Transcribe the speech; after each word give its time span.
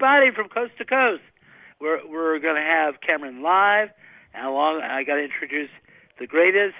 everybody 0.00 0.34
from 0.34 0.48
coast 0.48 0.72
to 0.78 0.84
coast. 0.84 1.22
We're 1.80 2.00
we're 2.08 2.38
going 2.38 2.56
to 2.56 2.62
have 2.62 3.00
Cameron 3.06 3.42
live, 3.42 3.88
and 4.32 4.46
along 4.46 4.80
I 4.80 5.04
got 5.04 5.16
to 5.16 5.24
introduce 5.24 5.68
the 6.18 6.26
greatest 6.26 6.74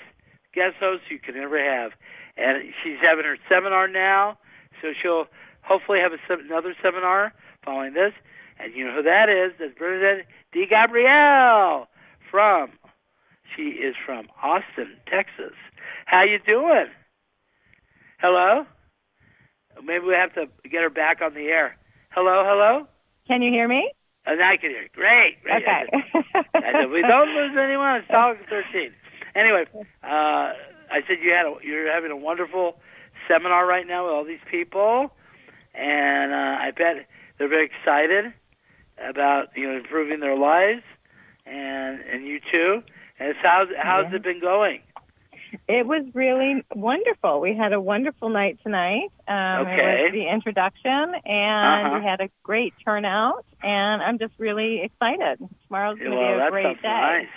guest 0.55 0.77
host 0.81 1.03
you 1.11 1.19
could 1.19 1.37
ever 1.37 1.63
have, 1.63 1.93
and 2.37 2.73
she's 2.83 2.97
having 3.03 3.25
her 3.25 3.37
seminar 3.49 3.89
now, 3.89 4.39
so 4.81 4.89
she'll 5.03 5.27
hopefully 5.63 5.99
have 6.01 6.13
a, 6.13 6.45
another 6.45 6.75
seminar 6.83 7.33
following 7.65 7.93
this. 7.93 8.13
And 8.59 8.75
you 8.75 8.87
know 8.87 8.95
who 8.97 9.03
that 9.03 9.29
is? 9.29 9.53
That's 9.59 9.77
Bernadette 9.79 10.27
Di 10.53 10.67
Gabriele 10.69 11.89
from. 12.31 12.71
She 13.57 13.83
is 13.83 13.97
from 14.07 14.29
Austin, 14.43 14.97
Texas. 15.11 15.57
How 16.07 16.23
you 16.23 16.39
doing? 16.39 16.87
Hello? 18.21 18.65
Maybe 19.85 20.05
we 20.07 20.15
have 20.15 20.33
to 20.35 20.47
get 20.71 20.83
her 20.83 20.91
back 20.91 21.21
on 21.21 21.35
the 21.35 21.49
air. 21.49 21.77
Hello, 22.13 22.45
hello? 22.47 22.87
Can 23.31 23.43
you 23.43 23.51
hear 23.53 23.69
me? 23.69 23.93
I 24.27 24.57
can 24.61 24.71
hear 24.71 24.83
you. 24.83 24.89
Great, 24.93 25.41
great. 25.45 25.63
Okay. 25.63 25.87
I 26.53 26.73
said, 26.83 26.91
we 26.91 27.01
don't 27.03 27.31
lose 27.31 27.57
anyone. 27.57 27.97
It's 28.03 28.09
Talk 28.09 28.37
13. 28.51 28.91
Anyway, 29.37 29.65
uh, 30.03 30.07
I 30.91 30.99
said 31.07 31.19
you 31.23 31.31
had 31.31 31.47
a, 31.47 31.55
you're 31.65 31.93
having 31.93 32.11
a 32.11 32.17
wonderful 32.17 32.75
seminar 33.29 33.67
right 33.67 33.87
now 33.87 34.07
with 34.07 34.13
all 34.15 34.25
these 34.25 34.43
people, 34.51 35.13
and 35.75 36.33
uh, 36.33 36.59
I 36.59 36.73
bet 36.77 37.07
they're 37.39 37.49
very 37.49 37.67
excited 37.71 38.33
about 38.99 39.57
you 39.57 39.69
know 39.71 39.77
improving 39.77 40.19
their 40.19 40.37
lives, 40.37 40.83
and 41.47 42.01
and 42.01 42.27
you 42.27 42.41
too. 42.51 42.83
And 43.21 43.35
so 43.41 43.49
how's 43.49 43.69
how's 43.79 44.07
Yeah. 44.11 44.17
it 44.17 44.23
been 44.25 44.41
going? 44.41 44.81
It 45.69 45.87
was 45.87 46.05
really 46.15 46.65
wonderful. 46.75 47.41
We 47.41 47.55
had 47.57 47.73
a 47.73 47.81
wonderful 47.81 48.29
night 48.29 48.59
tonight. 48.63 49.11
Um, 49.29 49.67
It 49.67 49.73
Okay. 49.73 50.03
was 50.05 50.13
the 50.13 50.29
introduction, 50.29 51.15
and 51.25 51.87
Uh-huh. 51.87 51.99
we 51.99 52.05
had 52.05 52.21
a 52.21 52.29
great 52.43 52.75
turnout. 52.85 53.45
And 53.63 54.03
I'm 54.03 54.19
just 54.19 54.35
really 54.39 54.83
excited. 54.83 55.39
Tomorrow's 55.67 55.99
going 55.99 56.11
to 56.13 56.17
well, 56.17 56.37
be 56.41 56.41
a 56.47 56.51
great 56.51 56.83
day. 56.83 56.89
nice. 56.89 57.29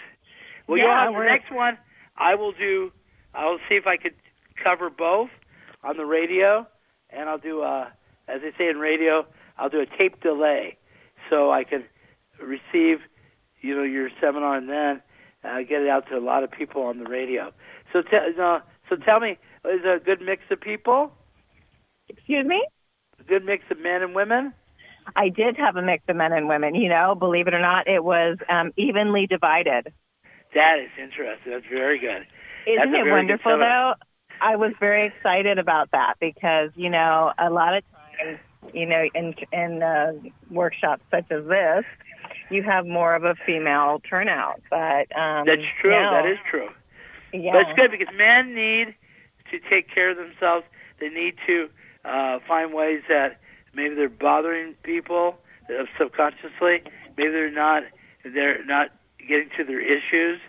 Well, 0.67 0.77
Yeah, 0.77 1.03
have 1.05 1.13
the 1.13 1.19
next 1.19 1.51
one. 1.51 1.77
I 2.17 2.35
will 2.35 2.53
do. 2.53 2.91
I'll 3.33 3.59
see 3.67 3.75
if 3.75 3.87
I 3.87 3.97
could 3.97 4.15
cover 4.55 4.89
both 4.89 5.29
on 5.83 5.97
the 5.97 6.05
radio, 6.05 6.65
and 7.09 7.29
I'll 7.29 7.37
do. 7.39 7.61
Uh, 7.61 7.89
as 8.27 8.41
they 8.41 8.51
say 8.57 8.69
in 8.69 8.77
radio, 8.79 9.25
I'll 9.57 9.69
do 9.69 9.81
a 9.81 9.85
tape 9.85 10.21
delay, 10.21 10.77
so 11.29 11.51
I 11.51 11.63
can 11.65 11.83
receive, 12.39 13.01
you 13.61 13.75
know, 13.75 13.83
your 13.83 14.09
seminar 14.21 14.55
and 14.55 14.69
then 14.69 15.01
uh, 15.43 15.59
get 15.63 15.81
it 15.81 15.89
out 15.89 16.07
to 16.07 16.17
a 16.17 16.21
lot 16.21 16.43
of 16.43 16.51
people 16.51 16.83
on 16.83 16.99
the 16.99 17.05
radio. 17.09 17.51
So, 17.93 18.01
te- 18.01 18.35
no, 18.35 18.59
so 18.89 18.95
tell 18.97 19.19
me, 19.19 19.31
is 19.31 19.81
it 19.85 20.01
a 20.01 20.03
good 20.03 20.21
mix 20.21 20.41
of 20.51 20.59
people? 20.59 21.13
Excuse 22.09 22.45
me? 22.45 22.65
A 23.19 23.23
good 23.23 23.45
mix 23.45 23.63
of 23.71 23.79
men 23.79 24.01
and 24.01 24.13
women? 24.13 24.53
I 25.15 25.29
did 25.29 25.57
have 25.57 25.75
a 25.75 25.81
mix 25.81 26.03
of 26.07 26.15
men 26.15 26.33
and 26.33 26.47
women. 26.47 26.75
You 26.75 26.89
know, 26.89 27.15
believe 27.15 27.47
it 27.47 27.53
or 27.53 27.61
not, 27.61 27.87
it 27.87 28.03
was 28.03 28.37
um, 28.49 28.71
evenly 28.77 29.27
divided. 29.27 29.93
That 30.55 30.79
is 30.79 30.89
interesting. 31.01 31.51
That's 31.51 31.65
very 31.71 31.99
good. 31.99 32.25
Isn't 32.67 32.91
That's 32.91 33.07
it 33.07 33.09
wonderful, 33.09 33.57
though? 33.57 33.93
I 34.41 34.55
was 34.55 34.73
very 34.79 35.07
excited 35.07 35.57
about 35.59 35.91
that 35.91 36.15
because, 36.19 36.71
you 36.75 36.89
know, 36.89 37.31
a 37.37 37.49
lot 37.49 37.75
of 37.75 37.83
times, 37.91 38.39
you 38.73 38.85
know, 38.85 39.03
in, 39.13 39.35
in 39.51 39.83
uh, 39.83 40.13
workshops 40.49 41.03
such 41.11 41.25
as 41.31 41.45
this, 41.45 41.85
you 42.49 42.63
have 42.63 42.85
more 42.85 43.15
of 43.15 43.23
a 43.23 43.35
female 43.45 44.01
turnout. 44.09 44.61
But 44.69 45.15
um, 45.17 45.45
That's 45.45 45.61
true. 45.81 45.91
no. 45.91 46.11
That 46.11 46.29
is 46.29 46.37
true. 46.49 46.69
Yeah. 47.33 47.51
But 47.53 47.61
it's 47.69 47.75
good 47.75 47.91
because 47.91 48.13
men 48.15 48.53
need 48.53 48.95
to 49.51 49.59
take 49.69 49.93
care 49.93 50.11
of 50.11 50.17
themselves. 50.17 50.65
They 50.99 51.09
need 51.09 51.35
to 51.47 51.69
uh, 52.05 52.39
find 52.47 52.73
ways 52.73 53.01
that 53.09 53.39
maybe 53.73 53.95
they're 53.95 54.09
bothering 54.09 54.75
people 54.83 55.37
subconsciously. 55.97 56.83
Maybe 57.17 57.31
they're 57.31 57.51
not 57.51 57.83
they're 58.23 58.63
not 58.65 58.89
getting 59.19 59.49
to 59.57 59.63
their 59.63 59.81
issues, 59.81 60.39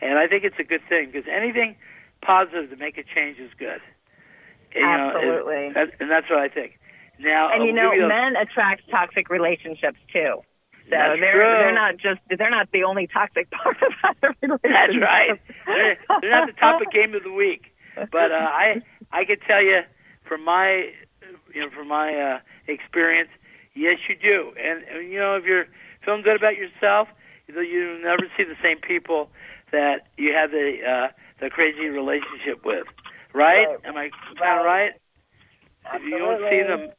and 0.00 0.18
I 0.18 0.26
think 0.26 0.44
it's 0.44 0.58
a 0.58 0.64
good 0.64 0.82
thing 0.88 1.10
because 1.12 1.28
anything 1.30 1.76
positive 2.22 2.70
to 2.70 2.76
make 2.76 2.98
a 2.98 3.02
change 3.02 3.38
is 3.38 3.50
good. 3.58 3.80
You 4.74 4.82
know, 4.82 5.12
Absolutely. 5.14 5.66
and, 5.66 5.76
that- 5.76 5.94
and 6.00 6.10
that's 6.10 6.28
what 6.28 6.38
I 6.38 6.48
think. 6.48 6.78
Now, 7.20 7.50
and 7.52 7.64
you 7.64 7.72
know, 7.72 7.90
give 7.90 7.98
you 8.00 8.04
a- 8.04 8.08
men 8.08 8.36
attract 8.36 8.88
toxic 8.90 9.28
relationships 9.30 9.98
too. 10.12 10.42
So 10.90 10.96
That's 10.96 11.20
they're 11.20 11.32
true. 11.36 11.56
they're 11.60 11.74
not 11.74 11.96
just 11.98 12.20
they're 12.32 12.50
not 12.50 12.68
the 12.72 12.84
only 12.84 13.06
toxic 13.06 13.50
part 13.56 13.76
of 13.82 13.92
the 14.20 14.28
relationship. 14.40 14.62
That's 14.62 14.96
right. 15.00 15.40
They're, 15.66 15.96
they're 16.20 16.30
not 16.30 16.46
the 16.46 16.56
topic 16.58 16.90
game 16.90 17.14
of 17.14 17.22
the 17.22 17.32
week, 17.32 17.74
but 17.94 18.32
uh, 18.32 18.48
I 18.48 18.80
I 19.12 19.24
can 19.24 19.36
tell 19.46 19.62
you 19.62 19.80
from 20.26 20.44
my 20.44 20.90
you 21.54 21.60
know 21.60 21.70
from 21.70 21.88
my 21.88 22.14
uh, 22.14 22.38
experience, 22.68 23.28
yes, 23.74 23.98
you 24.08 24.16
do. 24.16 24.52
And 24.56 24.84
uh, 24.94 24.98
you 25.00 25.18
know 25.18 25.36
if 25.36 25.44
you're 25.44 25.66
feeling 26.04 26.22
good 26.22 26.36
about 26.36 26.56
yourself, 26.56 27.08
you 27.46 27.60
you 27.60 28.00
never 28.02 28.24
see 28.36 28.44
the 28.44 28.56
same 28.62 28.78
people 28.80 29.28
that 29.72 30.08
you 30.16 30.32
have 30.32 30.50
the 30.50 30.78
uh, 30.86 31.08
the 31.40 31.50
crazy 31.50 31.88
relationship 31.88 32.64
with. 32.64 32.86
Right? 33.34 33.66
Right. 33.66 33.78
Am 33.84 33.96
I 33.96 34.08
kind 34.40 34.58
of 34.60 34.64
right? 34.64 34.92
You 36.02 36.18
don't 36.18 36.40
see 36.50 36.62
them. 36.66 36.90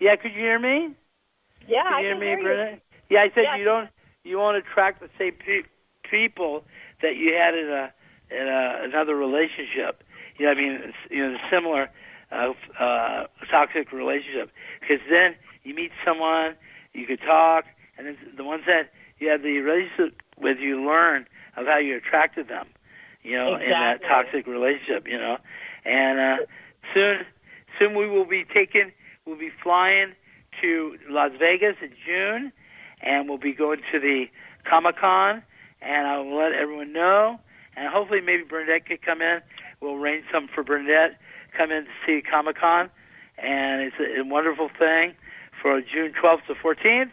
Yeah, 0.00 0.16
could 0.16 0.32
you 0.32 0.40
hear 0.40 0.58
me? 0.58 0.94
Yeah, 1.68 1.82
Can 1.82 1.92
I 1.94 2.00
you 2.00 2.06
hear 2.06 2.14
can 2.14 2.20
me, 2.20 2.26
hear 2.26 2.70
you. 2.70 2.80
Yeah, 3.08 3.20
I 3.20 3.28
said 3.34 3.44
Yes. 3.44 3.58
you 3.58 3.64
don't. 3.64 3.88
You 4.24 4.38
won't 4.38 4.56
attract 4.56 5.00
the 5.00 5.08
same 5.18 5.32
pe- 5.34 5.68
people 6.08 6.64
that 7.02 7.16
you 7.16 7.32
had 7.34 7.54
in 7.54 7.68
a 7.70 7.92
in 8.30 8.48
a, 8.48 8.80
another 8.84 9.14
relationship. 9.14 10.02
You 10.38 10.46
know, 10.46 10.52
I 10.52 10.54
mean, 10.54 10.92
you 11.10 11.22
know, 11.30 11.36
similar 11.50 11.88
uh, 12.32 12.52
uh, 12.78 13.26
toxic 13.50 13.92
relationship. 13.92 14.50
Because 14.80 14.98
then 15.08 15.36
you 15.62 15.74
meet 15.74 15.92
someone, 16.04 16.56
you 16.92 17.06
could 17.06 17.20
talk, 17.20 17.64
and 17.96 18.06
then 18.06 18.16
the 18.36 18.44
ones 18.44 18.64
that 18.66 18.90
you 19.18 19.28
have 19.30 19.42
the 19.42 19.58
relationship 19.60 20.20
with, 20.38 20.58
you 20.58 20.84
learn 20.84 21.26
of 21.56 21.66
how 21.66 21.78
you 21.78 21.96
attracted 21.96 22.48
them. 22.48 22.66
You 23.22 23.36
know, 23.36 23.54
in 23.56 23.70
that 23.70 24.02
toxic 24.02 24.46
relationship. 24.46 25.06
You 25.06 25.18
know, 25.18 25.38
and 25.84 26.18
uh, 26.18 26.36
soon, 26.94 27.18
soon 27.78 27.94
we 27.96 28.08
will 28.08 28.26
be 28.26 28.44
taking. 28.44 28.92
We'll 29.24 29.38
be 29.38 29.50
flying 29.62 30.12
to 30.62 30.96
Las 31.10 31.32
Vegas 31.38 31.76
in 31.82 31.90
June, 32.06 32.52
and 33.02 33.28
we'll 33.28 33.38
be 33.38 33.52
going 33.52 33.80
to 33.92 34.00
the 34.00 34.26
Comic 34.68 34.96
Con, 34.98 35.42
and 35.82 36.06
I 36.06 36.18
will 36.18 36.36
let 36.36 36.52
everyone 36.52 36.92
know. 36.92 37.38
And 37.76 37.88
hopefully, 37.92 38.20
maybe 38.20 38.42
Bernadette 38.48 38.86
could 38.86 39.02
come 39.04 39.20
in. 39.22 39.40
We'll 39.80 39.94
arrange 39.94 40.24
something 40.32 40.50
for 40.54 40.64
Bernadette 40.64 41.18
come 41.56 41.70
in 41.70 41.84
to 41.84 41.90
see 42.06 42.20
Comic 42.22 42.58
Con, 42.58 42.90
and 43.38 43.80
it's 43.82 43.96
a, 43.98 44.20
a 44.20 44.24
wonderful 44.24 44.68
thing 44.78 45.14
for 45.62 45.80
June 45.80 46.12
12th 46.22 46.46
to 46.48 46.54
14th 46.54 47.10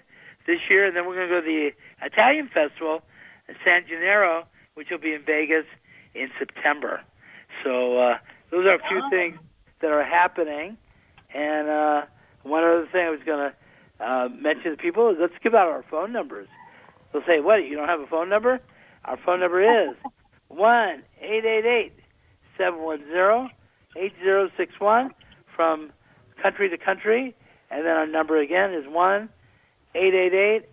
this 0.48 0.60
year. 0.70 0.86
And 0.86 0.96
then 0.96 1.06
we're 1.08 1.16
going 1.16 1.30
to 1.30 1.36
go 1.36 1.42
to 1.42 1.46
the 1.48 2.06
Italian 2.06 2.50
Festival 2.54 3.02
in 3.48 3.56
San 3.64 3.84
Gennaro, 3.88 4.46
which 4.76 4.88
will 4.92 4.98
be 5.00 5.14
in 5.14 5.24
Vegas 5.26 5.66
in 6.14 6.28
September. 6.38 7.02
So 7.64 7.98
uh, 7.98 8.18
those 8.52 8.66
are 8.66 8.76
a 8.76 8.80
few 8.90 9.02
Oh. 9.04 9.10
things 9.10 9.38
that 9.82 9.92
are 9.92 10.04
happening. 10.04 10.78
And 11.34 11.70
uh, 11.70 12.02
one 12.44 12.64
other 12.64 12.88
thing 12.92 13.06
I 13.06 13.10
was 13.10 13.24
going 13.26 13.40
to 13.50 13.56
uh, 14.04 14.30
mention 14.30 14.72
to 14.72 14.78
people 14.78 15.16
let's 15.20 15.34
give 15.42 15.54
out 15.54 15.68
our 15.68 15.84
phone 15.90 16.12
numbers. 16.12 16.48
They'll 17.12 17.24
say, 17.28 17.40
"What? 17.40 17.66
You 17.66 17.76
don't 17.76 17.88
have 17.88 18.00
a 18.00 18.08
phone 18.08 18.30
number?" 18.30 18.60
Our 19.06 19.18
phone 19.26 19.40
number 19.40 19.62
is 19.62 19.96
one 20.48 21.04
eight 21.22 21.46
eight 21.46 21.66
eight 21.66 21.94
seven 22.58 22.82
one 22.82 23.04
zero 23.06 23.50
eight 23.98 24.14
zero 24.24 24.50
six 24.58 24.74
one 24.80 25.12
from 25.56 25.92
country 26.42 26.70
to 26.70 26.78
country, 26.78 27.36
and 27.72 27.86
then 27.86 27.94
our 27.94 28.08
number 28.08 28.40
again 28.40 28.74
is 28.74 28.86
one 28.88 29.30
eight 29.96 30.14
eight 30.14 30.34
eight 30.34 30.66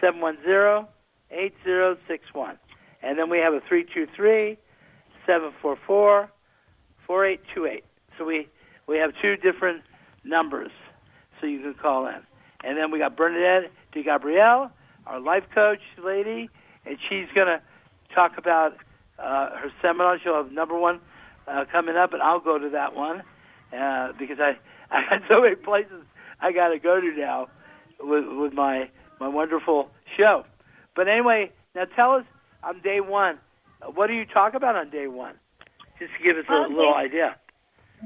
seven 0.00 0.20
one 0.20 0.38
zero 0.44 0.88
eight 1.30 1.54
zero 1.64 1.96
six 2.08 2.24
one, 2.32 2.58
and 3.02 3.18
then 3.18 3.30
we 3.30 3.38
have 3.38 3.54
a 3.54 3.60
three 3.68 3.84
two 3.94 4.06
three 4.14 4.58
seven 5.26 5.50
four 5.60 5.76
four 5.86 6.30
four 7.06 7.26
eight 7.26 7.40
two 7.54 7.66
eight. 7.66 7.84
So 8.18 8.24
we 8.24 8.48
we 8.86 8.98
have 8.98 9.12
two 9.22 9.36
different 9.36 9.82
numbers, 10.24 10.70
so 11.40 11.46
you 11.46 11.60
can 11.60 11.74
call 11.74 12.06
in. 12.06 12.20
And 12.64 12.76
then 12.78 12.90
we 12.90 12.98
got 12.98 13.16
Bernadette 13.16 13.70
Di 13.92 14.02
Gabriele, 14.02 14.70
our 15.06 15.20
life 15.20 15.44
coach 15.54 15.80
lady, 16.02 16.48
and 16.86 16.96
she's 17.08 17.26
gonna 17.34 17.60
talk 18.14 18.32
about 18.38 18.74
uh, 19.18 19.50
her 19.58 19.72
seminar. 19.82 20.18
She'll 20.22 20.36
have 20.36 20.52
number 20.52 20.78
one 20.78 21.00
uh, 21.48 21.64
coming 21.70 21.96
up, 21.96 22.12
and 22.12 22.22
I'll 22.22 22.40
go 22.40 22.58
to 22.58 22.70
that 22.70 22.94
one 22.94 23.22
uh, 23.76 24.12
because 24.18 24.38
I 24.40 24.56
I 24.90 25.02
got 25.08 25.22
so 25.28 25.40
many 25.42 25.56
places 25.56 26.04
I 26.40 26.52
got 26.52 26.68
to 26.68 26.78
go 26.78 27.00
to 27.00 27.12
now 27.16 27.48
with 28.00 28.24
with 28.28 28.52
my 28.52 28.88
my 29.20 29.28
wonderful 29.28 29.88
show. 30.16 30.44
But 30.94 31.08
anyway, 31.08 31.50
now 31.74 31.84
tell 31.96 32.12
us 32.14 32.24
on 32.62 32.80
day 32.82 33.00
one, 33.00 33.38
what 33.94 34.08
do 34.08 34.12
you 34.12 34.24
talk 34.26 34.54
about 34.54 34.76
on 34.76 34.90
day 34.90 35.06
one? 35.06 35.34
Just 35.98 36.12
to 36.18 36.22
give 36.24 36.36
us 36.36 36.44
a 36.48 36.52
Well, 36.52 36.68
little 36.70 36.94
idea. 36.94 37.36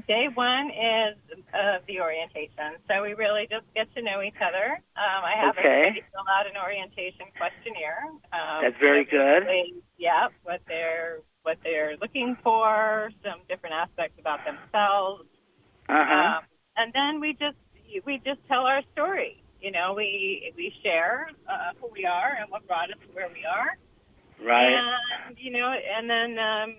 Day 0.05 0.27
one 0.33 0.69
is 0.69 1.17
uh, 1.53 1.79
the 1.87 1.99
orientation, 2.01 2.77
so 2.87 3.01
we 3.01 3.13
really 3.13 3.47
just 3.49 3.65
get 3.73 3.89
to 3.95 4.01
know 4.03 4.21
each 4.21 4.37
other. 4.37 4.77
Um, 4.95 5.21
I 5.25 5.33
have 5.41 5.57
Okay. 5.57 5.89
everybody 5.89 6.03
fill 6.13 6.27
out 6.29 6.45
an 6.45 6.53
orientation 6.55 7.25
questionnaire. 7.37 8.05
Um, 8.31 8.61
That's 8.61 8.77
very 8.79 9.05
good. 9.05 9.43
Yeah, 9.97 10.27
what 10.43 10.61
they're 10.67 11.19
what 11.41 11.57
they're 11.63 11.97
looking 11.99 12.37
for, 12.43 13.09
some 13.23 13.39
different 13.49 13.73
aspects 13.73 14.19
about 14.19 14.39
themselves, 14.45 15.23
Uh 15.89 16.05
huh. 16.05 16.37
um, 16.37 16.43
and 16.75 16.93
then 16.93 17.19
we 17.19 17.33
just 17.33 17.57
we 18.05 18.21
just 18.23 18.39
tell 18.47 18.65
our 18.67 18.81
story. 18.93 19.41
You 19.61 19.71
know, 19.71 19.93
we 19.95 20.53
we 20.55 20.71
share 20.83 21.29
uh, 21.49 21.71
who 21.81 21.89
we 21.91 22.05
are 22.05 22.37
and 22.39 22.51
what 22.51 22.67
brought 22.67 22.91
us 22.91 22.97
to 23.01 23.13
where 23.15 23.29
we 23.33 23.43
are. 23.45 23.77
Right. 24.43 24.73
And 24.73 25.37
you 25.39 25.51
know, 25.51 25.73
and 25.73 26.09
then 26.09 26.37
um, 26.37 26.75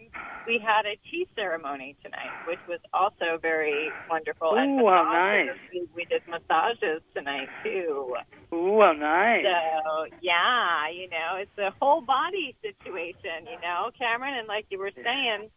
we 0.47 0.63
had 0.63 0.87
a 0.87 0.97
tea 1.11 1.27
ceremony 1.35 1.97
tonight, 2.03 2.33
which 2.47 2.61
was 2.69 2.81
also 2.95 3.39
very 3.41 3.91
wonderful. 4.09 4.55
and 4.55 4.81
Ooh, 4.81 4.87
how 4.87 5.05
massages. 5.05 5.59
nice. 5.61 5.71
We, 5.73 5.89
we 5.95 6.05
did 6.07 6.23
massages 6.29 7.03
tonight 7.15 7.49
too. 7.65 8.15
Ooh, 8.55 8.81
how 8.81 8.93
nice. 8.93 9.45
So 9.45 10.07
yeah, 10.23 10.89
you 10.89 11.11
know, 11.11 11.37
it's 11.37 11.59
a 11.59 11.75
whole 11.81 12.01
body 12.01 12.55
situation, 12.63 13.51
you 13.51 13.61
know, 13.61 13.91
Cameron. 13.99 14.39
And 14.39 14.49
like 14.49 14.67
you 14.71 14.79
were 14.79 14.93
saying, 14.95 15.51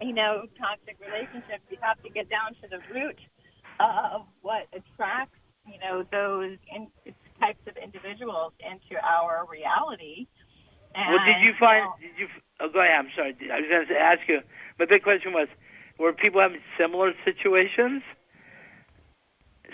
you 0.00 0.14
know, 0.14 0.46
toxic 0.58 0.96
relationships, 1.02 1.66
you 1.68 1.78
have 1.80 2.00
to 2.02 2.10
get 2.10 2.30
down 2.30 2.54
to 2.62 2.68
the 2.70 2.78
root 2.94 3.18
of 3.80 4.22
what 4.42 4.66
attracts, 4.72 5.38
you 5.66 5.78
know, 5.82 6.04
those 6.10 6.56
in, 6.74 6.86
types 7.40 7.60
of 7.66 7.76
individuals 7.76 8.52
into 8.62 8.94
our 9.02 9.44
reality. 9.50 10.26
And, 10.94 11.10
well, 11.10 11.22
did 11.26 11.42
you 11.42 11.52
find? 11.58 11.90
Did 12.00 12.14
you? 12.18 12.26
Oh, 12.62 12.70
go 12.70 12.78
ahead. 12.78 12.94
I'm 12.94 13.10
sorry. 13.18 13.34
I 13.50 13.58
was 13.58 13.66
going 13.66 13.86
to 13.90 13.98
ask 13.98 14.22
you. 14.30 14.40
My 14.78 14.86
big 14.86 15.02
question 15.02 15.34
was: 15.34 15.48
Were 15.98 16.12
people 16.12 16.40
having 16.40 16.62
similar 16.78 17.12
situations? 17.26 18.02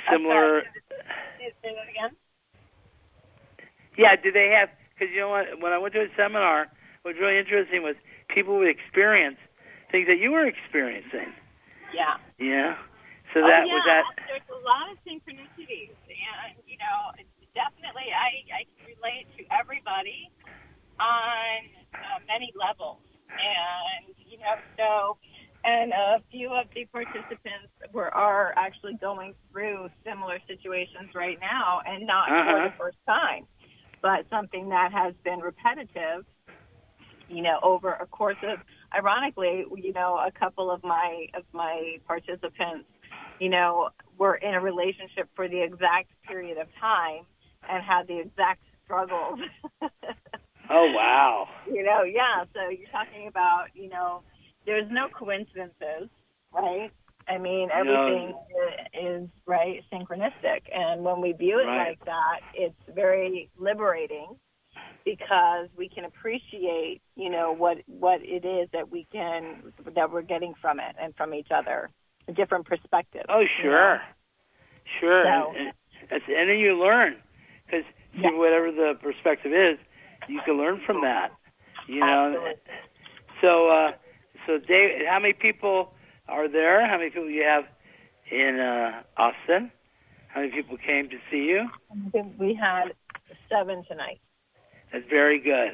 Similar. 0.09 0.65
Say 1.37 1.53
say 1.61 1.71
that 1.77 1.89
again. 1.89 2.17
Yeah. 3.97 4.17
Did 4.17 4.33
they 4.33 4.49
have? 4.57 4.73
Because 4.97 5.13
you 5.13 5.21
know 5.21 5.29
what? 5.29 5.61
When 5.61 5.73
I 5.73 5.79
went 5.79 5.93
to 5.95 6.01
a 6.01 6.13
seminar, 6.17 6.73
what 7.03 7.15
was 7.15 7.21
really 7.21 7.37
interesting 7.37 7.85
was 7.85 7.97
people 8.33 8.57
would 8.57 8.69
experience 8.69 9.37
things 9.93 10.09
that 10.09 10.17
you 10.17 10.33
were 10.33 10.47
experiencing. 10.49 11.37
Yeah. 11.93 12.17
Yeah. 12.41 12.81
So 13.37 13.45
oh, 13.45 13.47
that 13.47 13.69
yeah. 13.69 13.75
was 13.77 13.85
that. 13.87 14.05
There's 14.27 14.51
a 14.51 14.61
lot 14.65 14.89
of 14.91 14.97
synchronicities, 15.05 15.95
and 16.09 16.57
you 16.67 16.81
know, 16.81 17.13
definitely, 17.55 18.09
I 18.11 18.43
I 18.51 18.63
can 18.67 18.97
relate 18.97 19.27
to 19.39 19.43
everybody 19.55 20.31
on 21.01 21.59
uh, 22.05 22.21
many 22.29 22.53
levels, 22.59 23.01
and 23.39 24.15
you 24.19 24.39
know, 24.39 24.57
so. 24.79 25.19
And 25.65 25.93
a 25.93 26.23
few 26.31 26.51
of 26.55 26.67
the 26.75 26.87
participants 26.87 27.69
were 27.93 28.09
are 28.15 28.55
actually 28.57 28.95
going 28.95 29.35
through 29.53 29.91
similar 30.05 30.39
situations 30.49 31.11
right 31.15 31.39
now, 31.41 31.83
and 31.87 32.07
not 32.07 32.37
for 32.45 32.59
Uh-huh. 32.59 32.63
the 32.63 32.73
first 32.79 32.99
time, 33.07 33.47
but 34.03 34.27
something 34.31 34.71
that 34.71 34.93
has 34.93 35.15
been 35.25 35.41
repetitive. 35.41 36.25
You 37.29 37.43
know, 37.43 37.59
over 37.63 37.93
a 37.93 38.07
course 38.07 38.39
of, 38.43 38.61
ironically, 38.95 39.65
you 39.77 39.93
know, 39.93 40.17
a 40.19 40.33
couple 40.33 40.71
of 40.71 40.83
my 40.85 41.27
of 41.35 41.45
my 41.53 41.99
participants 42.07 42.89
you 43.39 43.49
know, 43.49 43.91
were 44.19 44.35
in 44.37 44.55
a 44.55 44.61
relationship 44.61 45.29
for 45.35 45.49
the 45.49 45.63
exact 45.63 46.11
period 46.27 46.59
of 46.59 46.69
time 46.81 47.25
and 47.69 47.83
had 47.83 48.07
the 48.07 48.19
exact 48.21 48.61
struggles. 48.85 49.41
Oh 50.71 50.93
wow. 50.95 51.49
you 51.71 51.83
know, 51.83 52.03
yeah. 52.05 52.45
So 52.55 52.69
you're 52.71 52.89
talking 52.91 53.27
about, 53.29 53.67
you 53.75 53.89
know, 53.89 54.23
there's 54.67 54.89
no 54.91 55.09
coincidences, 55.09 56.09
right? 56.53 56.91
I 57.29 57.39
mean, 57.39 57.69
everything 57.73 58.35
i- 58.35 58.99
is 58.99 59.29
right 59.47 59.83
synchronistic, 59.93 60.63
and 60.75 61.05
when 61.05 61.21
we 61.21 61.33
view 61.33 61.59
it 61.61 61.67
Right. 61.67 61.89
like 61.91 62.05
that, 62.05 62.41
it's 62.55 62.75
very 62.95 63.49
liberating 63.59 64.37
because 65.05 65.69
we 65.77 65.89
can 65.89 66.05
appreciate, 66.05 67.01
you 67.17 67.31
know, 67.31 67.53
what 67.53 67.79
what 67.87 68.21
it 68.23 68.45
is 68.45 68.69
that 68.73 68.91
we 68.91 69.07
can 69.13 69.73
that 69.95 70.11
we're 70.11 70.23
getting 70.23 70.55
from 70.61 70.79
it 70.81 70.95
and 71.01 71.15
from 71.17 71.35
each 71.35 71.49
other, 71.51 71.91
a 72.29 72.33
different 72.33 72.67
perspective. 72.67 73.25
Oh 73.29 73.41
you 73.41 73.49
sure. 73.63 73.97
know? 73.97 73.99
Sure. 75.01 75.25
So- 75.25 75.55
and, 75.57 75.73
and, 76.11 76.23
and 76.29 76.51
then 76.51 76.59
you 76.59 76.79
learn 76.81 77.17
because 77.67 77.85
Yeah. 78.15 78.31
whatever 78.33 78.73
the 78.73 78.95
perspective 79.01 79.53
is, 79.53 79.79
you 80.31 80.41
can 80.45 80.57
learn 80.59 80.81
from 80.87 81.01
that. 81.03 81.31
You 81.89 82.01
know. 82.01 82.35
Absolutely. 82.35 82.63
So, 83.41 83.69
uh, 83.69 83.91
so 84.47 84.59
Dave, 84.59 85.07
how 85.09 85.19
many 85.19 85.33
people 85.33 85.93
are 86.29 86.49
there? 86.49 86.87
How 86.89 86.99
many 86.99 87.11
people 87.11 87.29
you 87.31 87.43
have 87.43 87.65
in 88.31 88.61
uh, 88.61 89.03
Austin? 89.17 89.73
How 90.29 90.41
many 90.41 90.53
people 90.53 90.77
came 90.77 91.09
to 91.11 91.17
see 91.31 91.45
you? 91.49 91.67
I 91.91 92.11
think 92.11 92.35
we 92.39 92.55
had 92.55 92.93
seven 93.49 93.85
tonight. 93.89 94.21
That's 94.93 95.05
very 95.09 95.41
good. 95.41 95.73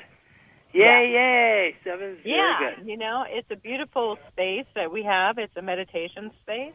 Yay, 0.73 1.11
yay! 1.13 1.75
Seven's 1.85 2.19
Yeah, 2.25 2.59
very 2.59 2.77
good. 2.77 2.87
you 2.89 2.97
know, 2.99 3.25
it's 3.27 3.49
a 3.51 3.57
beautiful 3.57 4.19
space 4.33 4.67
that 4.75 4.93
we 4.93 5.03
have. 5.05 5.39
It's 5.39 5.57
a 5.57 5.63
meditation 5.63 6.31
space. 6.43 6.75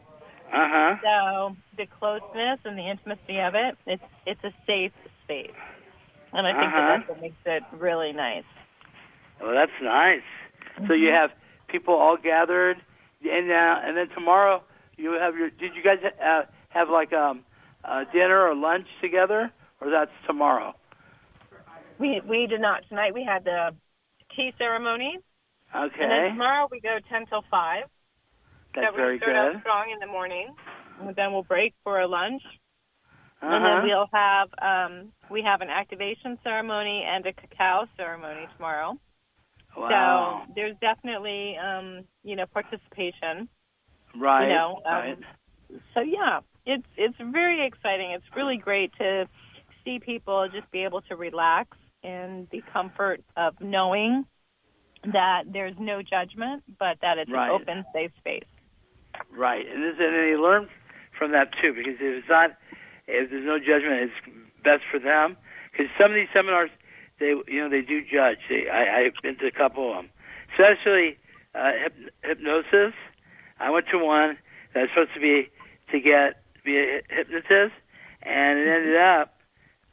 Uh 0.52 0.68
huh. 0.68 0.94
So 1.02 1.56
the 1.76 1.86
closeness 1.98 2.58
and 2.64 2.76
the 2.76 2.88
intimacy 2.90 3.38
of 3.40 3.54
it, 3.54 3.76
it's 3.86 4.02
it's 4.26 4.42
a 4.44 4.52
safe 4.66 4.92
space, 5.24 5.50
and 6.32 6.46
I 6.46 6.52
think 6.52 6.72
Uh-huh. 6.72 6.80
that 6.80 6.98
that's 6.98 7.08
what 7.08 7.20
makes 7.20 7.36
it 7.44 7.62
really 7.72 8.12
nice. 8.12 8.44
Well, 9.40 9.54
that's 9.54 9.72
nice. 9.82 10.22
So 10.86 10.94
you 10.94 11.08
have 11.08 11.30
people 11.68 11.94
all 11.94 12.16
gathered, 12.16 12.76
and 13.24 13.50
uh, 13.50 13.80
and 13.84 13.96
then 13.96 14.08
tomorrow 14.14 14.62
you 14.96 15.12
have 15.12 15.36
your. 15.36 15.50
Did 15.50 15.74
you 15.74 15.82
guys 15.82 15.98
uh, 16.02 16.42
have 16.70 16.88
like 16.88 17.12
um, 17.12 17.44
uh, 17.84 18.04
dinner 18.12 18.40
or 18.40 18.54
lunch 18.54 18.86
together, 19.00 19.50
or 19.80 19.90
that's 19.90 20.10
tomorrow? 20.26 20.74
We 21.98 22.20
we 22.28 22.46
did 22.46 22.60
not 22.60 22.82
tonight. 22.88 23.14
We 23.14 23.24
had 23.24 23.44
the 23.44 23.74
tea 24.36 24.52
ceremony, 24.58 25.18
Okay, 25.74 26.02
and 26.02 26.10
then 26.10 26.30
tomorrow 26.32 26.68
we 26.70 26.80
go 26.80 26.98
ten 27.10 27.26
till 27.26 27.42
five. 27.50 27.84
that's 28.74 28.86
so 28.92 28.96
very 28.96 29.14
we 29.14 29.18
start 29.18 29.36
out 29.36 29.52
good. 29.52 29.60
strong 29.60 29.90
in 29.92 29.98
the 29.98 30.06
morning, 30.06 30.54
and 31.00 31.14
then 31.14 31.32
we'll 31.32 31.42
break 31.44 31.74
for 31.84 32.00
a 32.00 32.06
lunch, 32.08 32.42
and 33.42 33.52
Uh-huh. 33.52 33.80
then 33.82 33.88
we'll 33.88 34.08
have 34.12 34.48
um 34.62 35.12
we 35.30 35.42
have 35.42 35.60
an 35.60 35.70
activation 35.70 36.38
ceremony 36.44 37.04
and 37.06 37.26
a 37.26 37.32
cacao 37.32 37.86
ceremony 37.96 38.46
tomorrow. 38.56 38.96
Wow. 39.76 40.44
So 40.46 40.54
there's 40.54 40.76
definitely 40.80 41.56
um 41.58 42.04
you 42.24 42.36
know 42.36 42.46
participation. 42.46 43.48
right. 44.20 44.48
you 44.48 44.54
know, 44.54 44.76
um, 44.86 44.92
right. 44.92 45.18
So 45.94 46.00
yeah, 46.00 46.40
it's 46.66 46.86
it's 46.96 47.16
very 47.32 47.66
exciting. 47.66 48.12
It's 48.12 48.24
really 48.36 48.56
great 48.58 48.92
to 48.98 49.28
see 49.84 49.98
people 49.98 50.48
just 50.52 50.70
be 50.70 50.84
able 50.84 51.02
to 51.02 51.16
relax 51.16 51.76
in 52.02 52.48
the 52.52 52.62
comfort 52.72 53.22
of 53.36 53.54
knowing 53.60 54.24
that 55.04 55.44
there's 55.52 55.74
no 55.78 56.02
judgment, 56.02 56.62
but 56.78 56.98
that 57.02 57.18
it's 57.18 57.30
Right. 57.30 57.48
an 57.48 57.60
open, 57.60 57.84
safe 57.92 58.12
space. 58.18 58.44
Right, 59.30 59.66
and 59.66 59.84
is 59.84 59.94
and 59.98 60.14
any 60.14 60.36
learn 60.36 60.68
from 61.18 61.32
that 61.32 61.50
too, 61.60 61.72
because 61.74 61.94
if 61.94 62.18
it's 62.22 62.28
not, 62.28 62.50
if 63.06 63.30
there's 63.30 63.44
no 63.46 63.58
judgment, 63.58 64.10
it's 64.10 64.18
best 64.62 64.82
for 64.90 64.98
them. 64.98 65.36
Because 65.70 65.86
some 65.98 66.10
of 66.10 66.16
these 66.16 66.28
seminars, 66.34 66.70
they 67.18 67.34
you 67.48 67.60
know 67.60 67.70
they 67.70 67.82
do 67.82 68.02
judge. 68.02 68.38
They, 68.48 68.68
I, 68.68 69.06
I've 69.06 69.14
been 69.22 69.38
to 69.38 69.46
a 69.46 69.52
couple 69.52 69.90
of 69.90 69.96
them, 69.96 70.10
especially 70.52 71.18
uh, 71.54 71.72
hyp- 71.86 72.10
hypnosis. 72.22 72.94
I 73.60 73.70
went 73.70 73.86
to 73.92 73.98
one 73.98 74.38
that 74.74 74.80
was 74.80 74.90
supposed 74.90 75.14
to 75.14 75.20
be 75.20 75.50
to 75.92 76.00
get 76.00 76.42
be 76.64 76.78
a 76.78 77.02
hypnotist, 77.08 77.74
and 78.22 78.58
it 78.58 78.68
ended 78.68 78.96
up 78.96 79.34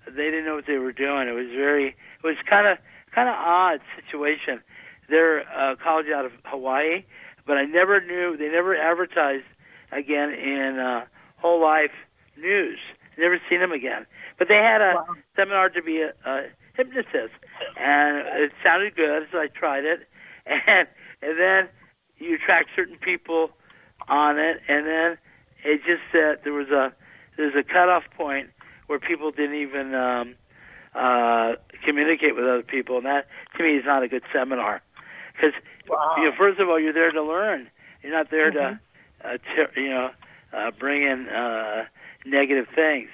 they 0.06 0.32
didn't 0.32 0.46
know 0.46 0.56
what 0.56 0.66
they 0.68 0.78
were 0.78 0.92
doing. 0.92 1.28
It 1.28 1.34
was 1.36 1.48
very, 1.56 1.90
it 1.90 2.24
was 2.24 2.36
kind 2.50 2.68
of 2.68 2.78
kind 3.14 3.28
of 3.28 3.36
odd 3.36 3.80
situation. 3.96 4.62
They're 5.10 5.40
a 5.40 5.76
college 5.78 6.08
out 6.14 6.26
of 6.26 6.32
Hawaii, 6.46 7.04
but 7.46 7.58
I 7.58 7.66
never 7.66 8.00
knew 8.02 8.38
they 8.38 8.50
never 8.50 8.76
advertised 8.76 9.46
again 9.92 10.30
in 10.32 10.80
uh, 10.80 11.06
whole 11.38 11.62
life 11.62 11.92
news. 12.38 12.78
Never 13.18 13.40
seen 13.50 13.60
them 13.60 13.72
again. 13.72 14.06
But 14.38 14.48
they 14.48 14.56
had 14.56 14.82
a 14.82 14.94
Wow. 14.96 15.16
seminar 15.36 15.70
to 15.70 15.82
be 15.82 16.02
a, 16.02 16.14
a 16.30 16.48
hypnotist, 16.76 17.34
and 17.78 18.18
it 18.42 18.52
sounded 18.64 18.96
good, 18.96 19.28
so 19.32 19.40
I 19.40 19.48
tried 19.48 19.86
it. 19.86 20.08
And 20.68 20.88
and 21.22 21.38
then 21.38 21.70
you 22.18 22.36
attract 22.36 22.70
certain 22.76 22.98
people 22.98 23.52
on 24.08 24.40
it, 24.40 24.62
and 24.68 24.88
then 24.88 25.18
it 25.64 25.82
just 25.86 26.02
uh, 26.16 26.42
there 26.44 26.54
was 26.54 26.70
a 26.70 26.92
there's 27.38 27.54
a 27.56 27.64
cutoff 27.64 28.04
point 28.18 28.50
where 28.88 29.00
people 29.00 29.30
didn't 29.32 29.56
even 29.56 29.94
um, 29.94 30.36
uh, 30.96 31.54
communicate 31.86 32.36
with 32.36 32.46
other 32.46 32.64
people, 32.64 32.98
and 32.98 33.06
that 33.06 33.28
to 33.58 33.64
me 33.64 33.76
is 33.78 33.84
not 33.86 34.02
a 34.02 34.08
good 34.08 34.24
seminar. 34.34 34.82
Because 35.36 35.54
Wow. 35.88 36.16
you 36.18 36.24
know, 36.26 36.32
first 36.38 36.60
of 36.60 36.70
all, 36.70 36.80
you're 36.80 36.94
there 36.94 37.12
to 37.12 37.22
learn. 37.24 37.70
You're 38.02 38.14
not 38.14 38.32
there 38.32 38.50
to 38.52 38.80
uh, 39.24 39.38
ter- 39.56 39.72
you 39.80 39.90
know 39.90 40.10
uh, 40.54 40.72
bring 40.80 41.04
in 41.04 41.28
uh, 41.30 41.86
negative 42.26 42.68
things. 42.74 43.10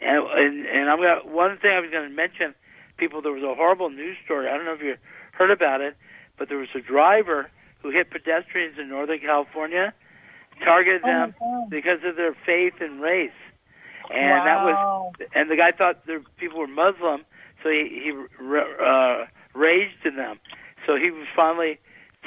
And 0.00 0.26
and, 0.26 0.66
and 0.66 0.90
I'm 0.90 0.98
gonna 0.98 1.20
one 1.24 1.58
thing 1.58 1.72
I 1.72 1.80
was 1.80 1.90
going 1.90 2.08
to 2.08 2.14
mention. 2.14 2.54
People, 2.96 3.22
there 3.22 3.32
was 3.32 3.42
a 3.42 3.54
horrible 3.54 3.90
news 3.90 4.16
story. 4.24 4.48
I 4.48 4.56
don't 4.56 4.64
know 4.64 4.74
if 4.74 4.80
you 4.80 4.94
heard 5.32 5.50
about 5.50 5.80
it, 5.80 5.96
but 6.38 6.48
there 6.48 6.58
was 6.58 6.68
a 6.76 6.80
driver 6.80 7.50
who 7.82 7.90
hit 7.90 8.10
pedestrians 8.10 8.78
in 8.78 8.88
Northern 8.88 9.18
California, 9.18 9.92
targeted 10.64 11.02
Oh 11.04 11.06
them 11.06 11.34
because 11.70 11.98
of 12.04 12.14
their 12.16 12.36
faith 12.46 12.74
and 12.80 13.00
race. 13.00 13.34
And 14.10 14.46
that 14.46 14.62
was 14.64 15.12
and 15.34 15.50
the 15.50 15.56
guy 15.56 15.72
thought 15.76 16.06
the 16.06 16.22
people 16.36 16.58
were 16.60 16.68
Muslim, 16.68 17.24
so 17.62 17.70
he 17.70 17.88
he 18.04 18.10
uh, 18.12 19.24
raged 19.54 20.02
to 20.04 20.10
them. 20.10 20.38
So 20.86 20.96
he 20.96 21.10
was 21.10 21.26
finally 21.34 21.78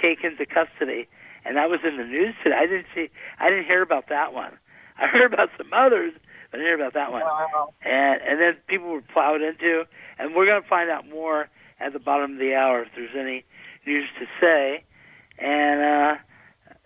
taken 0.02 0.38
to 0.38 0.46
custody, 0.46 1.08
and 1.46 1.56
that 1.56 1.70
was 1.70 1.80
in 1.84 1.98
the 1.98 2.04
news 2.04 2.34
today. 2.44 2.56
I 2.56 2.66
didn't 2.66 2.88
see, 2.94 3.10
I 3.40 3.50
didn't 3.50 3.66
hear 3.66 3.82
about 3.82 4.10
that 4.10 4.34
one. 4.34 4.58
I 5.02 5.08
heard 5.08 5.32
about 5.32 5.50
some 5.58 5.72
others, 5.74 6.14
but 6.52 6.60
I 6.60 6.64
didn't 6.64 6.68
hear 6.68 6.76
about 6.76 6.94
that 6.94 7.12
one. 7.12 7.22
Wow. 7.22 7.74
And 7.84 8.22
and 8.22 8.40
then 8.40 8.58
people 8.68 8.90
were 8.90 9.02
plowed 9.14 9.42
into, 9.42 9.84
and 10.18 10.36
we're 10.36 10.46
going 10.46 10.62
to 10.62 10.68
find 10.68 10.90
out 10.90 11.08
more 11.08 11.50
at 11.80 11.94
the 11.94 12.00
bottom 12.00 12.34
of 12.34 12.40
the 12.40 12.56
hour 12.56 12.84
if 12.84 12.90
there's 12.96 13.16
any 13.18 13.46
news 13.86 14.06
to 14.20 14.26
say. 14.42 14.84
And 15.38 15.82
uh, 15.82 16.22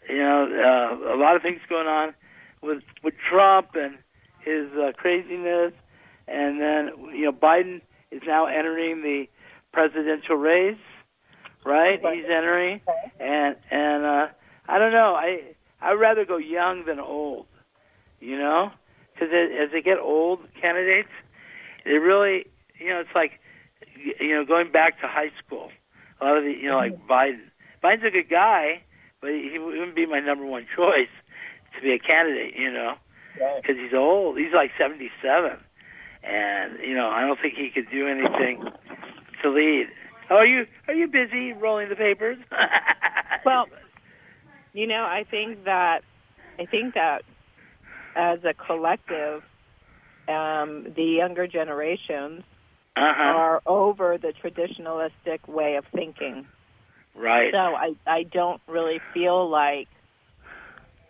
you 0.10 0.18
know, 0.18 0.48
uh, 0.50 1.16
a 1.16 1.18
lot 1.18 1.36
of 1.36 1.42
things 1.42 1.60
going 1.70 1.88
on 1.88 2.14
with 2.62 2.84
with 3.04 3.14
Trump 3.30 3.70
and 3.76 3.98
his 4.44 4.68
uh, 4.74 4.92
craziness, 4.96 5.74
and 6.28 6.60
then 6.60 6.92
you 7.14 7.26
know 7.26 7.32
Biden 7.32 7.82
is 8.12 8.22
now 8.26 8.46
entering 8.46 9.02
the 9.02 9.26
presidential 9.72 10.36
race, 10.36 10.78
right? 11.66 12.00
He's 12.00 12.26
entering, 12.26 12.82
and 13.20 13.56
and 13.70 14.06
uh, 14.06 14.28
I 14.68 14.80
don't 14.80 14.92
know. 14.92 15.16
I 15.16 15.54
I'd 15.82 15.94
rather 15.94 16.26
go 16.26 16.38
young 16.38 16.86
than 16.86 17.00
old, 17.00 17.48
you 18.22 18.38
know, 18.38 18.72
because 19.14 19.30
as 19.34 19.72
they 19.72 19.82
get 19.82 19.98
old, 20.00 20.40
candidates, 20.62 21.10
they 21.84 21.94
really, 21.94 22.46
you 22.80 22.90
know, 22.90 23.00
it's 23.02 23.14
like, 23.14 23.32
you 24.20 24.34
know, 24.34 24.46
going 24.46 24.72
back 24.72 25.02
to 25.02 25.08
high 25.08 25.32
school. 25.44 25.70
A 26.22 26.26
lot 26.26 26.38
of 26.38 26.44
the, 26.44 26.52
you 26.52 26.70
know, 26.70 26.78
like 26.78 26.94
mm-hmm. 26.94 27.12
Biden. 27.12 27.42
Biden's 27.84 28.06
a 28.06 28.12
good 28.12 28.30
guy, 28.30 28.84
but 29.22 29.32
he 29.32 29.58
wouldn't 29.58 29.96
be 29.96 30.06
my 30.06 30.20
number 30.20 30.46
one 30.46 30.68
choice 30.76 31.10
to 31.76 31.82
be 31.82 31.92
a 31.92 32.00
candidate, 32.00 32.54
you 32.58 32.72
know, 32.72 32.94
Right. 33.40 33.62
because 33.62 33.78
he's 33.78 33.94
old. 33.94 34.38
He's 34.38 34.54
like 34.54 34.72
77, 34.78 35.58
and 36.24 36.80
you 36.86 36.94
know, 36.94 37.08
I 37.08 37.22
don't 37.22 37.40
think 37.42 37.56
he 37.56 37.70
could 37.74 37.90
do 37.90 38.08
anything 38.08 38.64
to 39.42 39.50
lead. 39.50 39.88
Oh, 40.30 40.36
are 40.36 40.46
you 40.46 40.66
are 40.88 40.94
you 40.94 41.08
busy 41.08 41.54
rolling 41.54 41.90
the 41.90 41.96
papers? 41.96 42.38
Well, 43.44 43.66
you 44.74 44.86
know, 44.86 45.04
I 45.04 45.26
think 45.30 45.64
that 45.64 46.02
I 46.60 46.66
think 46.66 46.94
that 46.94 47.24
as 48.16 48.40
a 48.44 48.54
collective, 48.54 49.44
um, 50.28 50.88
the 50.96 51.16
younger 51.18 51.48
generations 51.48 52.44
uh 52.96 53.14
huh. 53.16 53.24
are 53.24 53.62
over 53.66 54.18
the 54.18 54.34
traditionalistic 54.44 55.48
way 55.48 55.76
of 55.76 55.86
thinking. 55.94 56.46
Right. 57.16 57.52
So 57.52 57.58
I 57.58 57.94
I 58.06 58.24
don't 58.24 58.62
really 58.68 59.00
feel 59.14 59.50
like 59.50 59.88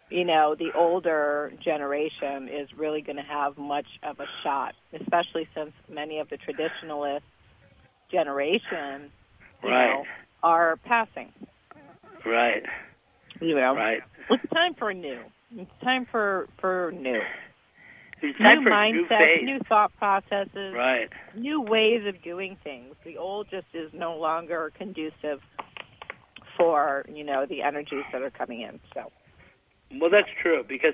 you 0.10 0.26
know 0.26 0.56
the 0.58 0.72
older 0.78 1.52
generation 1.64 2.50
is 2.50 2.70
really 2.78 3.02
going 3.02 3.18
to 3.18 3.24
have 3.24 3.58
much 3.58 3.88
of 4.04 4.20
a 4.20 4.26
shot, 4.44 4.74
especially 5.00 5.48
since 5.56 5.72
many 5.90 6.20
of 6.20 6.30
the 6.30 6.38
traditionalist 6.38 7.22
generation 8.12 9.12
Right. 9.64 9.90
know, 9.94 10.06
are 10.42 10.78
passing. 10.86 11.32
Right. 12.26 12.64
You 13.40 13.56
know, 13.56 13.76
Right. 13.76 14.02
it's 14.30 14.50
time 14.54 14.74
for 14.74 14.94
new. 14.94 15.20
It's 15.56 15.72
time 15.84 16.06
for 16.10 16.48
for 16.60 16.92
new. 16.96 17.20
It's 18.22 18.38
time 18.38 18.64
new 18.64 18.70
new 18.70 18.72
mindsets, 18.72 19.08
phase. 19.10 19.44
new 19.44 19.60
thought 19.68 19.92
processes, 19.98 20.74
Right. 20.76 21.10
new 21.36 21.62
ways 21.62 22.06
of 22.06 22.22
doing 22.22 22.58
things. 22.64 22.96
The 23.04 23.18
old 23.18 23.50
just 23.50 23.66
is 23.74 23.92
no 23.94 24.16
longer 24.16 24.72
conducive 24.78 25.42
for 26.58 27.06
you 27.12 27.24
know 27.24 27.46
the 27.46 27.62
energies 27.64 28.04
that 28.14 28.22
are 28.22 28.30
coming 28.30 28.62
in. 28.62 28.80
So 28.94 29.12
Well, 30.00 30.10
that's 30.10 30.30
true 30.42 30.64
because 30.68 30.94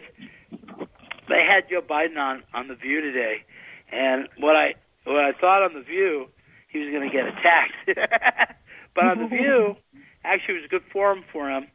they 1.29 1.43
had 1.43 1.69
Joe 1.69 1.81
Biden 1.81 2.17
on 2.17 2.43
on 2.53 2.67
the 2.67 2.75
View 2.75 3.01
today, 3.01 3.43
and 3.91 4.27
what 4.39 4.55
I 4.55 4.73
what 5.03 5.23
I 5.23 5.33
thought 5.33 5.61
on 5.63 5.73
the 5.73 5.81
View, 5.81 6.27
he 6.69 6.79
was 6.79 6.89
going 6.91 7.09
to 7.09 7.15
get 7.15 7.27
attacked, 7.27 8.55
but 8.95 9.05
on 9.05 9.19
the 9.19 9.27
View, 9.27 9.75
actually, 10.23 10.55
it 10.55 10.61
was 10.61 10.65
a 10.65 10.69
good 10.69 10.83
forum 10.91 11.23
for 11.31 11.49
him, 11.49 11.67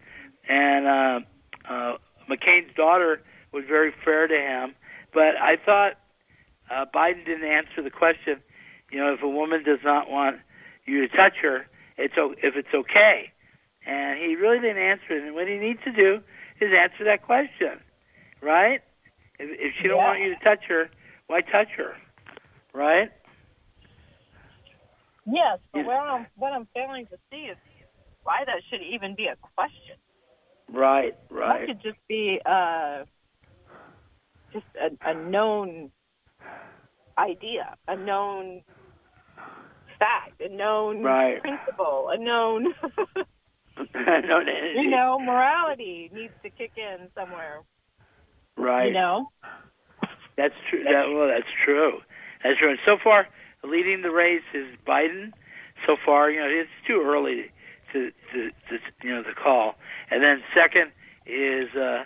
and 0.48 0.86
uh, 0.86 1.20
uh, 1.72 1.96
McCain's 2.32 2.74
daughter 2.74 3.20
was 3.52 3.64
very 3.68 3.92
fair 4.04 4.26
to 4.26 4.34
him. 4.34 4.74
But 5.12 5.36
I 5.40 5.56
thought 5.64 5.92
uh, 6.70 6.86
Biden 6.94 7.24
didn't 7.26 7.44
answer 7.48 7.82
the 7.82 7.90
question. 7.90 8.40
You 8.90 9.00
know, 9.00 9.12
if 9.14 9.22
a 9.22 9.28
woman 9.28 9.62
does 9.64 9.80
not 9.84 10.10
want 10.10 10.36
you 10.86 11.00
to 11.06 11.08
touch 11.08 11.34
her, 11.42 11.66
it's 11.98 12.14
o- 12.18 12.34
if 12.42 12.56
it's 12.56 12.72
okay, 12.74 13.30
and 13.86 14.18
he 14.18 14.36
really 14.36 14.58
didn't 14.60 14.82
answer 14.82 15.16
it. 15.16 15.24
And 15.24 15.34
what 15.34 15.48
he 15.48 15.56
needs 15.58 15.80
to 15.84 15.92
do 15.92 16.20
is 16.60 16.70
answer 16.72 17.04
that 17.04 17.22
question, 17.22 17.80
right? 18.40 18.80
If, 19.38 19.48
if 19.52 19.72
she 19.80 19.88
don't 19.88 19.98
Yeah. 19.98 20.04
want 20.08 20.20
you 20.20 20.34
to 20.36 20.44
touch 20.44 20.64
her, 20.68 20.90
why 21.26 21.40
touch 21.42 21.68
her, 21.76 21.94
right? 22.74 23.10
yes, 25.26 25.58
but 25.72 25.84
what 25.84 25.96
I'm 25.96 26.26
what 26.36 26.52
I'm 26.52 26.68
failing 26.74 27.06
to 27.06 27.16
see 27.30 27.48
is 27.52 27.56
why 28.24 28.44
that 28.44 28.62
should 28.70 28.82
even 28.82 29.14
be 29.14 29.26
a 29.26 29.36
question. 29.56 29.96
Right, 30.70 31.14
right. 31.30 31.66
That 31.66 31.74
could 31.74 31.82
just 31.82 31.98
be 32.08 32.40
uh, 32.44 33.04
just 34.52 34.66
a, 34.76 35.10
a 35.10 35.14
known 35.14 35.90
idea, 37.18 37.76
a 37.88 37.96
known 37.96 38.62
fact, 39.98 40.40
a 40.40 40.48
known 40.48 41.02
Right. 41.02 41.40
principle, 41.42 42.08
a 42.10 42.18
known 42.18 42.64
no, 43.94 44.40
you 44.76 44.90
know 44.90 45.18
morality 45.20 46.10
needs 46.12 46.34
to 46.44 46.50
kick 46.50 46.72
in 46.76 47.08
somewhere. 47.14 47.60
right. 48.56 48.88
You 48.88 48.92
know, 48.94 49.28
That's 50.36 50.54
true. 50.70 50.82
That, 50.84 51.12
well, 51.14 51.28
that's 51.28 51.50
true. 51.64 51.98
That's 52.42 52.58
true. 52.58 52.70
And 52.70 52.78
so 52.86 52.96
far, 53.02 53.26
leading 53.64 54.02
the 54.02 54.10
race 54.10 54.42
is 54.54 54.66
Biden. 54.86 55.32
So 55.86 55.96
far, 56.04 56.30
you 56.30 56.40
know, 56.40 56.46
it's 56.48 56.70
too 56.86 57.02
early 57.04 57.50
to 57.92 58.10
to, 58.32 58.50
to 58.68 58.78
you 59.02 59.10
know 59.14 59.22
the 59.22 59.34
call. 59.34 59.74
And 60.10 60.22
then 60.22 60.42
second 60.54 60.92
is 61.26 61.74
uh, 61.74 62.04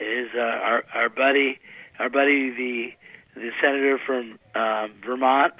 is 0.00 0.28
uh, 0.36 0.40
our 0.40 0.84
our 0.94 1.08
buddy 1.08 1.58
our 1.98 2.08
buddy 2.08 2.50
the 2.50 2.88
the 3.34 3.50
senator 3.62 3.98
from 4.04 4.38
um, 4.54 4.92
Vermont, 5.04 5.54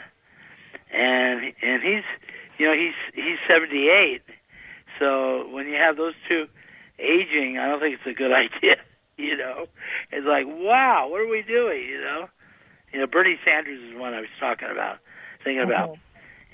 and 0.92 1.52
and 1.62 1.82
he's 1.82 2.04
you 2.58 2.66
know 2.66 2.75
he's 2.75 2.94
he's 3.14 3.38
78. 3.48 4.22
So 4.98 5.48
when 5.50 5.66
you 5.68 5.75
have 5.76 5.96
those 5.96 6.14
two 6.28 6.46
aging, 6.98 7.58
I 7.58 7.68
don't 7.68 7.80
think 7.80 7.94
it's 7.94 8.06
a 8.06 8.12
good 8.18 8.32
idea. 8.44 8.76
You 9.16 9.37
know, 9.37 9.66
it's 10.12 10.26
like, 10.26 10.46
wow, 10.46 11.08
what 11.10 11.20
are 11.20 11.26
we 11.28 11.42
doing? 11.42 11.82
You 11.88 12.00
know, 12.00 12.28
you 12.92 13.00
know, 13.00 13.06
Bernie 13.06 13.38
Sanders 13.44 13.80
is 13.82 13.98
one 13.98 14.14
I 14.14 14.20
was 14.20 14.30
talking 14.38 14.68
about, 14.70 14.98
thinking 15.42 15.62
about, 15.62 15.90
Mhm. 15.90 15.98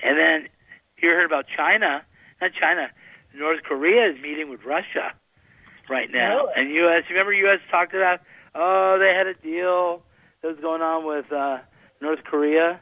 and 0.02 0.18
then 0.18 0.48
you 0.96 1.10
heard 1.10 1.26
about 1.26 1.44
China, 1.54 2.02
not 2.40 2.52
China, 2.54 2.88
North 3.36 3.62
Korea 3.62 4.10
is 4.10 4.20
meeting 4.22 4.48
with 4.50 4.64
Russia 4.64 5.12
right 5.88 6.08
now, 6.10 6.36
Really? 6.46 6.52
and 6.56 6.70
U.S. 6.74 7.04
Remember 7.10 7.32
U.S. 7.32 7.60
talked 7.70 7.94
about, 7.94 8.20
oh, 8.54 8.96
they 8.98 9.12
had 9.16 9.26
a 9.26 9.34
deal 9.34 10.02
that 10.42 10.48
was 10.48 10.58
going 10.60 10.82
on 10.82 11.04
with 11.06 11.30
uh, 11.32 11.58
North 12.00 12.24
Korea. 12.24 12.80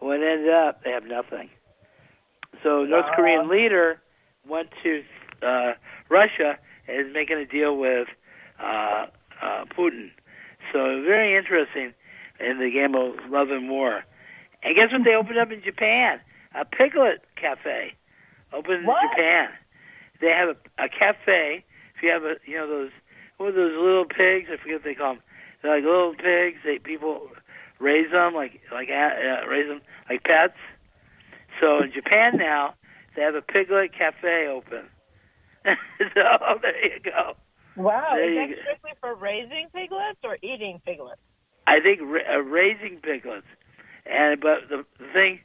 What 0.00 0.16
ended 0.22 0.52
up, 0.52 0.84
they 0.84 0.90
have 0.90 1.04
nothing. 1.04 1.48
So 2.62 2.84
North. 2.84 3.06
Korean 3.16 3.48
leader 3.48 4.00
went 4.48 4.68
to 4.82 5.02
uh, 5.42 5.72
Russia 6.08 6.58
and 6.88 7.06
is 7.06 7.12
making 7.12 7.38
a 7.38 7.46
deal 7.46 7.76
with 7.76 8.08
uh, 8.62 9.06
uh, 9.42 9.64
Putin. 9.76 10.10
So 10.72 11.02
very 11.02 11.36
interesting 11.36 11.92
in 12.40 12.58
the 12.58 12.70
game 12.70 12.94
of 12.94 13.30
love 13.30 13.48
and 13.50 13.68
war. 13.70 14.04
And 14.62 14.74
guess 14.76 14.92
what 14.92 15.02
they 15.04 15.14
opened 15.14 15.38
up 15.38 15.50
in 15.50 15.62
Japan? 15.62 16.20
A 16.54 16.64
piglet 16.64 17.22
cafe 17.36 17.92
opened 18.52 18.84
in 18.84 19.10
Japan. 19.10 19.48
They 20.24 20.32
have 20.32 20.56
a, 20.56 20.58
a 20.80 20.88
cafe. 20.88 21.64
If 21.96 22.02
you 22.02 22.08
have 22.10 22.24
a, 22.24 22.34
you 22.48 22.56
know 22.56 22.66
those, 22.68 22.90
what 23.36 23.50
are 23.52 23.60
those 23.60 23.76
little 23.76 24.06
pigs? 24.08 24.48
I 24.48 24.56
forget 24.56 24.80
what 24.80 24.84
they 24.88 24.94
call 24.96 25.14
them. 25.20 25.22
They're 25.62 25.76
like 25.76 25.84
little 25.84 26.14
pigs. 26.16 26.58
They 26.64 26.78
people 26.80 27.28
raise 27.78 28.10
them 28.10 28.32
like 28.34 28.60
like 28.72 28.88
uh, 28.88 29.44
raise 29.46 29.68
them 29.68 29.80
like 30.08 30.24
pets. 30.24 30.56
So 31.60 31.82
in 31.84 31.92
Japan 31.92 32.36
now, 32.40 32.74
they 33.14 33.22
have 33.22 33.34
a 33.36 33.42
piglet 33.42 33.92
cafe 33.92 34.48
open. 34.48 34.88
so 35.64 36.22
there 36.62 36.84
you 36.84 37.00
go. 37.04 37.36
wow, 37.76 38.12
There 38.16 38.28
is 38.30 38.36
that 38.36 38.56
go. 38.56 38.62
strictly 38.62 38.90
for 39.00 39.14
raising 39.14 39.68
piglets 39.74 40.20
or 40.24 40.36
eating 40.42 40.80
piglets? 40.84 41.20
I 41.66 41.80
think 41.80 42.00
ra- 42.02 42.36
uh, 42.36 42.40
raising 42.42 43.00
piglets, 43.00 43.46
and 44.04 44.40
but 44.40 44.68
the, 44.68 44.84
the 44.98 45.06
thing 45.12 45.40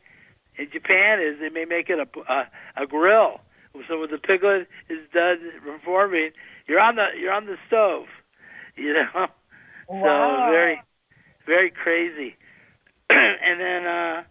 in 0.57 0.67
Japan 0.71 1.19
is 1.21 1.39
they 1.39 1.49
may 1.49 1.65
make 1.65 1.89
it 1.89 1.99
a 1.99 2.07
a, 2.31 2.83
a 2.83 2.87
grill. 2.87 3.39
So 3.87 3.99
when 3.99 4.11
the 4.11 4.17
piglet 4.17 4.67
is 4.89 4.99
done 5.13 5.39
performing, 5.63 6.31
you're 6.67 6.79
on 6.79 6.95
the 6.95 7.07
you're 7.19 7.33
on 7.33 7.45
the 7.45 7.57
stove, 7.67 8.05
you 8.75 8.93
know. 8.93 9.27
Wow. 9.89 10.47
So 10.47 10.51
very 10.51 10.81
very 11.45 11.71
crazy. 11.71 12.35
and 13.09 13.59
then 13.59 13.85
uh 13.85 14.23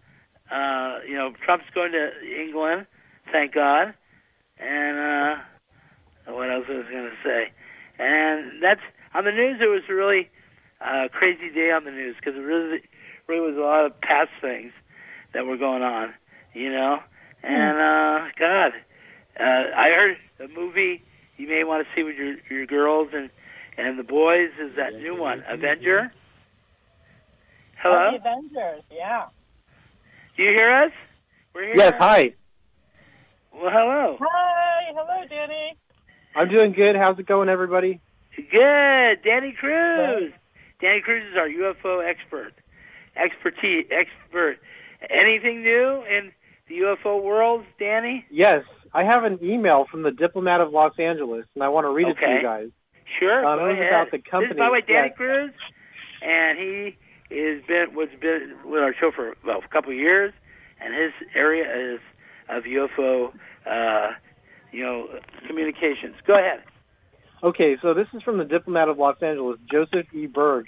uh 0.53 0.99
you 1.07 1.15
know 1.15 1.33
Trump's 1.45 1.67
going 1.75 1.93
to 1.93 2.11
England, 2.23 2.87
thank 3.33 3.55
God. 3.55 3.95
And 4.59 4.99
uh 4.99 5.43
what 6.33 6.51
else 6.51 6.67
was 6.69 6.85
I 6.89 6.93
going 6.93 7.11
to 7.11 7.23
say? 7.25 7.53
And 7.99 8.63
that's 8.63 8.81
on 9.15 9.25
the 9.25 9.33
news. 9.33 9.59
It 9.61 9.67
was 9.67 9.83
a 9.89 9.95
really 9.95 10.29
uh, 10.81 11.09
crazy 11.11 11.51
day 11.53 11.71
on 11.71 11.85
the 11.85 11.91
news 11.91 12.17
because 12.17 12.37
it 12.37 12.45
really, 12.45 12.83
really 13.27 13.41
was 13.41 13.57
a 13.57 13.61
lot 13.61 13.87
of 13.87 14.01
past 14.01 14.31
things 14.41 14.73
that 15.35 15.47
were 15.47 15.57
going 15.57 15.83
on, 15.83 16.15
you 16.55 16.71
know. 16.71 16.99
And 17.43 17.79
uh, 17.79 18.29
God, 18.39 18.73
uh, 19.39 19.43
I 19.77 19.89
heard 19.91 20.17
a 20.41 20.49
movie 20.49 21.03
you 21.37 21.49
may 21.49 21.65
want 21.65 21.87
to 21.87 21.95
see 21.95 22.03
with 22.03 22.17
your 22.17 22.37
your 22.51 22.67
girls 22.67 23.09
and 23.13 23.31
and 23.77 23.99
the 23.99 24.03
boys 24.03 24.51
is 24.61 24.75
that 24.77 24.95
new 24.95 25.17
one, 25.19 25.45
Avenger. 25.49 26.13
Hello. 27.81 28.11
The 28.13 28.19
Avengers. 28.19 28.83
Yeah. 28.91 29.27
Do 30.37 30.43
you 30.43 30.51
hear 30.51 30.83
us? 30.85 30.93
We're 31.55 31.67
here. 31.67 31.75
Yes, 31.77 31.95
hi. 31.99 32.35
Well, 33.53 33.71
hello. 33.73 34.17
Hi. 34.21 34.93
Hello, 34.95 35.27
Danny. 35.29 35.77
I'm 36.35 36.49
doing 36.49 36.73
good. 36.73 36.97
How's 36.97 37.19
it 37.19 37.27
going, 37.27 37.49
everybody? 37.49 38.01
Good. 38.37 39.23
Danny 39.25 39.55
Cruz. 39.59 40.33
Danny 40.81 41.01
Cruz 41.01 41.25
is 41.31 41.37
our 41.37 41.49
UFO 41.49 42.09
expert. 42.09 42.55
Expertise. 43.17 43.87
Expert. 43.91 44.59
Anything 45.09 45.63
new 45.63 46.03
in 46.03 46.33
the 46.69 46.77
UFO 46.79 47.23
world, 47.23 47.65
Danny? 47.79 48.25
Yes, 48.31 48.65
I 48.95 49.05
have 49.05 49.25
an 49.25 49.39
email 49.43 49.87
from 49.91 50.03
the 50.03 50.11
diplomat 50.11 50.61
of 50.61 50.73
Los 50.73 50.93
Angeles, 50.99 51.45
and 51.55 51.63
I 51.65 51.69
want 51.69 51.85
to 51.85 51.91
read 51.91 52.09
it 52.09 52.15
to 52.15 52.31
you 52.31 52.43
guys. 52.43 52.69
Sure. 53.19 53.45
Um, 53.45 53.59
go 53.59 53.65
ahead. 53.67 53.87
about 53.89 54.11
the 54.11 54.19
This 54.19 54.25
is, 54.27 54.31
company, 54.31 54.59
by 54.59 54.67
the 54.67 54.73
way, 54.73 54.81
Danny 54.87 55.09
yes. 55.09 55.17
Cruz, 55.17 55.51
and 56.23 56.59
he 56.59 56.97
is 57.35 57.63
been 57.67 57.95
was 57.95 58.09
been 58.21 58.55
with 58.65 58.83
our 58.83 58.95
show 58.99 59.11
for 59.15 59.35
well 59.47 59.61
a 59.65 59.69
couple 59.73 59.93
of 59.93 59.99
years, 59.99 60.33
and 60.81 60.95
his 60.95 61.13
area 61.35 61.95
is 61.95 62.01
of 62.49 62.65
UFO, 62.65 63.33
uh, 63.67 64.13
you 64.73 64.83
know, 64.85 65.07
communications. 65.47 66.17
Go 66.27 66.35
ahead. 66.39 66.63
Okay, 67.43 67.77
so 67.83 67.95
this 67.95 68.09
is 68.15 68.23
from 68.23 68.39
the 68.39 68.45
diplomat 68.45 68.89
of 68.89 68.99
Los 68.99 69.17
Angeles, 69.23 69.59
Joseph 69.71 70.07
E. 70.15 70.27
Berg. 70.27 70.67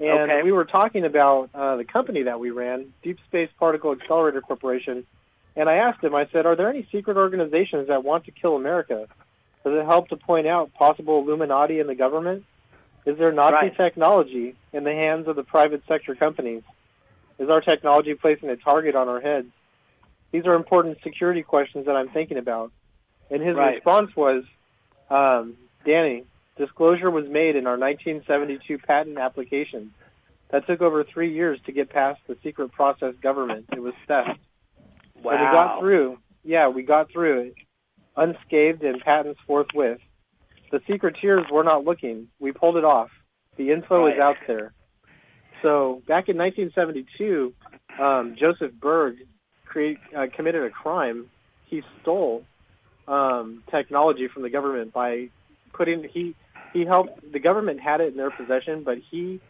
And 0.00 0.30
Okay. 0.30 0.42
we 0.42 0.50
were 0.50 0.64
talking 0.64 1.04
about 1.04 1.50
uh, 1.54 1.76
the 1.76 1.84
company 1.84 2.22
that 2.22 2.40
we 2.40 2.50
ran, 2.50 2.92
Deep 3.02 3.18
Space 3.28 3.50
Particle 3.58 3.92
Accelerator 3.92 4.40
Corporation. 4.40 5.06
And 5.56 5.68
I 5.68 5.76
asked 5.76 6.02
him, 6.02 6.14
I 6.14 6.26
said, 6.32 6.46
are 6.46 6.56
there 6.56 6.68
any 6.68 6.88
secret 6.92 7.16
organizations 7.16 7.88
that 7.88 8.04
want 8.04 8.24
to 8.26 8.30
kill 8.30 8.56
America? 8.56 9.06
Does 9.64 9.74
it 9.74 9.84
help 9.84 10.08
to 10.08 10.16
point 10.16 10.46
out 10.46 10.72
possible 10.74 11.18
Illuminati 11.18 11.80
in 11.80 11.86
the 11.86 11.94
government? 11.94 12.44
Is 13.06 13.18
there 13.18 13.32
Nazi 13.32 13.54
Right. 13.54 13.76
technology 13.76 14.54
in 14.72 14.84
the 14.84 14.92
hands 14.92 15.26
of 15.26 15.36
the 15.36 15.42
private 15.42 15.82
sector 15.86 16.14
companies? 16.14 16.62
Is 17.38 17.48
our 17.50 17.60
technology 17.60 18.14
placing 18.14 18.50
a 18.50 18.56
target 18.56 18.94
on 18.94 19.08
our 19.08 19.20
heads? 19.20 19.48
These 20.32 20.46
are 20.46 20.54
important 20.54 20.98
security 21.02 21.42
questions 21.42 21.86
that 21.86 21.96
I'm 21.96 22.08
thinking 22.10 22.38
about. 22.38 22.70
And 23.30 23.42
his 23.42 23.56
Right. 23.56 23.74
response 23.74 24.14
was, 24.14 24.44
um, 25.08 25.56
Danny, 25.84 26.24
disclosure 26.56 27.10
was 27.10 27.26
made 27.28 27.56
in 27.56 27.66
our 27.66 27.76
1972 27.76 28.78
patent 28.78 29.18
application. 29.18 29.92
That 30.50 30.66
took 30.66 30.82
over 30.82 31.04
three 31.04 31.32
years 31.32 31.60
to 31.62 31.72
get 31.72 31.90
past 31.90 32.20
the 32.26 32.36
secret 32.42 32.72
process 32.72 33.14
government. 33.16 33.66
It 33.72 33.80
was 33.80 33.94
theft. 34.06 34.38
Wow. 35.22 35.32
And 35.32 35.40
we 35.40 35.46
got 35.46 35.80
through. 35.80 36.18
Yeah, 36.42 36.68
we 36.68 36.82
got 36.82 37.10
through 37.12 37.40
it 37.40 37.54
unscathed 38.16 38.82
and 38.82 39.00
patents 39.00 39.40
forthwith. 39.46 39.98
The 40.70 40.80
secretaries 40.88 41.46
were 41.50 41.64
not 41.64 41.84
looking. 41.84 42.28
We 42.38 42.52
pulled 42.52 42.76
it 42.76 42.84
off. 42.84 43.08
The 43.56 43.72
info 43.72 44.06
is 44.06 44.18
out 44.20 44.36
there. 44.46 44.72
So 45.62 46.02
back 46.06 46.28
in 46.28 46.36
1972, 46.36 47.52
um, 48.00 48.36
Joseph 48.38 48.72
Berg 48.80 49.16
create, 49.66 49.98
uh, 50.16 50.26
committed 50.34 50.62
a 50.62 50.70
crime. 50.70 51.26
He 51.66 51.82
stole 52.02 52.44
um, 53.08 53.62
technology 53.70 54.28
from 54.32 54.42
the 54.42 54.50
government 54.50 54.92
by 54.92 55.28
putting 55.72 56.04
he 56.12 56.34
he 56.72 56.84
helped 56.84 57.32
the 57.32 57.40
government 57.40 57.80
had 57.80 58.00
it 58.00 58.08
in 58.08 58.16
their 58.16 58.30
possession, 58.30 58.82
but 58.84 58.98
he 59.10 59.40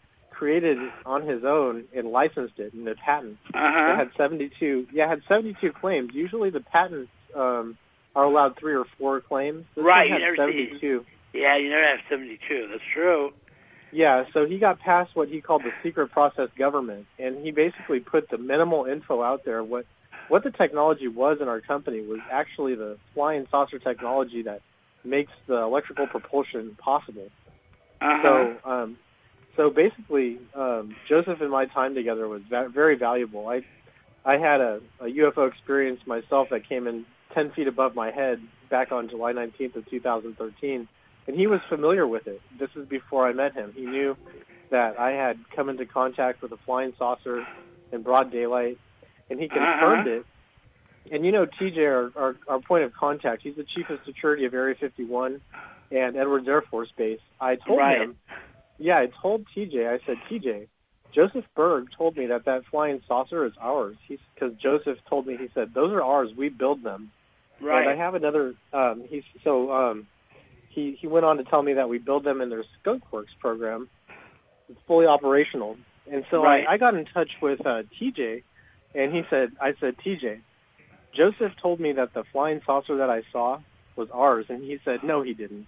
created 0.41 0.79
it 0.79 0.93
on 1.05 1.27
his 1.29 1.45
own 1.45 1.85
and 1.95 2.09
licensed 2.09 2.59
it 2.59 2.73
in 2.73 2.89
a 2.89 2.95
patent. 2.95 3.37
It 3.51 3.57
Uh-huh. 3.57 3.95
had 3.97 4.11
72. 4.17 4.87
Yeah, 4.91 5.05
it 5.05 5.09
had 5.11 5.23
72 5.29 5.71
claims. 5.73 6.15
Usually 6.15 6.49
the 6.49 6.61
patents 6.61 7.11
um, 7.37 7.77
are 8.17 8.25
allowed 8.25 8.57
three 8.59 8.75
or 8.75 8.87
four 8.99 9.21
claims. 9.21 9.67
This 9.77 9.85
Right, 9.85 10.09
you 10.09 10.19
never 10.19 10.35
see- 10.51 10.71
72. 10.81 11.05
Yeah, 11.35 11.59
you 11.59 11.69
never 11.69 11.85
have 11.87 12.01
72. 12.09 12.69
That's 12.71 12.83
true. 12.95 13.33
Yeah, 13.93 14.25
so 14.33 14.47
he 14.47 14.59
got 14.59 14.79
past 14.81 15.15
what 15.15 15.29
he 15.29 15.43
called 15.43 15.63
the 15.63 15.73
secret 15.83 16.11
process 16.11 16.49
government, 16.57 17.05
and 17.19 17.45
he 17.45 17.51
basically 17.51 18.01
put 18.01 18.31
the 18.31 18.39
minimal 18.39 18.87
info 18.87 19.23
out 19.23 19.45
there. 19.45 19.63
What 19.63 19.85
what 20.29 20.43
the 20.45 20.53
technology 20.53 21.09
was 21.09 21.39
in 21.43 21.49
our 21.49 21.61
company 21.61 22.01
was 22.07 22.21
actually 22.31 22.77
the 22.77 22.97
flying 23.15 23.47
saucer 23.51 23.81
technology 23.81 24.43
that 24.45 24.61
makes 25.05 25.33
the 25.49 25.57
electrical 25.57 26.07
propulsion 26.07 26.77
possible. 26.81 27.29
Uh-huh. 28.01 28.23
So, 28.23 28.71
um, 28.71 28.97
so 29.57 29.71
basically, 29.71 30.39
um, 30.55 30.95
Joseph 31.09 31.41
and 31.41 31.51
my 31.51 31.67
time 31.67 31.95
together 31.95 32.29
was 32.29 32.43
va- 32.49 32.69
very 32.73 32.97
valuable. 32.97 33.49
I, 33.49 33.63
I 34.25 34.39
had 34.39 34.61
a, 34.61 34.81
a 35.01 35.05
UFO 35.05 35.49
experience 35.49 36.01
myself 36.07 36.49
that 36.51 36.69
came 36.69 36.87
in 36.87 37.05
10 37.35 37.53
feet 37.53 37.69
above 37.69 37.95
my 37.95 38.11
head 38.11 38.41
back 38.71 38.93
on 38.93 39.09
July 39.09 39.33
19th 39.33 39.77
of 39.77 39.89
2013, 39.91 40.89
and 41.27 41.37
he 41.37 41.47
was 41.47 41.61
familiar 41.69 42.07
with 42.07 42.27
it. 42.27 42.41
This 42.59 42.71
is 42.77 42.87
before 42.89 43.29
I 43.29 43.33
met 43.33 43.55
him. 43.55 43.73
He 43.75 43.83
knew 43.87 44.17
that 44.71 44.99
I 44.99 45.11
had 45.13 45.37
come 45.55 45.69
into 45.69 45.85
contact 45.87 46.43
with 46.43 46.53
a 46.53 46.57
flying 46.65 46.93
saucer 46.99 47.43
in 47.93 48.03
broad 48.03 48.31
daylight, 48.31 48.79
and 49.29 49.41
he 49.41 49.49
confirmed 49.49 50.07
Uh-huh. 50.07 50.19
it. 50.21 50.27
And 51.13 51.25
you 51.25 51.33
know, 51.33 51.47
TJ, 51.47 51.79
our, 51.79 52.13
our, 52.23 52.37
our 52.47 52.61
point 52.61 52.85
of 52.85 52.93
contact, 52.93 53.43
he's 53.43 53.57
the 53.57 53.65
chief 53.75 53.89
of 53.91 53.99
security 54.07 54.45
of 54.45 54.55
Area 54.55 54.77
51 54.79 55.41
and 55.91 56.17
Edwards 56.17 56.47
Air 56.47 56.63
Force 56.63 56.91
Base. 56.97 57.19
I 57.41 57.57
told 57.57 57.79
Right. 57.79 58.01
him, 58.03 58.17
yeah, 58.81 58.97
I 58.97 59.09
told 59.21 59.45
TJ, 59.57 59.87
I 59.87 60.05
said, 60.07 60.17
TJ, 60.31 60.67
Joseph 61.15 61.45
Berg 61.55 61.87
told 61.97 62.17
me 62.17 62.27
that 62.27 62.45
that 62.47 62.63
flying 62.71 63.01
saucer 63.07 63.45
is 63.45 63.53
ours. 63.61 63.97
He's 64.09 64.19
because 64.35 64.55
Joseph 64.57 64.99
told 65.09 65.27
me 65.27 65.37
he 65.37 65.49
said 65.55 65.73
those 65.75 65.93
are 65.93 66.03
ours. 66.03 66.31
We 66.37 66.49
build 66.49 66.83
them. 66.83 67.11
right. 67.61 67.87
And 67.87 67.91
I 67.91 68.03
have 68.03 68.15
another. 68.15 68.55
Um, 68.73 69.05
he's 69.09 69.25
so 69.45 69.73
um, 69.73 70.07
he 70.71 70.97
he 71.01 71.07
went 71.07 71.27
on 71.27 71.37
to 71.39 71.45
tell 71.45 71.63
me 71.63 71.75
that 71.75 71.89
we 71.89 71.99
build 71.99 72.25
them 72.25 72.41
in 72.41 72.49
their 72.49 72.65
Skunk 72.81 73.13
Works 73.13 73.33
program. 73.41 73.89
It's 74.69 74.79
fully 74.87 75.07
operational. 75.07 75.77
And 76.11 76.25
so 76.31 76.43
Right. 76.43 76.65
I, 76.67 76.75
I 76.75 76.79
got 76.79 76.95
in 76.95 77.05
touch 77.07 77.31
with 77.43 77.61
uh, 77.67 77.83
TJ, 78.01 78.43
and 78.95 79.13
he 79.13 79.23
said, 79.29 79.51
I 79.61 79.73
said, 79.81 79.95
TJ, 80.05 80.41
Joseph 81.15 81.53
told 81.61 81.81
me 81.81 81.93
that 81.93 82.15
the 82.15 82.25
flying 82.33 82.61
saucer 82.65 82.97
that 82.99 83.11
I 83.11 83.23
saw 83.33 83.59
was 83.97 84.09
ours, 84.13 84.47
and 84.49 84.63
he 84.63 84.79
said, 84.85 85.01
no, 85.05 85.23
he 85.23 85.35
didn't. 85.35 85.67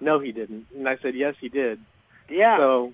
No, 0.00 0.18
he 0.18 0.32
didn't. 0.32 0.66
And 0.74 0.88
I 0.88 0.96
said, 1.02 1.14
yes, 1.14 1.34
he 1.40 1.48
did. 1.48 1.78
Yeah. 2.30 2.56
So, 2.58 2.92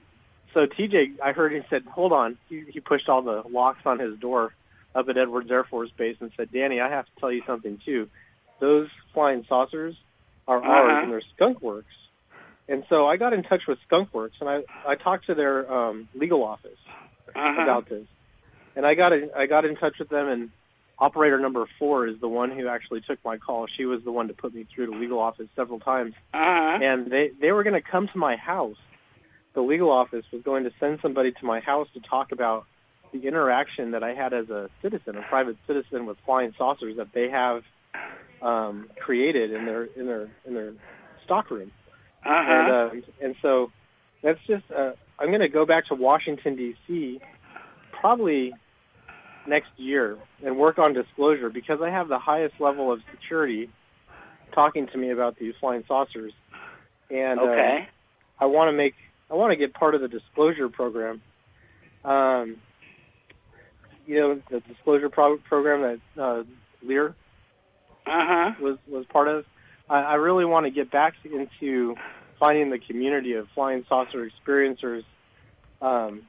so 0.54 0.60
TJ, 0.66 1.20
I 1.22 1.32
heard 1.32 1.52
he 1.52 1.60
said, 1.70 1.82
"Hold 1.84 2.12
on." 2.12 2.38
He, 2.48 2.64
he 2.68 2.80
pushed 2.80 3.08
all 3.08 3.22
the 3.22 3.42
locks 3.50 3.80
on 3.84 3.98
his 3.98 4.18
door 4.18 4.54
up 4.94 5.08
at 5.08 5.16
Edwards 5.18 5.50
Air 5.50 5.64
Force 5.64 5.90
Base 5.96 6.16
and 6.20 6.30
said, 6.36 6.50
"Danny, 6.52 6.80
I 6.80 6.88
have 6.88 7.04
to 7.06 7.10
tell 7.20 7.30
you 7.32 7.42
something 7.46 7.78
too. 7.84 8.08
Those 8.60 8.88
flying 9.12 9.44
saucers 9.48 9.94
are 10.48 10.58
Uh-huh. 10.58 10.68
ours, 10.70 11.02
and 11.04 11.12
they're 11.12 11.22
Skunk 11.34 11.60
Works." 11.62 11.94
And 12.68 12.84
so 12.88 13.06
I 13.06 13.16
got 13.16 13.32
in 13.32 13.42
touch 13.44 13.62
with 13.68 13.78
Skunk 13.86 14.12
Works, 14.14 14.36
and 14.40 14.48
I 14.48 14.62
I 14.86 14.94
talked 14.96 15.26
to 15.26 15.34
their 15.34 15.70
um, 15.72 16.08
legal 16.14 16.42
office 16.42 16.78
uh-huh. 17.34 17.62
about 17.62 17.88
this, 17.88 18.06
and 18.74 18.84
I 18.86 18.94
got 18.94 19.12
in, 19.12 19.30
I 19.36 19.46
got 19.46 19.64
in 19.64 19.76
touch 19.76 19.94
with 19.98 20.08
them, 20.08 20.26
and 20.28 20.50
operator 20.98 21.38
number 21.38 21.66
four 21.78 22.06
is 22.08 22.18
the 22.20 22.28
one 22.28 22.50
who 22.50 22.66
actually 22.68 23.02
took 23.02 23.18
my 23.24 23.36
call. 23.36 23.66
She 23.76 23.84
was 23.84 24.00
the 24.04 24.10
one 24.10 24.28
to 24.28 24.34
put 24.34 24.54
me 24.54 24.66
through 24.74 24.86
to 24.86 24.92
legal 24.98 25.18
office 25.18 25.46
several 25.54 25.78
times 25.78 26.14
Uh-huh. 26.32 26.78
and 26.82 27.10
they 27.12 27.30
they 27.40 27.52
were 27.52 27.62
going 27.64 27.74
to 27.80 27.86
come 27.86 28.08
to 28.14 28.18
my 28.18 28.36
house. 28.36 28.78
The 29.56 29.62
legal 29.62 29.90
office 29.90 30.26
was 30.32 30.42
going 30.42 30.64
to 30.64 30.70
send 30.78 30.98
somebody 31.00 31.32
to 31.32 31.44
my 31.44 31.60
house 31.60 31.88
to 31.94 32.00
talk 32.00 32.30
about 32.30 32.66
the 33.10 33.26
interaction 33.26 33.92
that 33.92 34.02
I 34.02 34.12
had 34.12 34.34
as 34.34 34.50
a 34.50 34.68
citizen, 34.82 35.16
a 35.16 35.22
private 35.22 35.56
citizen, 35.66 36.04
with 36.04 36.18
flying 36.26 36.52
saucers 36.58 36.98
that 36.98 37.08
they 37.14 37.30
have 37.30 37.62
um, 38.42 38.90
created 39.00 39.52
in 39.52 39.64
their 39.64 39.84
in 39.84 40.04
their 40.04 40.28
in 40.44 40.52
their 40.52 40.74
stockroom. 41.24 41.72
Uh-huh. 42.22 42.32
And 42.32 43.02
uh, 43.02 43.06
and 43.22 43.34
so 43.40 43.72
that's 44.22 44.38
just 44.46 44.64
uh, 44.70 44.92
I'm 45.18 45.28
going 45.28 45.40
to 45.40 45.48
go 45.48 45.64
back 45.64 45.86
to 45.86 45.94
Washington 45.94 46.54
D.C. 46.56 47.20
probably 47.98 48.52
next 49.48 49.70
year 49.78 50.18
and 50.44 50.58
work 50.58 50.78
on 50.78 50.92
disclosure 50.92 51.48
because 51.48 51.78
I 51.82 51.88
have 51.88 52.08
the 52.08 52.18
highest 52.18 52.60
level 52.60 52.92
of 52.92 53.00
security 53.10 53.70
talking 54.54 54.86
to 54.88 54.98
me 54.98 55.12
about 55.12 55.38
these 55.38 55.54
flying 55.60 55.82
saucers, 55.88 56.34
and 57.08 57.40
uh, 57.40 57.44
okay. 57.44 57.88
I 58.38 58.44
want 58.44 58.68
to 58.68 58.76
make 58.76 58.92
I 59.30 59.34
want 59.34 59.50
to 59.52 59.56
get 59.56 59.74
part 59.74 59.94
of 59.94 60.00
the 60.00 60.08
disclosure 60.08 60.68
program. 60.68 61.20
Um, 62.04 62.56
you 64.06 64.20
know 64.20 64.40
the 64.50 64.60
disclosure 64.60 65.08
pro- 65.08 65.38
program 65.38 65.98
that 66.16 66.22
uh, 66.22 66.42
Lear 66.86 67.14
Uh-huh. 68.06 68.52
was 68.60 68.78
was 68.88 69.04
part 69.12 69.28
of. 69.28 69.44
I, 69.90 70.00
I 70.02 70.14
really 70.14 70.44
want 70.44 70.66
to 70.66 70.70
get 70.70 70.90
back 70.92 71.14
into 71.24 71.96
finding 72.38 72.70
the 72.70 72.78
community 72.78 73.32
of 73.32 73.46
flying 73.54 73.84
saucer 73.88 74.28
experiencers, 74.28 75.02
um, 75.80 76.22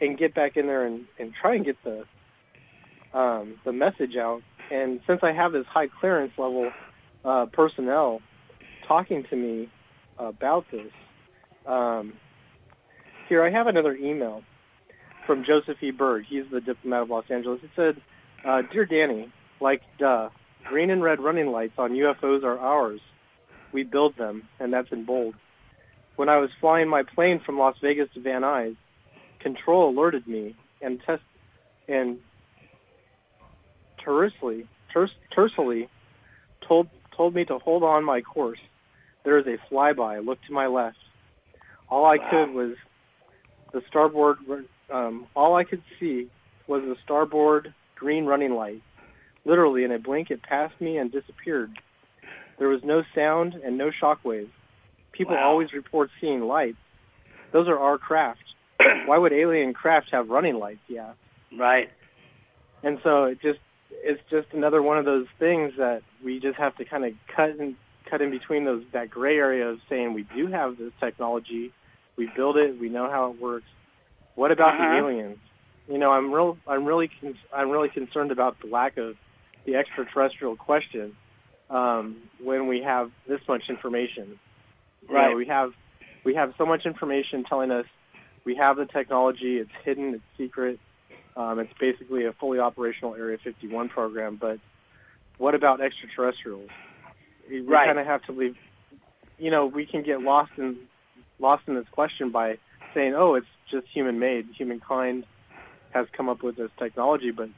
and 0.00 0.18
get 0.18 0.34
back 0.34 0.56
in 0.56 0.66
there 0.66 0.84
and, 0.84 1.06
and 1.18 1.32
try 1.40 1.54
and 1.54 1.64
get 1.64 1.76
the 1.84 2.04
um, 3.18 3.54
the 3.64 3.72
message 3.72 4.16
out. 4.18 4.42
And 4.70 5.00
since 5.06 5.20
I 5.22 5.32
have 5.32 5.52
this 5.52 5.64
high 5.66 5.86
clearance 6.00 6.32
level 6.36 6.70
uh, 7.24 7.46
personnel 7.52 8.20
talking 8.86 9.24
to 9.30 9.36
me 9.36 9.70
about 10.18 10.66
this, 10.70 10.90
um, 11.66 12.14
here 13.28 13.44
I 13.44 13.50
have 13.50 13.66
another 13.66 13.94
email 13.94 14.42
from 15.26 15.44
Joseph 15.44 15.82
E. 15.82 15.90
Berg. 15.90 16.24
He's 16.28 16.44
the 16.50 16.60
diplomat 16.60 17.02
of 17.02 17.10
Los 17.10 17.24
Angeles. 17.30 17.60
It 17.62 17.70
said, 17.74 18.00
uh, 18.44 18.62
"Dear 18.72 18.86
Danny, 18.86 19.32
like 19.60 19.82
duh, 19.98 20.30
green 20.64 20.90
and 20.90 21.02
red 21.02 21.20
running 21.20 21.48
lights 21.48 21.74
on 21.78 21.92
UFOs 21.92 22.44
are 22.44 22.58
ours. 22.58 23.00
We 23.72 23.82
build 23.82 24.16
them, 24.16 24.48
and 24.60 24.72
that's 24.72 24.92
in 24.92 25.04
bold. 25.04 25.34
When 26.16 26.28
I 26.28 26.38
was 26.38 26.50
flying 26.60 26.88
my 26.88 27.02
plane 27.02 27.40
from 27.44 27.58
Las 27.58 27.76
Vegas 27.82 28.08
to 28.14 28.20
Van 28.20 28.42
Nuys, 28.42 28.76
control 29.40 29.90
alerted 29.90 30.26
me 30.26 30.56
and 30.80 31.00
test 31.04 31.22
and 31.88 32.18
tersely, 34.02 34.66
ters, 34.92 35.10
tersely 35.34 35.88
told 36.66 36.88
told 37.16 37.34
me 37.34 37.44
to 37.44 37.58
hold 37.58 37.82
on 37.82 38.04
my 38.04 38.20
course. 38.20 38.58
There 39.24 39.38
is 39.38 39.46
a 39.46 39.56
flyby. 39.72 40.24
Look 40.24 40.38
to 40.46 40.52
my 40.52 40.66
left. 40.66 40.98
All 41.88 42.04
I 42.06 42.18
Wow. 42.18 42.30
could 42.30 42.54
was 42.54 42.76
the 43.72 43.82
starboard. 43.88 44.38
Um, 44.90 45.26
all 45.34 45.54
I 45.56 45.64
could 45.64 45.82
see 45.98 46.28
was 46.66 46.82
the 46.82 46.96
starboard 47.04 47.72
green 47.96 48.26
running 48.26 48.54
light. 48.54 48.82
Literally, 49.44 49.84
in 49.84 49.92
a 49.92 49.98
blink, 49.98 50.30
it 50.30 50.42
passed 50.42 50.80
me 50.80 50.98
and 50.98 51.10
disappeared. 51.10 51.70
There 52.58 52.68
was 52.68 52.82
no 52.82 53.02
sound 53.14 53.54
and 53.54 53.78
no 53.78 53.90
shockwave. 53.90 54.48
People 55.12 55.36
Wow. 55.36 55.50
always 55.50 55.72
report 55.72 56.10
seeing 56.20 56.42
lights. 56.42 56.78
Those 57.52 57.68
are 57.68 57.78
our 57.78 57.98
craft. 57.98 58.42
Why 59.06 59.18
would 59.18 59.32
alien 59.32 59.72
craft 59.72 60.08
have 60.10 60.28
running 60.28 60.56
lights? 60.56 60.80
Yeah. 60.88 61.12
right. 61.56 61.90
And 62.82 62.98
so 63.02 63.24
it 63.24 63.40
just 63.40 63.58
it's 63.90 64.20
just 64.30 64.48
another 64.52 64.82
one 64.82 64.98
of 64.98 65.04
those 65.04 65.26
things 65.38 65.72
that 65.78 66.02
we 66.24 66.38
just 66.38 66.58
have 66.58 66.76
to 66.76 66.84
kind 66.84 67.04
of 67.04 67.12
cut 67.34 67.50
and 67.58 67.76
cut 68.08 68.20
in 68.22 68.30
between 68.30 68.64
those 68.64 68.82
that 68.92 69.10
gray 69.10 69.36
area 69.36 69.68
of 69.68 69.78
saying 69.88 70.14
we 70.14 70.26
do 70.34 70.46
have 70.48 70.78
this 70.78 70.92
technology, 71.00 71.72
we 72.16 72.28
build 72.36 72.56
it, 72.56 72.78
we 72.80 72.88
know 72.88 73.10
how 73.10 73.30
it 73.30 73.40
works. 73.40 73.66
What 74.34 74.50
about 74.52 74.74
Uh-huh. 74.74 74.90
the 74.90 74.98
aliens? 74.98 75.38
You 75.88 75.98
know, 75.98 76.10
I'm 76.12 76.32
real 76.32 76.58
I'm 76.66 76.84
really 76.84 77.08
con- 77.20 77.38
I'm 77.52 77.70
really 77.70 77.88
concerned 77.88 78.32
about 78.32 78.56
the 78.60 78.66
lack 78.68 78.96
of 78.96 79.16
the 79.64 79.76
extraterrestrial 79.76 80.56
question 80.56 81.16
um, 81.70 82.16
when 82.42 82.66
we 82.68 82.82
have 82.82 83.10
this 83.28 83.40
much 83.48 83.62
information. 83.68 84.38
You 85.02 85.08
know, 85.08 85.14
Right. 85.14 85.36
we 85.36 85.46
have 85.46 85.72
we 86.24 86.34
have 86.34 86.54
so 86.58 86.66
much 86.66 86.86
information 86.86 87.44
telling 87.44 87.70
us 87.70 87.86
we 88.44 88.56
have 88.56 88.76
the 88.76 88.86
technology, 88.86 89.58
it's 89.58 89.70
hidden, 89.84 90.14
it's 90.14 90.24
secret. 90.36 90.78
Um, 91.36 91.58
it's 91.58 91.72
basically 91.78 92.24
a 92.24 92.32
fully 92.32 92.58
operational 92.58 93.14
Area 93.14 93.36
51 93.44 93.90
program, 93.90 94.36
but 94.40 94.58
what 95.38 95.54
about 95.54 95.80
extraterrestrials? 95.82 96.70
We 97.48 97.60
Right. 97.60 97.86
kind 97.86 97.98
of 97.98 98.06
have 98.06 98.22
to 98.24 98.32
leave. 98.32 98.56
You 99.38 99.50
know, 99.50 99.66
we 99.66 99.86
can 99.86 100.02
get 100.02 100.20
lost 100.22 100.52
in 100.56 100.76
lost 101.38 101.64
in 101.68 101.74
this 101.74 101.88
question 101.90 102.30
by 102.30 102.58
saying, 102.94 103.14
"Oh, 103.14 103.34
it's 103.34 103.46
just 103.70 103.86
human-made. 103.88 104.46
Humankind 104.56 105.26
has 105.92 106.06
come 106.16 106.28
up 106.28 106.42
with 106.42 106.56
this 106.56 106.70
technology." 106.78 107.30
But 107.30 107.50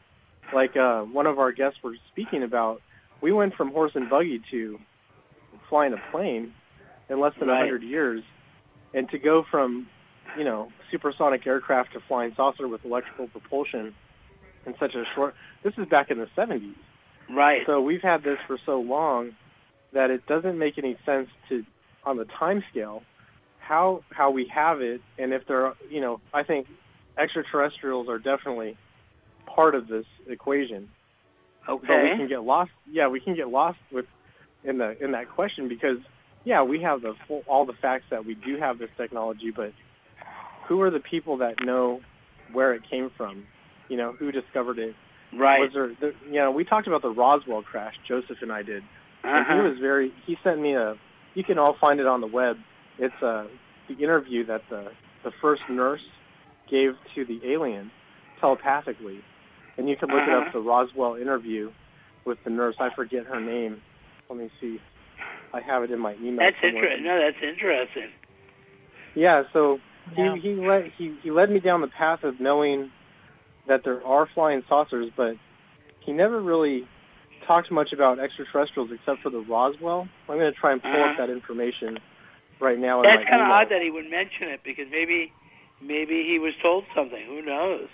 like 0.52 0.76
uh, 0.76 1.02
one 1.02 1.26
of 1.26 1.38
our 1.38 1.52
guests 1.52 1.82
were 1.82 1.96
speaking 2.10 2.42
about, 2.42 2.82
we 3.20 3.32
went 3.32 3.54
from 3.54 3.70
horse 3.70 3.92
and 3.94 4.08
buggy 4.10 4.40
to 4.50 4.78
flying 5.68 5.92
a 5.92 5.98
plane 6.10 6.54
in 7.08 7.20
less 7.20 7.34
than 7.38 7.48
a 7.48 7.52
Right. 7.52 7.60
100 7.60 7.82
years, 7.82 8.22
and 8.94 9.08
to 9.10 9.18
go 9.18 9.42
from 9.50 9.86
you 10.36 10.44
know, 10.44 10.70
supersonic 10.90 11.46
aircraft 11.46 11.92
to 11.94 12.00
flying 12.00 12.34
saucer 12.36 12.68
with 12.68 12.84
electrical 12.84 13.28
propulsion 13.28 13.94
in 14.66 14.74
such 14.78 14.94
a 14.94 15.04
short. 15.14 15.34
This 15.62 15.72
is 15.78 15.86
back 15.88 16.10
in 16.10 16.18
the 16.18 16.26
70s. 16.36 16.74
Right. 17.30 17.62
So 17.66 17.80
we've 17.80 18.02
had 18.02 18.22
this 18.22 18.38
for 18.46 18.58
so 18.66 18.78
long 18.80 19.32
that 19.92 20.10
it 20.10 20.26
doesn't 20.26 20.58
make 20.58 20.78
any 20.78 20.96
sense 21.06 21.28
to, 21.48 21.64
on 22.04 22.16
the 22.16 22.26
time 22.38 22.62
scale, 22.70 23.02
how 23.58 24.00
how 24.10 24.30
we 24.30 24.50
have 24.54 24.80
it, 24.80 25.00
and 25.18 25.32
if 25.32 25.42
there, 25.46 25.66
are, 25.66 25.74
you 25.90 26.00
know, 26.00 26.20
I 26.32 26.42
think 26.42 26.66
extraterrestrials 27.18 28.08
are 28.08 28.18
definitely 28.18 28.76
part 29.54 29.74
of 29.74 29.88
this 29.88 30.06
equation. 30.26 30.88
Okay. 31.68 31.86
But 31.86 32.02
we 32.02 32.16
can 32.16 32.28
get 32.28 32.42
lost. 32.42 32.70
Yeah, 32.90 33.08
we 33.08 33.20
can 33.20 33.34
get 33.34 33.48
lost 33.48 33.78
with 33.92 34.06
in 34.64 34.78
the 34.78 34.96
in 35.02 35.12
that 35.12 35.28
question 35.34 35.68
because 35.68 35.98
yeah, 36.44 36.62
we 36.62 36.80
have 36.82 37.02
the 37.02 37.14
full, 37.26 37.42
all 37.46 37.66
the 37.66 37.74
facts 37.80 38.04
that 38.10 38.24
we 38.24 38.34
do 38.34 38.56
have 38.58 38.78
this 38.78 38.88
technology, 38.96 39.52
but 39.54 39.72
who 40.68 40.80
are 40.80 40.90
the 40.90 41.00
people 41.00 41.38
that 41.38 41.56
know 41.62 42.00
where 42.52 42.74
it 42.74 42.82
came 42.90 43.10
from? 43.16 43.44
You 43.88 43.96
know, 43.96 44.14
who 44.18 44.32
discovered 44.32 44.78
it? 44.78 44.94
Right. 45.38 45.60
Was 45.60 45.70
there? 45.74 45.88
The, 46.00 46.12
you 46.26 46.40
know, 46.40 46.50
we 46.50 46.64
talked 46.64 46.86
about 46.86 47.02
the 47.02 47.10
Roswell 47.10 47.62
crash. 47.62 47.94
Joseph 48.06 48.38
and 48.40 48.50
I 48.50 48.62
did, 48.62 48.82
and 49.28 49.46
he 49.46 49.52
Uh-huh. 49.52 49.68
was 49.68 49.78
very. 49.80 50.12
He 50.26 50.36
sent 50.42 50.60
me 50.60 50.74
a. 50.74 50.94
You 51.34 51.44
can 51.44 51.58
all 51.58 51.76
find 51.80 52.00
it 52.00 52.06
on 52.06 52.20
the 52.20 52.26
web. 52.26 52.56
It's 52.98 53.14
uh, 53.22 53.46
the 53.88 53.94
interview 54.02 54.44
that 54.46 54.62
the 54.70 54.88
the 55.24 55.30
first 55.42 55.62
nurse 55.70 56.00
gave 56.70 56.92
to 57.14 57.24
the 57.24 57.40
alien 57.52 57.90
telepathically, 58.40 59.20
and 59.76 59.88
you 59.88 59.96
can 59.96 60.08
look 60.08 60.22
it 60.26 60.28
Uh-huh. 60.32 60.46
up. 60.48 60.52
The 60.52 60.60
Roswell 60.60 61.14
interview 61.16 61.70
with 62.24 62.38
the 62.44 62.50
nurse. 62.50 62.76
I 62.80 62.88
forget 62.94 63.26
her 63.26 63.40
name. 63.40 63.82
Let 64.28 64.38
me 64.38 64.50
see. 64.60 64.78
I 65.52 65.60
have 65.60 65.82
it 65.82 65.90
in 65.90 65.98
my 65.98 66.14
email. 66.16 66.40
That's 66.40 66.62
interesting. 66.62 67.04
No, 67.04 67.18
that's 67.18 67.42
interesting. 67.42 68.10
Yeah, 69.14 69.44
so 69.52 69.78
Yeah. 70.16 70.34
he 70.34 70.40
he 70.40 70.54
led 70.54 70.92
he 70.96 71.14
he 71.22 71.30
led 71.30 71.50
me 71.50 71.60
down 71.60 71.80
the 71.80 71.88
path 71.88 72.22
of 72.24 72.38
knowing 72.40 72.90
that 73.66 73.82
there 73.84 74.04
are 74.06 74.26
flying 74.34 74.62
saucers, 74.68 75.10
but 75.16 75.34
he 76.00 76.12
never 76.12 76.40
really 76.40 76.86
talked 77.48 77.72
much 77.72 77.92
about 77.92 78.20
extraterrestrials 78.20 78.90
except 78.92 79.22
for 79.22 79.30
the 79.30 79.40
Roswell. 79.40 80.06
I'm 80.28 80.36
going 80.38 80.52
to 80.52 80.60
try 80.60 80.72
and 80.72 80.80
pull 80.82 80.92
up 80.92 81.16
Uh-huh. 81.18 81.26
that 81.26 81.32
information 81.32 81.98
right 82.60 82.78
now. 82.78 83.02
That's 83.02 83.24
kind 83.28 83.42
of 83.42 83.48
odd 83.48 83.68
that 83.70 83.82
he 83.82 83.90
would 83.90 84.04
mention 84.08 84.48
it 84.54 84.60
because 84.64 84.86
maybe 84.90 85.32
maybe 85.82 86.22
he 86.28 86.38
was 86.38 86.52
told 86.62 86.84
something. 86.94 87.24
Who 87.26 87.42
knows? 87.42 87.88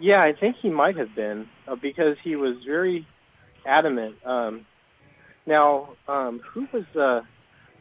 Yeah, 0.00 0.20
I 0.22 0.32
think 0.38 0.56
he 0.62 0.70
might 0.70 0.96
have 0.96 1.14
been 1.14 1.46
uh, 1.66 1.74
because 1.80 2.16
he 2.22 2.36
was 2.36 2.56
very 2.66 3.06
adamant. 3.66 4.16
Um, 4.24 4.66
now, 5.46 5.90
um, 6.08 6.40
who 6.52 6.66
was 6.72 6.84
the 6.94 7.20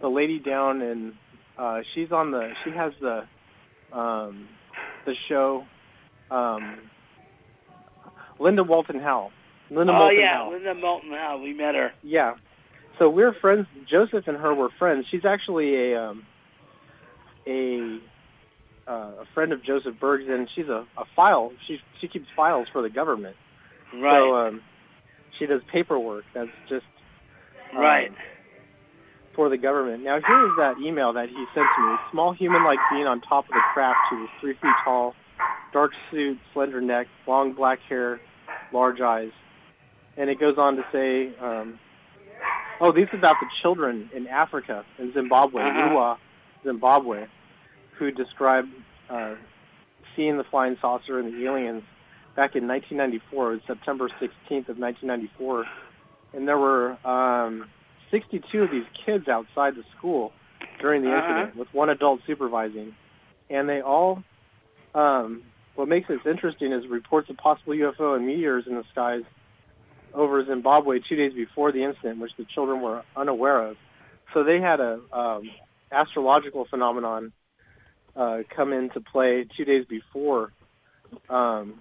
the 0.01 0.07
lady 0.07 0.39
down 0.39 0.81
in? 0.81 1.13
Uh, 1.57 1.79
she's 1.93 2.11
on 2.11 2.31
the. 2.31 2.51
She 2.63 2.71
has 2.71 2.93
the 2.99 3.23
um, 3.97 4.47
the 5.05 5.13
show. 5.29 5.63
Um, 6.31 6.77
Linda 8.39 8.63
Moulton 8.63 8.99
Howe. 8.99 9.29
Linda 9.69 9.93
oh 9.93 9.97
Moulton 9.97 10.19
yeah, 10.19 10.37
Howe. 10.37 10.51
Linda 10.51 10.73
Moulton 10.75 11.11
Howe. 11.11 11.39
We 11.41 11.53
met 11.53 11.75
her. 11.75 11.91
Yeah. 12.03 12.35
So 12.99 13.09
we're 13.09 13.33
friends. 13.33 13.67
Joseph 13.89 14.27
and 14.27 14.37
her 14.37 14.53
were 14.53 14.69
friends. 14.77 15.05
She's 15.11 15.25
actually 15.25 15.91
a 15.91 15.99
um, 15.99 16.23
a 17.47 17.99
uh, 18.87 18.91
a 18.91 19.25
friend 19.33 19.51
of 19.51 19.63
Joseph 19.63 19.95
Berg's, 19.99 20.25
and 20.27 20.47
she's 20.55 20.67
a, 20.67 20.85
a 20.97 21.05
file. 21.15 21.51
She 21.67 21.77
she 21.99 22.07
keeps 22.07 22.25
files 22.35 22.67
for 22.71 22.81
the 22.81 22.89
government. 22.89 23.35
Right. 23.93 24.19
So 24.19 24.35
um, 24.35 24.61
she 25.39 25.45
does 25.45 25.61
paperwork. 25.71 26.23
That's 26.33 26.49
just 26.69 26.85
um, 27.73 27.81
right. 27.81 28.11
for 29.35 29.49
the 29.49 29.57
government. 29.57 30.03
Now 30.03 30.19
here 30.25 30.45
is 30.45 30.53
that 30.57 30.75
email 30.81 31.13
that 31.13 31.29
he 31.29 31.45
sent 31.53 31.67
to 31.75 31.81
me. 31.81 31.95
Small 32.11 32.33
human-like 32.33 32.79
being 32.91 33.07
on 33.07 33.21
top 33.21 33.45
of 33.45 33.51
the 33.51 33.61
craft 33.73 33.97
who 34.09 34.21
was 34.21 34.29
three 34.39 34.53
feet 34.53 34.71
tall, 34.83 35.13
dark 35.73 35.91
suit, 36.11 36.37
slender 36.53 36.81
neck, 36.81 37.07
long 37.27 37.53
black 37.53 37.79
hair, 37.89 38.21
large 38.71 39.01
eyes. 39.01 39.31
And 40.17 40.29
it 40.29 40.39
goes 40.39 40.55
on 40.57 40.77
to 40.77 40.83
say, 40.91 41.33
um, 41.43 41.79
oh, 42.79 42.91
these 42.93 43.07
is 43.11 43.19
about 43.19 43.35
the 43.41 43.47
children 43.61 44.09
in 44.15 44.27
Africa, 44.27 44.83
in 44.99 45.11
Zimbabwe, 45.13 45.61
Uh-huh. 45.61 46.15
Zimbabwe, 46.63 47.25
who 47.99 48.11
described 48.11 48.69
uh, 49.09 49.35
seeing 50.15 50.37
the 50.37 50.43
flying 50.49 50.77
saucer 50.81 51.19
and 51.19 51.33
the 51.33 51.45
aliens 51.45 51.83
back 52.35 52.55
in 52.55 52.67
1994. 52.67 53.51
It 53.51 53.55
was 53.55 53.61
September 53.67 54.07
16th 54.09 54.69
of 54.69 54.77
1994. 54.77 55.65
And 56.33 56.47
there 56.47 56.57
were 56.57 56.97
um, 57.07 57.65
62 58.11 58.63
of 58.63 58.71
these 58.71 58.83
kids 59.05 59.27
outside 59.27 59.75
the 59.75 59.83
school 59.97 60.31
during 60.81 61.01
the 61.03 61.09
Uh-huh. 61.09 61.27
incident 61.39 61.55
with 61.57 61.67
one 61.73 61.89
adult 61.89 62.21
supervising. 62.25 62.95
And 63.49 63.69
they 63.69 63.81
all, 63.81 64.23
um, 64.95 65.43
what 65.75 65.87
makes 65.87 66.07
this 66.07 66.19
interesting 66.25 66.71
is 66.71 66.87
reports 66.89 67.29
of 67.29 67.37
possible 67.37 67.73
UFO 67.73 68.15
and 68.15 68.25
meteors 68.25 68.63
in 68.67 68.75
the 68.75 68.83
skies 68.91 69.21
over 70.15 70.45
Zimbabwe 70.45 70.99
two 71.07 71.15
days 71.15 71.33
before 71.33 71.71
the 71.71 71.83
incident, 71.83 72.19
which 72.19 72.31
the 72.37 72.45
children 72.53 72.81
were 72.81 73.03
unaware 73.15 73.67
of. 73.67 73.77
So 74.33 74.43
they 74.43 74.59
had 74.59 74.79
a 74.79 74.99
um, 75.13 75.49
astrological 75.91 76.65
phenomenon 76.69 77.31
uh, 78.15 78.39
come 78.55 78.73
into 78.73 79.01
play 79.01 79.45
two 79.57 79.65
days 79.65 79.85
before 79.89 80.51
um, 81.29 81.75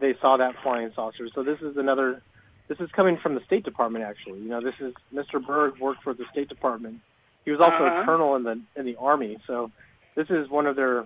they 0.00 0.14
saw 0.20 0.36
that 0.36 0.54
flying 0.62 0.90
saucer. 0.94 1.28
So 1.34 1.42
this 1.42 1.58
is 1.62 1.76
another. 1.76 2.22
This 2.68 2.78
is 2.80 2.90
coming 2.96 3.16
from 3.22 3.34
the 3.36 3.40
State 3.46 3.64
Department, 3.64 4.04
actually. 4.04 4.40
You 4.40 4.48
know, 4.48 4.60
this 4.60 4.74
is 4.80 4.92
Mr. 5.14 5.44
Berg 5.44 5.78
worked 5.80 6.02
for 6.02 6.14
the 6.14 6.24
State 6.32 6.48
Department. 6.48 6.96
He 7.44 7.52
was 7.52 7.60
also 7.60 7.84
Uh-huh. 7.84 8.02
a 8.02 8.04
colonel 8.04 8.34
in 8.36 8.42
the 8.42 8.60
in 8.76 8.84
the 8.84 8.96
Army. 8.96 9.38
So 9.46 9.70
this 10.16 10.26
is 10.30 10.48
one 10.50 10.66
of 10.66 10.74
their 10.76 11.04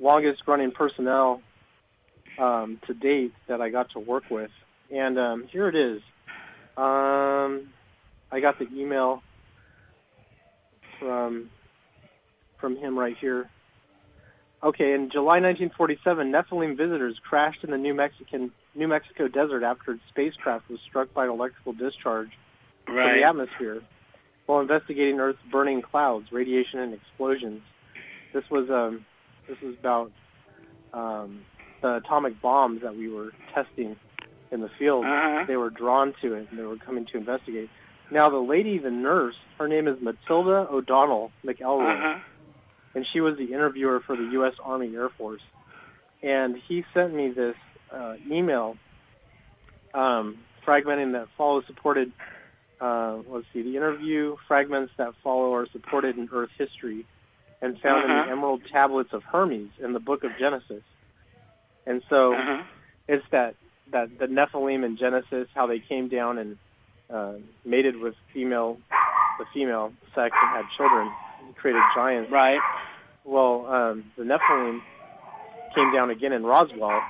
longest 0.00 0.42
running 0.46 0.72
personnel 0.72 1.42
um, 2.38 2.80
to 2.86 2.94
date 2.94 3.32
that 3.48 3.60
I 3.60 3.68
got 3.68 3.90
to 3.90 4.00
work 4.00 4.24
with. 4.30 4.50
And 4.94 5.18
um, 5.18 5.48
here 5.50 5.68
it 5.68 5.74
is. 5.74 6.00
Um, 6.76 7.72
I 8.30 8.40
got 8.40 8.58
the 8.58 8.66
email 8.72 9.22
from 11.00 11.50
from 12.60 12.76
him 12.76 12.98
right 12.98 13.16
here. 13.20 13.50
Okay, 14.62 14.94
in 14.94 15.10
July 15.12 15.40
1947, 15.40 16.32
Nephilim 16.32 16.76
visitors 16.76 17.18
crashed 17.28 17.64
in 17.64 17.70
the 17.70 17.76
New 17.76 17.92
Mexican 17.92 18.52
New 18.74 18.88
Mexico 18.88 19.26
desert 19.28 19.64
after 19.64 19.92
its 19.92 20.02
spacecraft 20.10 20.70
was 20.70 20.78
struck 20.88 21.12
by 21.12 21.24
an 21.24 21.30
electrical 21.30 21.72
discharge 21.72 22.30
from 22.86 22.94
the 22.96 23.26
atmosphere 23.26 23.82
while 24.46 24.60
investigating 24.60 25.18
Earth's 25.18 25.38
burning 25.50 25.82
clouds, 25.82 26.26
radiation, 26.30 26.78
and 26.78 26.94
explosions. 26.94 27.62
This 28.32 28.44
was 28.50 28.70
um, 28.70 29.04
this 29.48 29.58
was 29.60 29.74
about 29.78 30.12
um, 30.92 31.40
the 31.82 31.96
atomic 31.96 32.40
bombs 32.40 32.82
that 32.82 32.96
we 32.96 33.08
were 33.08 33.32
testing 33.54 33.96
in 34.54 34.60
the 34.62 34.70
field. 34.78 35.04
Uh-huh. 35.04 35.44
They 35.46 35.56
were 35.56 35.70
drawn 35.70 36.14
to 36.22 36.34
it 36.34 36.46
and 36.50 36.58
they 36.58 36.62
were 36.64 36.76
coming 36.78 37.06
to 37.12 37.18
investigate. 37.18 37.68
Now 38.10 38.30
the 38.30 38.38
lady, 38.38 38.78
the 38.78 38.90
nurse, 38.90 39.34
her 39.58 39.68
name 39.68 39.88
is 39.88 39.96
Matilda 40.00 40.66
O'Donnell 40.70 41.30
McElroy, 41.44 41.98
Uh-huh. 41.98 42.20
and 42.94 43.04
she 43.12 43.20
was 43.20 43.36
the 43.36 43.52
interviewer 43.52 44.00
for 44.06 44.16
the 44.16 44.28
U.S. 44.38 44.54
Army 44.62 44.94
Air 44.94 45.08
Force. 45.18 45.42
And 46.22 46.56
he 46.68 46.84
sent 46.94 47.12
me 47.14 47.30
this 47.30 47.56
uh, 47.92 48.14
email 48.30 48.76
um, 49.92 50.38
fragmenting 50.66 51.12
that 51.12 51.26
follow 51.36 51.62
supported. 51.66 52.12
Uh, 52.80 53.18
let's 53.28 53.46
see, 53.52 53.62
the 53.62 53.76
interview 53.76 54.36
fragments 54.48 54.92
that 54.98 55.12
follow 55.22 55.52
are 55.54 55.66
supported 55.72 56.16
in 56.18 56.28
Earth 56.32 56.50
history 56.58 57.06
and 57.62 57.78
found 57.80 58.04
in 58.04 58.10
Uh-huh. 58.10 58.24
the 58.26 58.32
Emerald 58.32 58.62
Tablets 58.72 59.10
of 59.12 59.22
Hermes 59.22 59.70
in 59.82 59.92
the 59.92 60.00
Book 60.00 60.24
of 60.24 60.30
Genesis. 60.38 60.82
And 61.86 62.02
so 62.10 62.34
Uh-huh. 62.34 62.62
it's 63.08 63.24
that 63.30 63.54
that 63.94 64.08
the 64.20 64.26
Nephilim 64.26 64.84
in 64.84 64.98
Genesis, 64.98 65.46
how 65.54 65.66
they 65.66 65.80
came 65.80 66.08
down 66.08 66.36
and 66.42 66.50
uh, 67.08 67.34
mated 67.64 67.96
with 67.96 68.14
female, 68.34 68.76
the 69.38 69.46
female 69.54 69.92
sex 70.14 70.30
and 70.42 70.50
had 70.56 70.66
children, 70.76 71.08
and 71.46 71.56
created 71.56 71.82
giants. 71.96 72.30
Right. 72.30 72.60
Well, 73.24 73.64
um, 73.66 74.04
the 74.18 74.24
Nephilim 74.24 74.80
came 75.74 75.90
down 75.96 76.10
again 76.10 76.32
in 76.32 76.42
Roswell. 76.44 77.00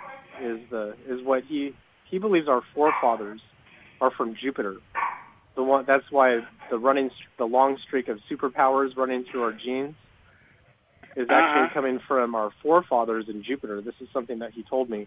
Is 0.43 0.61
the 0.71 0.95
is 1.09 1.19
what 1.25 1.43
he 1.49 1.73
he 2.11 2.19
believes 2.19 2.49
our 2.49 2.63
forefathers 2.75 3.41
are 4.01 4.11
from 4.17 4.37
Jupiter. 4.43 4.77
The 5.57 5.63
one 5.63 5.85
that's 5.87 6.09
why 6.11 6.41
the 6.71 6.79
running 6.79 7.11
the 7.39 7.45
long 7.45 7.79
streak 7.87 8.09
of 8.09 8.19
superpowers 8.31 8.97
running 8.97 9.25
through 9.31 9.43
our 9.43 9.53
genes 9.53 9.95
is 11.17 11.29
actually 11.31 11.67
Uh-huh. 11.67 11.75
coming 11.75 12.01
from 12.09 12.35
our 12.35 12.51
forefathers 12.63 13.27
in 13.29 13.45
Jupiter. 13.45 13.81
This 13.81 13.95
is 14.01 14.09
something 14.13 14.41
that 14.41 14.51
he 14.53 14.65
told 14.69 14.91
me, 14.91 15.07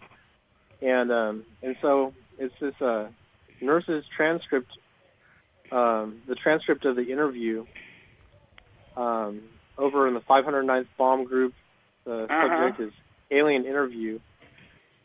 and 0.81 1.11
um, 1.11 1.43
and 1.63 1.75
so 1.81 2.13
it's 2.37 2.53
this 2.61 2.73
uh, 2.81 3.07
nurse's 3.61 4.03
transcript, 4.15 4.69
um, 5.71 6.21
the 6.27 6.35
transcript 6.35 6.85
of 6.85 6.95
the 6.95 7.11
interview 7.11 7.65
um, 8.95 9.41
over 9.77 10.07
in 10.07 10.13
the 10.13 10.21
509th 10.21 10.87
Bomb 10.97 11.25
Group. 11.25 11.53
The 12.05 12.23
Uh-huh. 12.23 12.47
subject 12.69 12.79
is 12.81 12.93
alien 13.31 13.65
interview, 13.65 14.19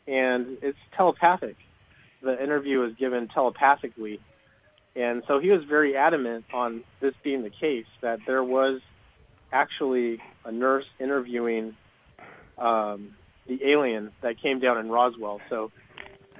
and 0.07 0.57
it's 0.61 0.77
telepathic. 0.95 1.57
The 2.21 2.41
interview 2.41 2.79
was 2.79 2.93
given 2.95 3.27
telepathically, 3.27 4.21
and 4.95 5.23
so 5.27 5.39
he 5.39 5.49
was 5.49 5.63
very 5.67 5.97
adamant 5.97 6.45
on 6.53 6.83
this 7.01 7.13
being 7.23 7.43
the 7.43 7.49
case 7.49 7.85
that 8.01 8.19
there 8.25 8.43
was 8.43 8.79
actually 9.51 10.19
a 10.45 10.51
nurse 10.51 10.85
interviewing 10.99 11.75
um, 12.57 13.15
the 13.47 13.59
alien 13.65 14.11
that 14.21 14.41
came 14.41 14.59
down 14.59 14.77
in 14.77 14.89
Roswell. 14.89 15.41
So 15.49 15.71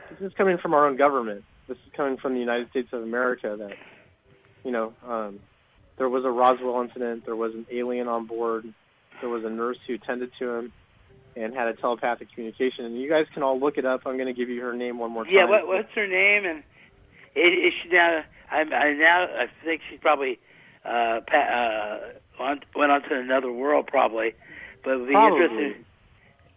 this 0.10 0.32
is 0.32 0.34
coming 0.38 0.58
from 0.58 0.74
our 0.74 0.88
own 0.88 0.98
government. 0.98 1.44
This 1.68 1.78
is 1.78 1.94
coming 1.96 2.18
from 2.18 2.34
the 2.34 2.39
United 2.39 2.70
States 2.70 2.89
of 2.92 3.04
America 3.04 3.56
that, 3.58 3.74
you 4.63 4.72
know, 4.72 4.94
um, 5.08 5.39
there 5.98 6.10
was 6.10 6.26
a 6.26 6.30
Roswell 6.30 6.82
incident. 6.82 7.26
There 7.26 7.36
was 7.36 7.54
an 7.54 7.66
alien 7.72 8.08
on 8.08 8.26
board. 8.26 8.66
There 9.22 9.30
was 9.30 9.44
a 9.46 9.50
nurse 9.50 9.78
who 9.88 9.98
tended 9.98 10.32
to 10.39 10.50
him 10.50 10.74
and 11.36 11.54
had 11.54 11.68
a 11.68 11.74
telepathic 11.74 12.34
communication. 12.34 12.86
And 12.86 13.00
you 13.00 13.10
guys 13.10 13.26
can 13.34 13.44
all 13.44 13.60
look 13.60 13.78
it 13.78 13.86
up. 13.86 14.02
I'm 14.06 14.18
going 14.18 14.28
to 14.28 14.34
give 14.34 14.50
you 14.50 14.62
her 14.62 14.74
name 14.74 14.98
one 15.00 15.12
more 15.12 15.24
time. 15.24 15.34
Yeah. 15.34 15.50
What 15.50 15.68
What's 15.68 15.92
her 15.96 16.08
name? 16.08 16.46
And 16.46 16.60
is, 17.36 17.68
is 17.68 17.74
she 17.82 17.89
now? 17.89 18.24
I, 18.52 18.62
I 18.62 18.94
now 18.94 19.24
I 19.24 19.46
think 19.63 19.82
she's 19.89 20.00
probably 20.00 20.39
uh, 20.86 21.22
pa- 21.26 22.00
uh, 22.39 22.44
on, 22.44 22.60
went 22.76 22.92
on 22.92 23.02
to 23.04 23.20
another 23.20 23.52
world 23.52 23.88
probably. 23.88 24.34
But 24.84 24.92
it 24.92 25.00
would 25.00 25.08
be 25.08 25.13
Probably. 25.13 25.44
interesting 25.44 25.86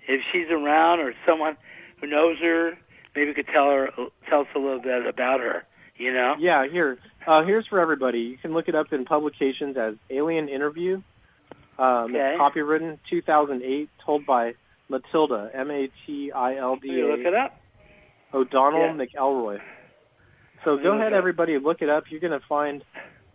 if 0.08 0.20
she's 0.32 0.50
around 0.50 1.00
or 1.00 1.12
someone 1.26 1.56
who 2.00 2.06
knows 2.06 2.36
her. 2.42 2.72
Maybe 3.14 3.32
could 3.34 3.46
tell 3.52 3.70
her 3.70 3.88
tell 4.28 4.40
us 4.42 4.46
a 4.54 4.58
little 4.58 4.80
bit 4.82 5.06
about 5.06 5.40
her. 5.40 5.64
You 5.96 6.12
know. 6.12 6.34
Yeah, 6.38 6.66
here. 6.70 6.98
Uh, 7.26 7.42
here's 7.44 7.66
for 7.66 7.80
everybody. 7.80 8.18
You 8.20 8.36
can 8.36 8.52
look 8.52 8.68
it 8.68 8.74
up 8.74 8.92
in 8.92 9.04
publications 9.06 9.76
as 9.78 9.94
Alien 10.10 10.48
Interview. 10.48 11.02
Um, 11.78 12.14
Okay. 12.14 12.34
It's 12.34 12.40
copywritten 12.40 12.98
2008, 13.10 13.88
told 14.04 14.26
by 14.26 14.52
Matilda, 14.88 15.50
You 16.92 17.08
look 17.16 17.26
it 17.26 17.34
up. 17.34 17.58
O'Donnell 18.32 18.94
Yeah. 18.96 19.04
McElroy. 19.06 19.58
So 20.64 20.76
go 20.82 20.94
ahead, 20.94 21.12
everybody, 21.12 21.58
look 21.58 21.80
it 21.80 21.88
up. 21.88 22.04
You're 22.10 22.20
going 22.20 22.38
to 22.38 22.46
find 22.48 22.82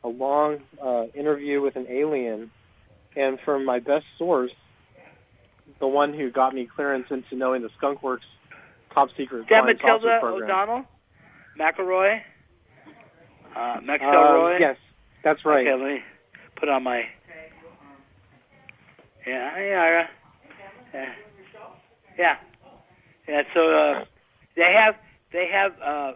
a 0.03 0.07
long 0.09 0.59
uh, 0.83 1.05
interview 1.15 1.61
with 1.61 1.75
an 1.75 1.87
alien. 1.89 2.51
And 3.15 3.39
from 3.43 3.65
my 3.65 3.79
best 3.79 4.05
source, 4.17 4.51
the 5.79 5.87
one 5.87 6.13
who 6.13 6.31
got 6.31 6.53
me 6.53 6.67
clearance 6.73 7.05
into 7.09 7.35
knowing 7.35 7.61
the 7.61 7.69
Skunk 7.77 8.01
Works 8.03 8.25
top 8.93 9.09
secret 9.17 9.47
flying 9.47 9.65
Matilda 9.65 10.17
program. 10.19 10.43
O'Donnell? 10.49 10.85
McElroy? 11.59 12.19
Uh, 13.55 13.59
Uh, 13.59 13.79
McElroy? 13.81 14.59
yes, 14.59 14.77
that's 15.23 15.43
right. 15.45 15.67
Okay, 15.67 15.81
let 15.81 15.91
me 15.93 15.99
put 16.59 16.69
on 16.69 16.83
my. 16.83 17.03
Yeah, 19.27 19.57
yeah, 19.59 20.03
yeah, 20.93 21.05
yeah, 22.17 22.35
yeah. 23.27 23.41
So 23.53 23.59
uh, 23.69 24.05
they 24.55 24.73
have 24.77 24.95
they 25.31 25.47
have 25.51 25.71
uh, 25.81 26.13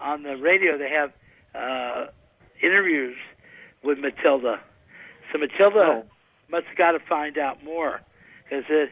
on 0.00 0.22
the 0.24 0.34
radio 0.36 0.76
they 0.76 0.90
have 0.90 1.10
uh, 1.54 2.10
interviews 2.62 3.16
with 3.84 3.98
Matilda. 3.98 4.56
So 5.32 5.38
Matilda 5.38 5.78
Oh. 5.78 6.02
must 6.50 6.66
have 6.66 6.76
got 6.76 6.92
to 6.92 6.98
find 7.08 7.38
out 7.38 7.62
more 7.62 8.00
because 8.50 8.64
it, 8.68 8.90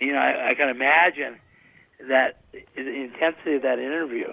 you 0.00 0.12
know, 0.12 0.18
I, 0.18 0.50
I 0.50 0.54
can 0.54 0.68
imagine 0.68 1.38
that 2.08 2.40
the 2.52 2.80
intensity 2.80 3.54
of 3.56 3.62
that 3.62 3.78
interview. 3.78 4.28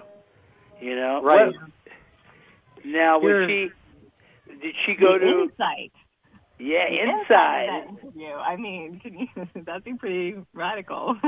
You 0.80 0.96
know, 0.96 1.22
Right. 1.22 1.46
What- 1.46 1.56
now 2.84 3.18
was 3.20 3.30
Here- 3.30 3.48
she? 3.48 3.70
Did 4.60 4.74
she 4.84 4.94
go 4.96 5.18
the 5.18 5.24
to? 5.26 5.42
insight. 5.44 5.92
Yeah, 6.58 6.88
The 6.90 7.00
inside. 7.20 7.68
of 7.68 7.96
that 7.96 8.02
interview. 8.04 8.32
I 8.34 8.56
mean, 8.56 9.00
can 9.02 9.18
you, 9.18 9.26
that'd 9.64 9.84
be 9.84 9.94
pretty 9.94 10.36
radical. 10.54 11.16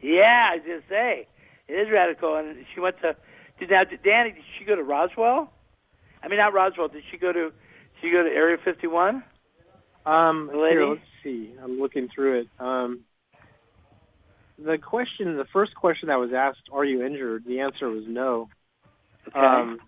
Yeah, 0.00 0.50
I 0.52 0.58
just 0.58 0.88
say 0.88 1.26
it 1.66 1.72
is 1.72 1.88
radical. 1.92 2.36
And 2.36 2.64
she 2.72 2.78
went 2.80 3.00
to. 3.02 3.16
Did 3.58 3.70
now, 3.70 3.82
did 3.82 4.00
Danny? 4.04 4.30
Did 4.30 4.44
she 4.56 4.64
go 4.64 4.76
to 4.76 4.82
Roswell? 4.84 5.50
I 6.22 6.28
mean, 6.28 6.38
not 6.38 6.54
Roswell. 6.54 6.86
Did 6.86 7.02
she 7.10 7.18
go 7.18 7.32
to? 7.32 7.50
Did 7.50 7.52
she 8.00 8.10
go 8.12 8.22
to 8.22 8.28
Area 8.30 8.56
51? 8.64 9.24
Um, 10.06 10.50
here, 10.52 10.86
let's 10.86 11.00
see. 11.22 11.52
I'm 11.62 11.78
looking 11.78 12.08
through 12.14 12.40
it. 12.40 12.48
Um, 12.58 13.00
the 14.58 14.78
question, 14.78 15.36
the 15.36 15.46
first 15.52 15.74
question 15.74 16.08
that 16.08 16.18
was 16.18 16.32
asked, 16.32 16.68
"Are 16.72 16.84
you 16.84 17.04
injured?" 17.04 17.44
The 17.44 17.60
answer 17.60 17.88
was 17.88 18.04
no. 18.06 18.48
Okay. 19.28 19.38
Um, 19.38 19.78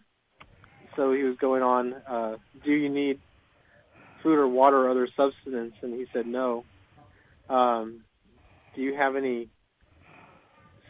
so 0.96 1.12
he 1.12 1.22
was 1.22 1.36
going 1.38 1.62
on, 1.62 1.94
uh, 2.06 2.36
"Do 2.64 2.72
you 2.72 2.88
need 2.88 3.20
food 4.22 4.38
or 4.38 4.46
water 4.46 4.86
or 4.86 4.90
other 4.90 5.08
substance?" 5.16 5.74
And 5.82 5.94
he 5.94 6.06
said 6.12 6.26
no. 6.26 6.64
Um, 7.48 8.04
do 8.74 8.82
you 8.82 8.94
have 8.94 9.16
any 9.16 9.48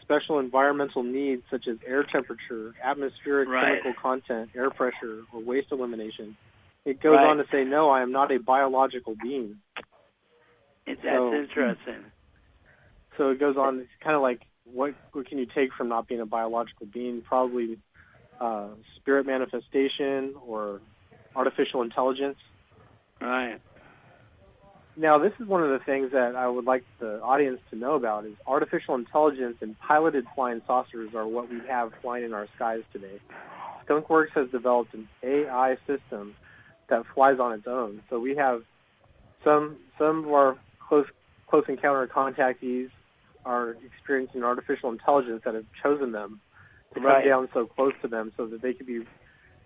special 0.01 0.39
environmental 0.39 1.03
needs 1.03 1.41
such 1.49 1.67
as 1.67 1.77
air 1.85 2.03
temperature, 2.03 2.75
atmospheric 2.83 3.47
Right. 3.47 3.81
chemical 3.81 3.93
content, 3.93 4.51
air 4.55 4.69
pressure, 4.69 5.23
or 5.33 5.39
waste 5.39 5.71
elimination? 5.71 6.35
It 6.85 6.99
goes 6.99 7.15
Right. 7.15 7.27
on 7.27 7.37
to 7.37 7.45
say, 7.51 7.63
no, 7.63 7.89
I 7.89 8.01
am 8.01 8.11
not 8.11 8.31
a 8.31 8.39
biological 8.39 9.15
being. 9.21 9.61
That's 10.87 11.01
so- 11.03 11.33
interesting. 11.33 12.05
So 13.17 13.29
it 13.29 13.39
goes 13.39 13.55
on. 13.57 13.79
It's 13.81 13.89
kind 14.03 14.15
of 14.15 14.21
like 14.21 14.41
what 14.63 14.93
what 15.11 15.27
can 15.27 15.37
you 15.37 15.45
take 15.45 15.73
from 15.73 15.89
not 15.89 16.07
being 16.07 16.21
a 16.21 16.25
biological 16.25 16.87
being? 16.87 17.21
Probably 17.21 17.77
uh, 18.39 18.69
spirit 18.97 19.25
manifestation 19.25 20.33
or 20.45 20.81
artificial 21.35 21.81
intelligence. 21.83 22.37
Right. 23.19 23.59
Now, 24.97 25.19
this 25.19 25.33
is 25.39 25.47
one 25.47 25.63
of 25.63 25.69
the 25.69 25.79
things 25.85 26.11
that 26.11 26.35
I 26.35 26.47
would 26.47 26.65
like 26.65 26.83
the 26.99 27.21
audience 27.21 27.59
to 27.69 27.77
know 27.77 27.95
about 27.95 28.25
is 28.25 28.33
artificial 28.47 28.95
intelligence 28.95 29.57
and 29.61 29.77
piloted 29.79 30.25
flying 30.35 30.61
saucers 30.67 31.13
are 31.15 31.27
what 31.27 31.49
we 31.49 31.59
have 31.69 31.91
flying 32.01 32.23
in 32.25 32.33
our 32.33 32.47
skies 32.55 32.81
today. 32.91 33.19
Skunkworks 33.87 34.31
has 34.35 34.49
developed 34.49 34.93
an 34.93 35.07
AI 35.23 35.77
system 35.87 36.35
that 36.91 37.03
flies 37.15 37.39
on 37.39 37.53
its 37.53 37.65
own. 37.67 38.03
So 38.09 38.19
we 38.19 38.35
have 38.35 38.61
some 39.43 39.77
some 39.97 40.25
of 40.25 40.31
our 40.31 40.57
close 40.87 41.07
close 41.49 41.63
encounter 41.67 42.07
contactees 42.07 42.89
are 43.43 43.75
experiencing 43.83 44.43
artificial 44.43 44.91
intelligence 44.91 45.41
that 45.45 45.55
have 45.55 45.65
chosen 45.81 46.11
them 46.11 46.39
to 46.93 46.99
come 46.99 47.05
Right. 47.09 47.25
down 47.25 47.49
so 47.53 47.65
close 47.65 47.93
to 48.03 48.07
them 48.07 48.31
so 48.37 48.45
that 48.45 48.61
they 48.61 48.73
could 48.73 48.85
be 48.85 49.01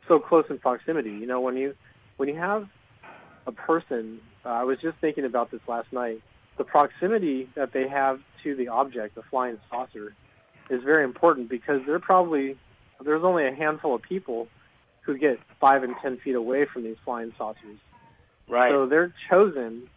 so 0.08 0.20
close 0.20 0.46
in 0.50 0.58
proximity. 0.60 1.10
You 1.12 1.28
know, 1.28 1.42
when 1.42 1.58
you 1.58 1.76
when 2.18 2.30
you 2.30 2.36
have 2.36 2.68
a 3.48 3.52
person, 3.52 4.20
uh, 4.46 4.50
I 4.50 4.64
was 4.64 4.78
just 4.82 4.98
thinking 5.02 5.26
about 5.26 5.52
this 5.52 5.62
last 5.68 5.92
night. 5.92 6.22
The 6.58 6.64
proximity 6.64 7.50
that 7.56 7.74
they 7.74 7.88
have 7.90 8.20
to 8.44 8.56
the 8.56 8.70
object, 8.70 9.16
the 9.16 9.24
flying 9.30 9.58
saucer, 9.70 10.14
is 10.70 10.82
very 10.84 11.04
important 11.04 11.50
because 11.50 11.82
they're 11.86 12.00
probably 12.00 12.56
there's 13.04 13.24
only 13.26 13.46
a 13.46 13.54
handful 13.54 13.94
of 13.96 14.02
people 14.02 14.48
who 15.06 15.18
get 15.18 15.38
five 15.60 15.84
and 15.84 15.96
ten 16.02 16.18
feet 16.18 16.36
away 16.36 16.66
from 16.72 16.84
these 16.84 16.98
flying 17.06 17.34
saucers. 17.38 17.78
Right. 18.48 18.72
So 18.72 18.86
they're 18.88 19.14
chosen 19.30 19.90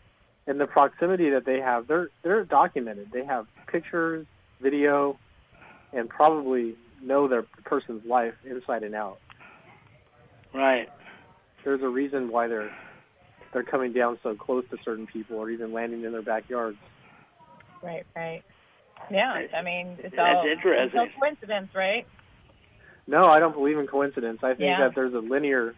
and 0.49 0.59
the 0.59 0.67
proximity 0.67 1.31
that 1.31 1.45
they 1.45 1.61
have, 1.61 1.87
they're 1.87 2.09
they're 2.25 2.45
documented. 2.45 3.11
They 3.13 3.25
have 3.25 3.47
pictures, 3.71 4.27
video, 4.61 5.19
and 5.93 6.09
probably 6.09 6.75
know 7.03 7.29
their 7.29 7.45
person's 7.65 8.05
life 8.07 8.35
inside 8.49 8.83
and 8.83 8.95
out. 8.95 9.19
Right. 10.55 10.89
There's 11.65 11.83
a 11.83 11.89
reason 11.89 12.33
why 12.33 12.49
they're 12.49 12.75
they're 13.53 13.63
coming 13.63 13.93
down 13.93 14.19
so 14.23 14.35
close 14.35 14.65
to 14.71 14.79
certain 14.85 15.07
people, 15.07 15.37
or 15.37 15.51
even 15.51 15.73
landing 15.73 16.05
in 16.05 16.13
their 16.13 16.23
backyards. 16.23 16.79
Right, 17.83 18.07
right. 18.17 18.43
Yeah, 19.11 19.43
I 19.57 19.63
mean, 19.63 19.97
it's 19.99 20.17
That's 20.17 20.37
all 20.37 20.47
interesting. 20.51 20.87
It's 20.87 20.95
no 20.95 21.07
coincidence, 21.21 21.69
right? 21.75 22.07
No, 23.09 23.27
I 23.27 23.41
don't 23.41 23.55
believe 23.55 23.79
in 23.79 23.87
coincidence. 23.87 24.41
I 24.43 24.49
think 24.49 24.61
Yeah. 24.61 24.81
that 24.81 24.95
there's 24.95 25.15
a 25.15 25.19
linear 25.19 25.75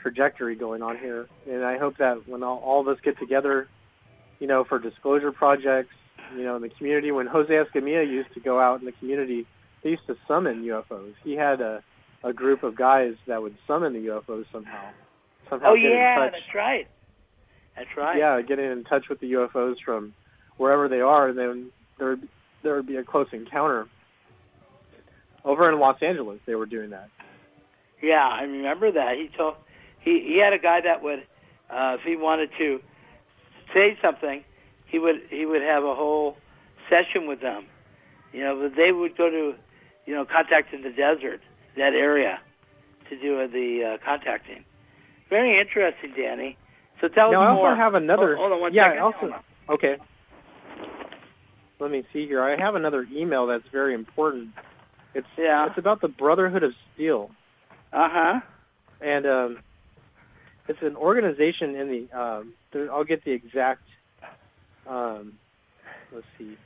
trajectory 0.00 0.56
going 0.56 0.82
on 0.82 0.98
here, 0.98 1.28
and 1.48 1.64
I 1.64 1.78
hope 1.78 1.96
that 1.98 2.28
when 2.28 2.42
all, 2.42 2.58
all 2.58 2.80
of 2.80 2.88
us 2.88 2.98
get 3.02 3.18
together, 3.18 3.68
you 4.40 4.48
know, 4.48 4.64
for 4.64 4.80
disclosure 4.80 5.30
projects, 5.30 5.94
you 6.36 6.42
know, 6.42 6.56
in 6.56 6.62
the 6.62 6.68
community, 6.68 7.12
when 7.12 7.26
Jose 7.28 7.52
Escamilla 7.52 8.06
used 8.06 8.34
to 8.34 8.40
go 8.40 8.60
out 8.60 8.80
in 8.80 8.86
the 8.86 8.92
community, 8.92 9.46
they 9.82 9.90
used 9.90 10.06
to 10.08 10.16
summon 10.26 10.64
UFOs. 10.64 11.14
He 11.22 11.34
had 11.36 11.60
a 11.60 11.82
a 12.24 12.32
group 12.32 12.62
of 12.62 12.76
guys 12.76 13.14
that 13.26 13.42
would 13.42 13.56
summon 13.66 13.92
the 13.92 14.06
UFOs 14.06 14.46
somehow. 14.52 14.90
Somehow 15.50 15.70
Oh 15.70 15.74
yeah, 15.74 16.30
that's 16.30 16.54
right. 16.54 16.86
That's 17.76 17.96
right. 17.96 18.16
Yeah, 18.16 18.40
getting 18.42 18.70
in 18.70 18.84
touch 18.84 19.08
with 19.08 19.18
the 19.20 19.32
UFOs 19.32 19.76
from 19.84 20.14
wherever 20.56 20.88
they 20.88 21.00
are, 21.00 21.28
and 21.28 21.38
then 21.38 21.72
there 21.98 22.10
would, 22.10 22.28
there 22.62 22.76
would 22.76 22.86
be 22.86 22.96
a 22.96 23.04
close 23.04 23.26
encounter. 23.32 23.88
Over 25.44 25.70
in 25.72 25.78
Los 25.80 25.96
Angeles, 26.02 26.38
they 26.46 26.54
were 26.54 26.66
doing 26.66 26.90
that. 26.90 27.08
Yeah, 28.02 28.26
I 28.28 28.42
remember 28.42 28.92
that. 28.92 29.14
He 29.16 29.28
told 29.36 29.54
he 30.00 30.20
he 30.26 30.40
had 30.42 30.52
a 30.52 30.58
guy 30.62 30.80
that 30.82 31.02
would 31.02 31.20
uh 31.70 31.96
if 31.98 32.00
he 32.04 32.16
wanted 32.16 32.50
to 32.58 32.78
say 33.74 33.96
something, 34.02 34.44
he 34.86 34.98
would 34.98 35.16
he 35.30 35.46
would 35.46 35.62
have 35.62 35.84
a 35.84 35.94
whole 35.94 36.36
session 36.90 37.26
with 37.28 37.40
them. 37.40 37.66
You 38.32 38.44
know, 38.44 38.58
but 38.68 38.76
they 38.76 38.92
would 38.92 39.16
go 39.16 39.28
to 39.30 39.52
you 40.04 40.14
know, 40.14 40.24
contact 40.24 40.74
in 40.74 40.82
the 40.82 40.90
desert, 40.90 41.40
that 41.76 41.92
area 41.94 42.40
to 43.08 43.16
do 43.20 43.36
the 43.46 43.94
uh, 43.94 44.04
contacting. 44.04 44.64
Very 45.30 45.60
interesting, 45.60 46.12
Danny. 46.16 46.56
So 47.00 47.06
tell 47.08 47.30
Now, 47.30 47.42
us 47.42 47.46
I 47.46 47.50
also 47.50 47.62
more. 47.62 47.76
have 47.76 47.94
another- 47.94 48.34
Hold, 48.36 48.50
hold 48.50 48.52
on 48.52 48.60
one 48.60 48.74
yeah, 48.74 48.88
second. 48.90 49.02
also-. 49.02 49.44
Okay. 49.70 49.96
Let 51.78 51.90
me 51.92 52.02
see 52.12 52.26
here. 52.26 52.42
I 52.42 52.56
have 52.60 52.74
another 52.74 53.06
email 53.14 53.46
that's 53.46 53.64
very 53.72 53.94
important. 53.94 54.50
It's 55.14 55.26
Yeah. 55.36 55.66
it's 55.68 55.78
about 55.78 56.00
the 56.00 56.08
Brotherhood 56.08 56.62
of 56.62 56.72
Steel, 56.94 57.30
Uh-huh. 57.92 58.40
and 59.00 59.26
um, 59.26 59.58
it's 60.68 60.80
an 60.82 60.96
organization 60.96 61.74
in 61.76 61.88
the. 61.88 62.18
Um, 62.18 62.54
there, 62.72 62.92
I'll 62.92 63.04
get 63.04 63.24
the 63.24 63.32
exact. 63.32 63.82
Um, 64.86 65.34
let's 66.12 66.26
see. 66.38 66.56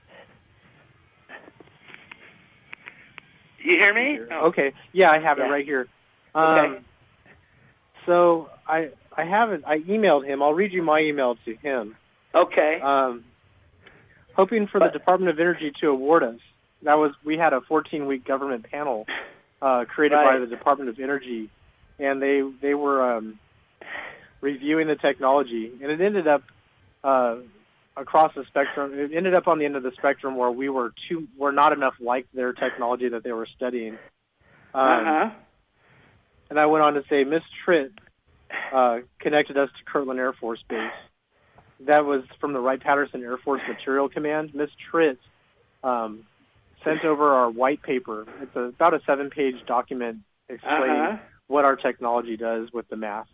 You 3.63 3.73
hear 3.77 3.93
me? 3.95 4.21
Oh. 4.31 4.49
Okay. 4.49 4.73
Yeah, 4.93 5.11
I 5.11 5.19
have 5.19 5.39
Yeah. 5.39 5.47
it 5.47 5.51
right 5.51 5.65
here. 5.65 5.87
Um, 6.35 6.45
Okay. 6.45 6.83
So 8.07 8.49
I 8.69 8.91
I 9.17 9.25
haven't 9.25 9.65
I 9.67 9.79
emailed 9.81 10.25
him. 10.25 10.41
I'll 10.43 10.55
read 10.55 10.73
you 10.73 10.83
my 10.83 11.01
email 11.01 11.37
to 11.45 11.55
him. 11.57 11.97
Okay. 12.35 12.81
Um, 12.81 13.25
hoping 14.37 14.69
for 14.69 14.79
But- 14.79 14.93
the 14.93 14.99
Department 14.99 15.31
of 15.31 15.41
Energy 15.41 15.73
to 15.81 15.89
award 15.89 16.23
us. 16.23 16.39
That 16.83 16.95
was 16.95 17.13
we 17.25 17.37
had 17.37 17.53
a 17.53 17.61
14 17.63 18.07
week 18.07 18.25
government 18.25 18.67
panel 18.71 19.07
uh, 19.63 19.85
created 19.89 20.17
by 20.17 20.39
the 20.39 20.47
Department 20.47 20.91
of 20.91 20.99
Energy, 21.01 21.51
and 21.99 22.21
they 22.21 22.43
they 22.61 22.75
were 22.75 23.17
um, 23.17 23.39
reviewing 24.41 24.87
the 24.87 24.97
technology, 24.97 25.73
and 25.83 25.91
it 25.91 26.01
ended 26.01 26.29
up 26.29 26.43
uh, 27.03 27.37
across 27.97 28.33
the 28.35 28.45
spectrum. 28.49 28.93
It 28.95 29.17
ended 29.17 29.35
up 29.35 29.49
on 29.49 29.59
the 29.59 29.65
end 29.65 29.77
of 29.77 29.83
the 29.83 29.93
spectrum 29.97 30.37
where 30.37 30.51
we 30.51 30.69
were 30.69 30.93
too 31.09 31.27
were 31.37 31.53
not 31.53 31.73
enough 31.73 31.95
like 32.01 32.27
their 32.35 32.53
technology 32.53 33.09
that 33.09 33.25
they 33.25 33.33
were 33.33 33.49
studying. 33.57 33.95
Um, 34.75 34.83
uh-huh. 34.83 35.31
and 36.51 36.61
I 36.61 36.67
went 36.67 36.85
on 36.85 36.95
to 36.95 37.03
say, 37.09 37.25
Miss 37.25 37.43
Tritt 37.67 37.93
uh, 38.73 38.99
connected 39.21 39.57
us 39.57 39.71
to 39.79 39.91
Kirtland 39.91 40.21
Air 40.21 40.35
Force 40.35 40.63
Base. 40.69 40.91
That 41.87 42.05
was 42.05 42.25
from 42.41 42.53
the 42.53 42.61
Wright 42.61 42.81
Patterson 42.81 43.23
Air 43.23 43.39
Force 43.39 43.63
Material 43.67 44.09
Command. 44.09 44.55
Miss 44.55 44.71
Tritt 44.93 45.17
um, 45.83 46.25
sent 46.87 47.05
over 47.05 47.33
our 47.35 47.51
white 47.51 47.83
paper. 47.83 48.25
It's 48.41 48.57
a, 48.57 48.61
about 48.61 48.95
a 48.95 49.01
seven-page 49.07 49.57
document 49.67 50.19
explaining 50.49 50.91
Uh-huh. 51.01 51.17
what 51.49 51.65
our 51.65 51.77
technology 51.77 52.37
does 52.37 52.69
with 52.73 52.89
the 52.89 52.97
math. 52.97 53.27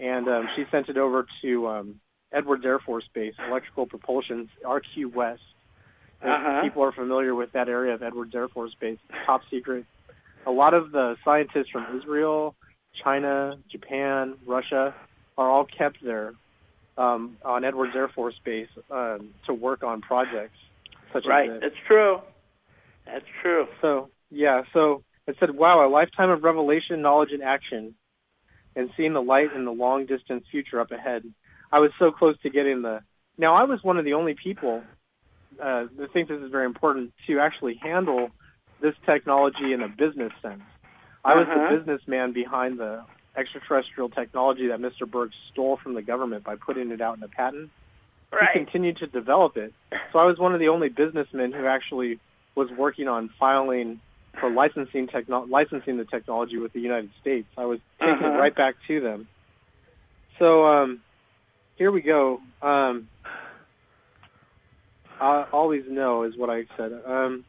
And 0.00 0.26
um, 0.28 0.48
she 0.56 0.64
sent 0.70 0.88
it 0.88 0.96
over 0.96 1.26
to 1.42 1.68
um, 1.68 2.00
Edwards 2.32 2.64
Air 2.64 2.78
Force 2.78 3.04
Base, 3.14 3.34
Electrical 3.48 3.86
Propulsion, 3.86 4.48
RQ 4.64 5.14
West. 5.14 5.42
Uh-huh. 6.22 6.62
People 6.62 6.82
are 6.82 6.92
familiar 6.92 7.34
with 7.34 7.52
that 7.52 7.68
area 7.68 7.94
of 7.94 8.02
Edwards 8.02 8.34
Air 8.34 8.48
Force 8.48 8.74
Base, 8.80 8.98
top 9.26 9.42
secret. 9.50 9.84
A 10.46 10.50
lot 10.50 10.72
of 10.74 10.90
the 10.92 11.16
scientists 11.24 11.68
from 11.70 11.86
Israel, 11.98 12.54
China, 13.04 13.56
Japan, 13.70 14.34
Russia 14.46 14.94
are 15.38 15.50
all 15.50 15.64
kept 15.66 15.98
there 16.02 16.32
um, 16.98 17.36
on 17.44 17.64
Edwards 17.64 17.92
Air 17.94 18.08
Force 18.08 18.34
Base 18.44 18.68
um, 18.90 19.30
to 19.46 19.54
work 19.54 19.82
on 19.82 20.00
projects 20.00 20.56
such 21.12 21.24
Right. 21.26 21.48
as 21.50 21.60
this. 21.60 21.70
That's 21.72 21.86
true. 21.86 22.20
That's 23.12 23.24
true. 23.42 23.66
So 23.80 24.10
yeah, 24.30 24.62
so 24.72 25.02
it 25.26 25.36
said, 25.40 25.50
"Wow, 25.50 25.86
a 25.86 25.88
lifetime 25.88 26.30
of 26.30 26.44
revelation, 26.44 27.02
knowledge, 27.02 27.32
and 27.32 27.42
action, 27.42 27.94
and 28.76 28.90
seeing 28.96 29.12
the 29.12 29.22
light 29.22 29.52
in 29.54 29.64
the 29.64 29.72
long 29.72 30.06
distance 30.06 30.44
future 30.50 30.80
up 30.80 30.90
ahead." 30.90 31.24
I 31.72 31.78
was 31.78 31.90
so 31.98 32.10
close 32.10 32.38
to 32.42 32.50
getting 32.50 32.82
the. 32.82 33.02
Now 33.38 33.54
I 33.54 33.64
was 33.64 33.82
one 33.82 33.98
of 33.98 34.04
the 34.04 34.14
only 34.14 34.34
people. 34.34 34.82
Uh, 35.60 35.86
I 36.00 36.06
think 36.12 36.28
this 36.28 36.40
is 36.40 36.50
very 36.50 36.66
important 36.66 37.12
to 37.26 37.40
actually 37.40 37.74
handle 37.74 38.30
this 38.80 38.94
technology 39.04 39.72
in 39.72 39.82
a 39.82 39.88
business 39.88 40.32
sense. 40.40 40.62
I 41.24 41.34
was 41.34 41.46
Uh-huh. 41.48 41.68
the 41.68 41.76
businessman 41.76 42.32
behind 42.32 42.78
the 42.78 43.04
extraterrestrial 43.36 44.08
technology 44.08 44.68
that 44.68 44.80
Mr. 44.80 45.10
Berg 45.10 45.32
stole 45.52 45.76
from 45.76 45.94
the 45.94 46.02
government 46.02 46.44
by 46.44 46.56
putting 46.56 46.90
it 46.90 47.00
out 47.00 47.18
in 47.18 47.22
a 47.22 47.28
patent 47.28 47.70
he 48.52 48.58
continued 48.58 48.98
to 48.98 49.06
develop 49.06 49.56
it. 49.56 49.72
So 50.12 50.18
I 50.18 50.24
was 50.24 50.38
one 50.38 50.54
of 50.54 50.60
the 50.60 50.68
only 50.68 50.88
businessmen 50.88 51.52
who 51.52 51.66
actually 51.66 52.18
was 52.56 52.68
working 52.76 53.08
on 53.08 53.30
filing 53.38 54.00
for 54.38 54.50
licensing 54.50 55.06
techno- 55.08 55.46
licensing 55.46 55.96
the 55.96 56.04
technology 56.04 56.56
with 56.58 56.72
the 56.72 56.80
United 56.80 57.10
States. 57.20 57.48
I 57.56 57.64
was 57.64 57.78
taking 57.98 58.14
Uh-huh. 58.14 58.26
it 58.34 58.38
right 58.38 58.54
back 58.54 58.74
to 58.88 59.00
them. 59.00 59.28
So 60.38 60.64
um, 60.66 61.00
here 61.76 61.90
we 61.90 62.00
go. 62.02 62.40
Um, 62.62 63.08
I 65.20 65.46
always 65.52 65.82
know 65.88 66.22
is 66.24 66.34
what 66.36 66.48
I 66.48 66.64
said. 66.76 66.92
Um, 67.06 67.44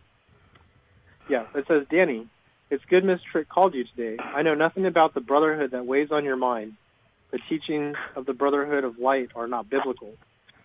yeah, 1.30 1.46
it 1.56 1.66
says, 1.68 1.84
Danny, 1.90 2.28
it's 2.70 2.84
good 2.90 3.06
Miss 3.06 3.20
Trick 3.32 3.48
called 3.48 3.74
you 3.74 3.86
today. 3.96 4.22
I 4.22 4.42
know 4.42 4.56
nothing 4.56 4.86
about 4.86 5.14
the 5.14 5.22
brotherhood 5.22 5.72
that 5.72 5.86
weighs 5.86 6.10
on 6.12 6.26
your 6.26 6.36
mind. 6.36 6.74
The 7.32 7.40
teachings 7.48 7.96
of 8.18 8.26
the 8.26 8.34
Brotherhood 8.34 8.84
of 8.84 8.98
Light 9.00 9.30
are 9.36 9.48
not 9.48 9.70
biblical. 9.70 10.14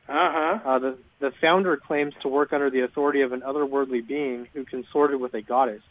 Uh-huh. 0.08 0.58
Uh, 0.68 0.78
the, 0.78 0.98
the 1.20 1.30
founder 1.40 1.76
claims 1.76 2.14
to 2.22 2.28
work 2.28 2.52
under 2.52 2.70
the 2.70 2.80
authority 2.80 3.22
of 3.22 3.32
an 3.32 3.40
otherworldly 3.40 4.06
being 4.06 4.46
who 4.54 4.64
consorted 4.64 5.20
with 5.20 5.34
a 5.34 5.42
goddess. 5.42 5.82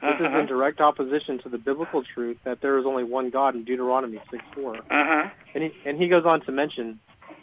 This 0.00 0.10
is 0.18 0.26
Uh-huh. 0.26 0.38
in 0.40 0.46
direct 0.46 0.80
opposition 0.80 1.38
to 1.44 1.48
the 1.48 1.58
biblical 1.58 2.02
truth 2.14 2.38
that 2.44 2.60
there 2.60 2.78
is 2.78 2.84
only 2.86 3.04
one 3.04 3.30
God 3.30 3.54
in 3.54 3.64
Deuteronomy 3.64 4.18
6.4. 4.32 4.78
Uh-huh. 4.78 5.28
And 5.54 5.64
he, 5.64 5.70
and 5.88 5.96
he 6.00 6.08
goes 6.08 6.24
on 6.26 6.40
to 6.46 6.52
mention 6.52 6.98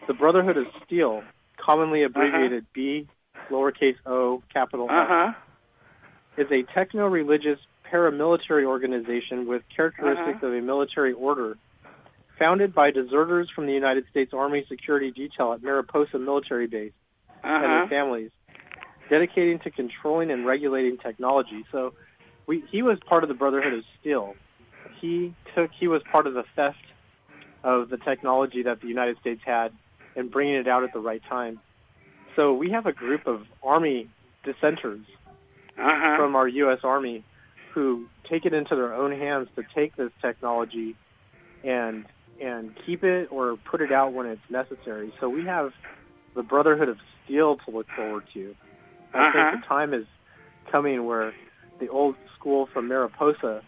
the 0.08 0.14
Brotherhood 0.14 0.58
of 0.58 0.66
Steel, 0.86 1.24
commonly 1.64 2.04
abbreviated 2.04 2.66
B, 2.74 3.08
lowercase 3.52 3.96
o, 4.06 4.42
capital 4.52 4.88
Uh-huh. 4.90 5.32
is 6.38 6.48
a 6.52 6.64
techno-religious 6.74 7.60
paramilitary 7.92 8.66
organization 8.66 9.48
with 9.48 9.62
characteristics 9.76 10.38
Uh-huh. 10.38 10.48
of 10.48 10.54
a 10.54 10.62
military 10.62 11.14
order 11.14 11.58
founded 12.40 12.74
by 12.74 12.90
deserters 12.92 13.50
from 13.54 13.66
the 13.68 13.74
United 13.74 14.06
States 14.10 14.32
Army 14.34 14.66
Security 14.70 15.12
Detail 15.12 15.54
at 15.54 15.62
Mariposa 15.62 16.18
Military 16.18 16.68
Base 16.68 16.94
and 17.44 17.52
Uh-huh. 17.66 17.68
their 17.68 17.88
families, 17.88 18.32
dedicating 19.10 19.60
to 19.60 19.72
controlling 19.72 20.32
and 20.32 20.46
regulating 20.46 20.98
technology. 20.98 21.66
So 21.72 21.94
we, 22.48 22.64
he 22.72 22.82
was 22.82 22.98
part 23.08 23.24
of 23.24 23.28
the 23.30 23.36
Brotherhood 23.36 23.74
of 23.74 23.84
Steel. 24.00 24.36
He 25.02 25.34
took 25.56 25.70
he 25.80 25.88
was 25.88 26.02
part 26.12 26.28
of 26.28 26.34
the 26.34 26.44
theft 26.56 26.78
of 27.64 27.90
the 27.90 27.98
technology 27.98 28.64
that 28.64 28.82
the 28.82 28.88
United 28.88 29.18
States 29.20 29.42
had 29.46 29.72
and 30.16 30.32
bringing 30.32 30.56
it 30.56 30.68
out 30.68 30.84
at 30.84 30.94
the 30.94 31.00
right 31.00 31.22
time. 31.30 31.60
So 32.36 32.54
we 32.54 32.72
have 32.72 32.86
a 32.86 32.94
group 32.94 33.28
of 33.28 33.42
Army 33.64 34.08
dissenters 34.44 35.06
Uh-huh. 35.78 36.18
from 36.18 36.36
our 36.36 36.48
U.S. 36.48 36.80
Army 36.84 37.24
who 37.74 38.08
take 38.30 38.46
it 38.46 38.54
into 38.54 38.76
their 38.76 38.94
own 38.94 39.12
hands 39.12 39.48
to 39.56 39.64
take 39.76 39.96
this 39.96 40.12
technology 40.22 40.96
and 41.64 42.06
and 42.42 42.72
keep 42.86 43.04
it 43.04 43.28
or 43.32 43.58
put 43.70 43.82
it 43.82 43.92
out 43.92 44.14
when 44.14 44.26
it's 44.26 44.42
necessary. 44.50 45.14
So 45.20 45.30
we 45.30 45.46
have 45.46 45.72
the 46.36 46.44
Brotherhood 46.44 46.90
of 46.90 46.98
Steel 47.26 47.58
to 47.66 47.72
look 47.72 47.88
forward 47.96 48.24
to. 48.34 48.56
I 49.14 49.18
Uh-huh. 49.20 49.52
think 49.52 49.62
the 49.62 49.68
time 49.68 49.94
is 49.94 50.06
coming 50.72 51.06
where 51.06 51.34
the 51.80 51.90
old 51.90 52.16
school 52.38 52.68
from 52.74 52.88
Mariposa, 52.88 53.62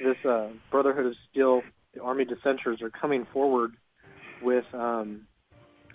this 0.00 0.16
uh, 0.24 0.48
Brotherhood 0.70 1.06
of 1.06 1.14
Steel, 1.30 1.62
the 1.94 2.02
Army 2.02 2.24
dissenters 2.24 2.80
are 2.82 2.90
coming 2.90 3.26
forward 3.32 3.72
with 4.40 4.64
um, 4.72 5.26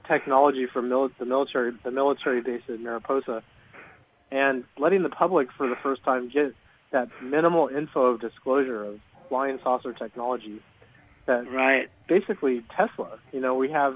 technology 0.07 0.68
from 0.72 0.89
mil- 0.89 1.11
the 1.18 1.26
military 1.26 1.72
the 1.84 1.91
military 1.91 2.41
base 2.41 2.61
at 2.68 2.80
Mariposa, 2.80 3.41
and 4.32 4.64
letting 4.78 5.03
the 5.03 5.09
public 5.09 5.47
for 5.57 5.68
the 5.68 5.76
first 5.82 6.03
time 6.03 6.30
get 6.34 6.53
that 6.91 7.07
minimal 7.22 7.70
info 7.70 8.07
of 8.07 8.22
disclosure 8.22 8.84
of 8.84 8.99
flying 9.30 9.59
saucer 9.64 9.93
technology. 9.93 10.59
That 11.26 11.50
Right. 11.50 11.90
basically 12.08 12.64
Tesla. 12.76 13.20
You 13.32 13.40
know, 13.40 13.56
we 13.56 13.70
have 13.72 13.96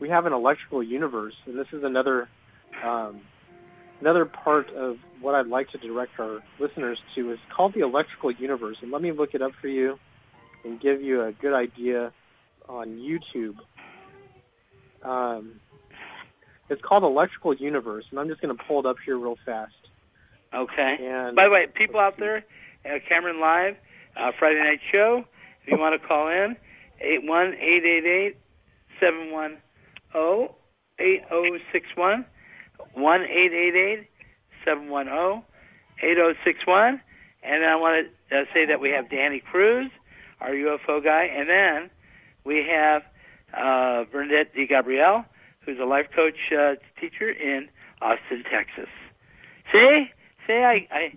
we 0.00 0.08
have 0.08 0.26
an 0.26 0.32
electrical 0.32 0.82
universe, 0.82 1.34
and 1.46 1.58
this 1.58 1.68
is 1.72 1.82
another 1.84 2.28
um, 2.84 3.20
another 4.00 4.24
part 4.24 4.70
of 4.70 4.96
what 5.20 5.34
I'd 5.34 5.46
like 5.46 5.70
to 5.70 5.78
direct 5.78 6.12
our 6.18 6.40
listeners 6.60 6.98
to 7.14 7.32
is 7.32 7.38
called 7.54 7.74
the 7.74 7.80
electrical 7.80 8.30
universe. 8.32 8.76
And 8.82 8.90
let 8.90 9.02
me 9.02 9.12
look 9.12 9.34
it 9.34 9.42
up 9.42 9.52
for 9.60 9.68
you 9.68 9.98
and 10.64 10.80
give 10.80 11.00
you 11.02 11.22
a 11.22 11.32
good 11.32 11.54
idea 11.54 12.12
on 12.68 12.98
YouTube. 12.98 13.56
Um, 15.02 15.60
it's 16.68 16.82
called 16.82 17.02
Electrical 17.04 17.54
Universe, 17.54 18.04
and 18.10 18.20
I'm 18.20 18.28
just 18.28 18.40
going 18.40 18.54
to 18.56 18.62
pull 18.64 18.80
it 18.80 18.86
up 18.86 18.96
here 19.04 19.16
real 19.16 19.36
fast. 19.46 19.72
Okay. 20.54 20.96
And 21.00 21.34
By 21.34 21.44
the 21.44 21.50
way, 21.50 21.66
people 21.74 22.00
out 22.00 22.14
there, 22.18 22.44
uh, 22.84 22.98
Cameron 23.08 23.40
Live, 23.40 23.76
uh, 24.16 24.32
Friday 24.38 24.58
night 24.60 24.80
show. 24.92 25.24
If 25.68 25.72
you 25.72 25.78
want 25.78 26.00
to 26.00 26.08
call 26.08 26.28
in, 26.28 26.56
eight 27.02 27.28
one 27.28 27.52
eight 27.60 27.84
eight 27.84 28.06
eight 28.06 28.36
seven 28.98 29.30
one 29.30 29.58
zero 30.14 30.54
eight 30.98 31.20
zero 31.28 31.58
six 31.72 31.84
one 31.94 32.24
one 32.94 33.20
eight 33.20 33.52
eight 33.52 33.76
eight 33.76 34.06
seven 34.64 34.88
one 34.88 35.06
zero 35.06 35.44
eight 36.02 36.14
zero 36.14 36.32
six 36.42 36.66
one. 36.66 37.02
And 37.42 37.62
then 37.62 37.68
I 37.68 37.76
want 37.76 38.08
to 38.30 38.34
uh, 38.34 38.44
say 38.54 38.64
that 38.64 38.80
we 38.80 38.88
have 38.92 39.10
Danny 39.10 39.40
Cruz, 39.40 39.90
our 40.40 40.52
UFO 40.52 41.04
guy, 41.04 41.24
and 41.24 41.50
then 41.50 41.90
we 42.44 42.64
have 42.66 43.02
uh, 43.52 44.04
Bernadette 44.10 44.54
Di 44.54 44.66
Gabriele, 44.66 45.26
who's 45.66 45.78
a 45.78 45.84
life 45.84 46.06
coach 46.16 46.38
uh, 46.50 46.76
teacher 46.98 47.28
in 47.30 47.68
Austin, 48.00 48.42
Texas. 48.50 48.88
See, 49.70 50.06
see, 50.46 50.54
I, 50.54 50.88
I, 50.90 51.12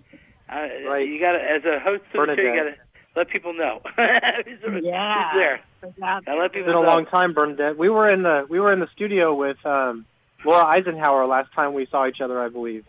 I 0.48 0.84
Right. 0.86 1.08
you 1.08 1.18
got 1.18 1.32
to 1.32 1.38
as 1.38 1.64
a 1.64 1.80
host 1.80 2.02
of 2.14 2.26
the 2.26 2.36
show, 2.36 2.42
you 2.42 2.54
got 2.54 2.68
to 2.68 2.76
let 3.16 3.28
people 3.28 3.52
know 3.54 3.80
who's, 3.96 4.58
who's 4.64 4.84
Yeah. 4.84 5.30
there. 5.34 5.60
Yeah. 5.98 6.20
Now 6.26 6.36
let 6.38 6.46
It's 6.46 6.54
people 6.54 6.68
been 6.68 6.76
a 6.76 6.80
long 6.80 7.06
time, 7.06 7.34
Bernadette. 7.34 7.76
We 7.76 7.88
were 7.88 8.10
in 8.10 8.22
the 8.22 8.46
we 8.48 8.58
were 8.60 8.72
in 8.72 8.80
the 8.80 8.88
studio 8.94 9.34
with 9.34 9.56
um, 9.66 10.06
Laura 10.44 10.64
Eisenhower 10.64 11.26
last 11.26 11.52
time 11.54 11.74
we 11.74 11.86
saw 11.90 12.06
each 12.06 12.20
other, 12.22 12.40
I 12.42 12.48
believe. 12.48 12.84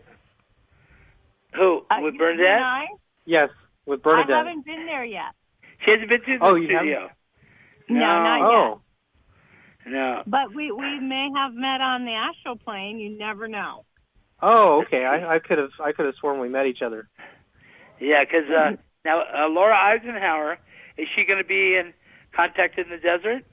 Who 1.54 1.82
Uh, 1.90 1.96
with 2.02 2.16
Bernadette? 2.18 2.88
Yes, 3.26 3.48
with 3.86 4.02
Bernadette. 4.02 4.30
I 4.30 4.38
Bernadette. 4.42 4.46
haven't 4.48 4.66
been 4.66 4.86
there 4.86 5.04
yet. 5.04 5.32
She 5.84 5.90
hasn't 5.90 6.08
been 6.08 6.20
to 6.20 6.38
the 6.38 6.44
Oh, 6.44 6.54
you 6.54 6.66
studio. 6.66 7.10
No, 7.88 7.98
No. 8.00 8.22
not 8.22 8.40
oh, 8.42 8.80
No. 9.86 10.22
But 10.26 10.54
we 10.54 10.72
we 10.72 10.98
may 11.00 11.28
have 11.36 11.52
met 11.54 11.80
on 11.80 12.04
the 12.04 12.12
astral 12.12 12.56
plane. 12.56 12.98
You 12.98 13.16
never 13.18 13.46
know. 13.48 13.84
oh, 14.42 14.82
okay. 14.86 15.04
I, 15.04 15.34
I 15.36 15.38
could 15.38 15.58
have 15.58 15.70
I 15.82 15.92
could 15.92 16.06
have 16.06 16.14
sworn 16.20 16.40
we 16.40 16.48
met 16.48 16.66
each 16.66 16.82
other. 16.82 17.08
Yeah, 18.00 18.24
because 18.24 18.48
uh, 18.50 18.70
now 19.04 19.20
uh, 19.22 19.48
Laura 19.48 19.76
Eisenhower 19.76 20.58
is 20.96 21.06
she 21.16 21.24
going 21.24 21.38
to 21.42 21.46
be 21.48 21.76
in 21.76 21.92
contact 22.34 22.78
in 22.78 22.88
the 22.88 22.96
desert? 22.96 23.44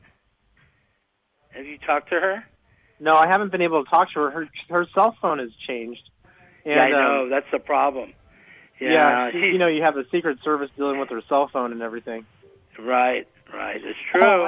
Have 1.52 1.66
you 1.66 1.78
talked 1.86 2.10
to 2.10 2.16
her? 2.20 2.43
No, 2.99 3.16
I 3.16 3.28
haven't 3.28 3.52
been 3.52 3.62
able 3.62 3.84
to 3.84 3.89
talk 3.89 4.10
to 4.14 4.20
her. 4.22 4.32
Her 4.32 4.49
her 4.70 4.86
cell 4.93 5.16
phone 5.22 5.39
has 5.39 5.49
changed. 5.68 6.02
And, 6.66 6.76
yeah, 6.76 6.82
I 6.82 6.89
know 6.91 7.24
Um, 7.24 7.30
that's 7.30 7.47
the 7.52 7.60
problem. 7.60 8.14
Yeah, 8.80 8.91
yeah, 8.91 9.32
she- 9.32 9.38
you 9.38 9.58
know, 9.58 9.68
you 9.68 9.82
have 9.84 9.95
the 9.95 10.06
Secret 10.12 10.39
Service 10.43 10.70
dealing 10.78 10.99
with 10.99 11.10
her 11.10 11.22
cell 11.28 11.47
phone 11.52 11.72
and 11.72 11.82
everything. 11.82 12.26
right, 12.80 13.28
right. 13.54 13.82
It's 13.84 13.99
true. 14.12 14.22
Oh, 14.24 14.43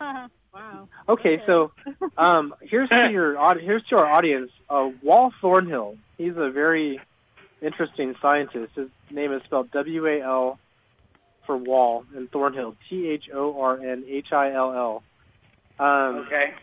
wow. 0.00 0.28
wow. 0.54 0.88
Okay, 1.08 1.42
so 1.46 1.72
um, 2.16 2.54
here's 2.62 2.88
to 2.90 3.08
your 3.12 3.58
here's 3.58 3.84
to 3.86 3.96
our 3.96 4.06
audience. 4.06 4.50
Uh, 4.70 4.90
Wal 5.02 5.32
Thornhill. 5.40 5.96
He's 6.16 6.36
a 6.36 6.50
very 6.50 7.00
interesting 7.62 8.14
scientist. 8.20 8.74
His 8.74 8.88
name 9.10 9.32
is 9.32 9.42
spelled 9.44 9.70
W 9.72 10.06
A 10.06 10.20
L 10.22 10.58
for 11.46 11.56
Wall 11.56 12.04
and 12.14 12.30
Thornhill 12.30 12.74
T 12.88 13.08
H 13.08 13.24
O 13.34 13.60
R 13.60 13.78
N 13.80 14.04
H 14.08 14.32
I 14.32 14.52
L 14.52 14.72
L. 14.72 15.84
Um, 15.84 16.16
Okay. 16.26 16.54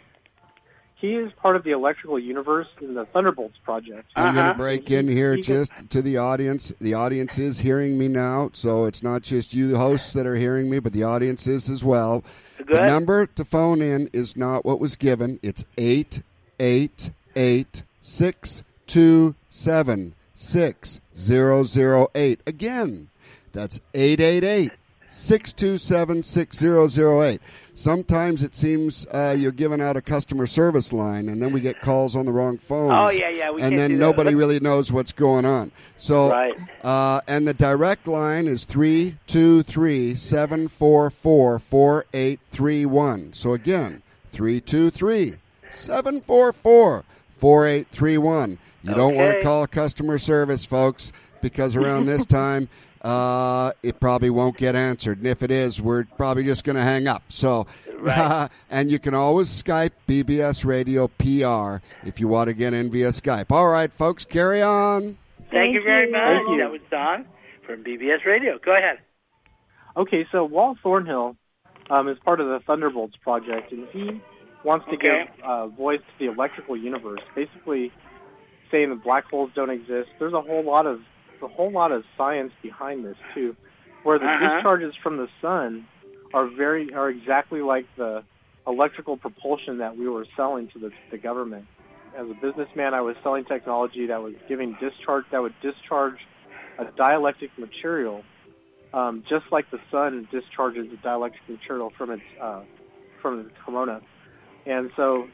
He 0.97 1.13
is 1.15 1.31
part 1.33 1.57
of 1.57 1.63
the 1.65 1.71
electrical 1.71 2.17
universe 2.17 2.67
in 2.81 2.93
the 2.93 3.05
Thunderbolts 3.05 3.57
project. 3.63 4.07
I'm 4.15 4.33
going 4.33 4.37
Uh-huh. 4.45 4.53
to 4.53 4.57
break 4.57 4.89
in 4.89 5.07
here 5.09 5.33
You 5.35 5.43
can- 5.43 5.53
just 5.53 5.71
to 5.89 6.01
the 6.01 6.17
audience. 6.17 6.73
The 6.79 6.93
audience 6.93 7.37
is 7.37 7.59
hearing 7.59 7.97
me 7.97 8.07
now, 8.07 8.49
so 8.53 8.85
it's 8.85 9.03
not 9.03 9.21
just 9.21 9.53
you, 9.53 9.67
the 9.67 9.77
hosts, 9.77 10.13
that 10.13 10.25
are 10.25 10.35
hearing 10.37 10.69
me, 10.69 10.79
but 10.79 10.93
the 10.93 11.03
audience 11.03 11.47
is 11.47 11.69
as 11.69 11.83
well. 11.83 12.23
The 12.65 12.87
number 12.87 13.25
to 13.27 13.43
phone 13.43 13.81
in 13.81 14.09
is 14.13 14.37
not 14.37 14.63
what 14.65 14.79
was 14.79 14.95
given. 14.95 15.37
It's 15.43 15.65
eight 15.77 16.21
eight 16.59 17.11
eight 17.35 17.83
six 18.01 18.63
two 18.87 19.35
seven 19.49 20.13
six 20.35 20.99
zero 21.17 21.63
zero 21.63 22.09
eight. 22.13 22.41
Again, 22.45 23.09
that's 23.51 23.79
eight 23.93 24.19
eight 24.19 24.43
eight 24.43 24.71
six 25.09 25.53
two 25.53 25.77
seven 25.77 26.21
six 26.21 26.57
zero 26.57 26.87
zero 26.87 27.23
eight. 27.23 27.41
Sometimes 27.73 28.41
it 28.43 28.55
seems 28.55 29.05
uh, 29.13 29.35
you're 29.37 29.51
giving 29.51 29.81
out 29.81 29.97
a 29.97 30.01
customer 30.01 30.45
service 30.47 30.93
line, 30.93 31.27
and 31.27 31.41
then 31.41 31.51
we 31.51 31.59
get 31.59 31.81
calls 31.81 32.15
on 32.15 32.25
the 32.25 32.31
wrong 32.31 32.57
phones. 32.57 32.93
Oh 33.13 33.17
yeah, 33.17 33.29
yeah. 33.29 33.51
And 33.59 33.77
then 33.77 33.91
that. 33.93 33.97
nobody 33.97 34.29
Let- 34.31 34.37
really 34.37 34.59
knows 34.61 34.91
what's 34.91 35.11
going 35.11 35.45
on. 35.45 35.71
So, 35.97 36.29
Right. 36.31 36.53
uh, 36.83 37.21
and 37.27 37.47
the 37.47 37.53
direct 37.53 38.07
line 38.07 38.47
is 38.47 38.63
three 38.65 39.17
two 39.27 39.63
three 39.63 40.15
seven 40.15 40.67
four 40.67 41.09
four 41.09 41.59
four 41.59 42.05
eight 42.13 42.39
three 42.51 42.85
one. 42.85 43.33
So 43.33 43.53
again, 43.53 44.03
three 44.31 44.61
two 44.61 44.89
three 44.89 45.35
seven 45.71 46.21
four 46.21 46.53
four 46.53 47.03
four 47.45 47.67
eight 47.67 47.87
three 47.91 48.17
one. 48.17 48.57
You 48.81 48.95
don't 48.95 49.13
want 49.13 49.37
to 49.37 49.43
call 49.43 49.67
customer 49.67 50.17
service, 50.17 50.65
folks, 50.65 51.11
because 51.43 51.75
around 51.75 52.07
this 52.07 52.25
time. 52.41 52.69
Uh, 53.03 53.71
it 53.83 53.99
probably 53.99 54.31
won't 54.31 54.57
get 54.57 54.75
answered, 54.75 55.19
and 55.19 55.27
if 55.27 55.43
it 55.43 55.51
is, 55.51 55.79
we're 55.79 56.05
probably 56.17 56.43
just 56.43 56.63
going 56.63 56.75
to 56.75 56.81
hang 56.81 57.05
up. 57.05 57.21
So, 57.29 57.67
Right. 57.99 58.49
and 58.71 58.89
you 58.89 58.97
can 58.97 59.13
always 59.13 59.47
Skype 59.47 59.91
BBS 60.07 60.65
Radio 60.65 61.07
PR 61.07 61.85
if 62.03 62.19
you 62.19 62.27
want 62.27 62.47
to 62.47 62.55
get 62.55 62.73
in 62.73 62.89
via 62.89 63.09
Skype. 63.09 63.51
All 63.51 63.67
right, 63.67 63.93
folks, 63.93 64.25
carry 64.25 64.63
on. 64.63 65.15
Thank 65.51 65.75
you 65.75 65.83
very 65.83 66.09
much. 66.09 66.19
Thank 66.19 66.49
you. 66.49 66.57
That 66.63 66.71
was 66.71 66.81
Don 66.89 67.25
from 67.63 67.83
BBS 67.83 68.25
Radio. 68.25 68.57
Go 68.57 68.75
ahead. 68.75 68.97
Okay, 69.95 70.25
so 70.31 70.43
Wal 70.43 70.75
Thornhill 70.81 71.35
um, 71.91 72.07
is 72.09 72.17
part 72.25 72.41
of 72.41 72.47
the 72.47 72.59
Thunderbolts 72.65 73.17
project, 73.17 73.71
and 73.71 73.87
he 73.93 74.19
wants 74.65 74.85
to 74.87 74.93
Okay. 74.95 75.25
give 75.25 75.45
uh, 75.45 75.67
voice 75.67 75.99
to 76.01 76.25
the 76.25 76.31
electrical 76.31 76.75
universe, 76.75 77.21
basically 77.35 77.91
saying 78.71 78.89
that 78.89 79.03
black 79.03 79.25
holes 79.29 79.51
don't 79.55 79.69
exist. 79.69 80.09
There's 80.19 80.33
a 80.33 80.41
whole 80.41 80.63
lot 80.63 80.85
of 80.85 80.99
a 81.41 81.47
whole 81.47 81.71
lot 81.71 81.91
of 81.91 82.03
science 82.17 82.51
behind 82.63 83.05
this 83.05 83.17
too, 83.33 83.55
where 84.03 84.17
the 84.19 84.25
Uh-huh. 84.25 84.55
discharges 84.57 84.95
from 85.03 85.17
the 85.17 85.27
sun 85.41 85.87
are 86.33 86.47
very 86.47 86.93
are 86.93 87.09
exactly 87.09 87.61
like 87.61 87.85
the 87.97 88.23
electrical 88.67 89.17
propulsion 89.17 89.77
that 89.77 89.95
we 89.97 90.09
were 90.09 90.25
selling 90.35 90.67
to 90.73 90.79
the, 90.79 90.91
the 91.11 91.17
government. 91.17 91.65
As 92.17 92.27
a 92.29 92.33
businessman, 92.33 92.93
I 92.93 93.01
was 93.01 93.15
selling 93.21 93.45
technology 93.45 94.07
that 94.07 94.21
was 94.23 94.33
giving 94.47 94.75
discharge 94.79 95.25
that 95.31 95.41
would 95.41 95.53
discharge 95.61 96.17
a 96.79 96.85
dielectric 96.85 97.51
material 97.57 98.23
um, 98.95 99.23
just 99.29 99.45
like 99.51 99.69
the 99.71 99.79
sun 99.91 100.27
discharges 100.31 100.87
a 100.93 101.07
dielectric 101.07 101.47
material 101.49 101.91
from 101.97 102.11
its 102.11 102.23
uh, 102.41 102.61
from 103.21 103.43
the 103.43 103.49
corona. 103.65 104.01
And 104.65 104.89
so 104.95 105.27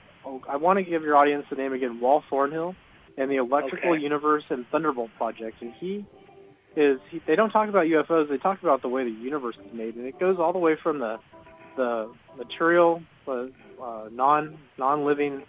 I 0.49 0.57
want 0.57 0.77
to 0.77 0.84
give 0.84 1.03
your 1.03 1.15
audience 1.15 1.45
the 1.49 1.55
name 1.55 1.73
again, 1.73 1.99
Wal 2.01 2.23
Thornhill, 2.29 2.75
and 3.17 3.29
the 3.29 3.38
Electrical 3.38 3.91
Okay. 3.93 4.01
Universe 4.01 4.43
and 4.49 4.65
Thunderbolt 4.71 5.09
Project. 5.17 5.61
And 5.61 5.73
he 5.79 6.05
is 6.75 6.99
he, 7.09 7.21
they 7.27 7.36
don't 7.36 7.49
talk 7.49 7.69
about 7.69 7.86
UFOs; 7.86 8.29
they 8.29 8.38
talk 8.38 8.61
about 8.61 8.82
the 8.82 8.88
way 8.88 9.03
the 9.03 9.09
universe 9.09 9.55
is 9.65 9.73
made, 9.73 9.95
and 9.95 10.05
it 10.05 10.19
goes 10.19 10.38
all 10.39 10.53
the 10.53 10.59
way 10.59 10.75
from 10.82 10.99
the 10.99 11.17
the 11.77 12.11
material, 12.38 13.01
the 13.25 13.51
uh, 13.82 14.09
non 14.11 14.57
non 14.77 15.05
living 15.05 15.43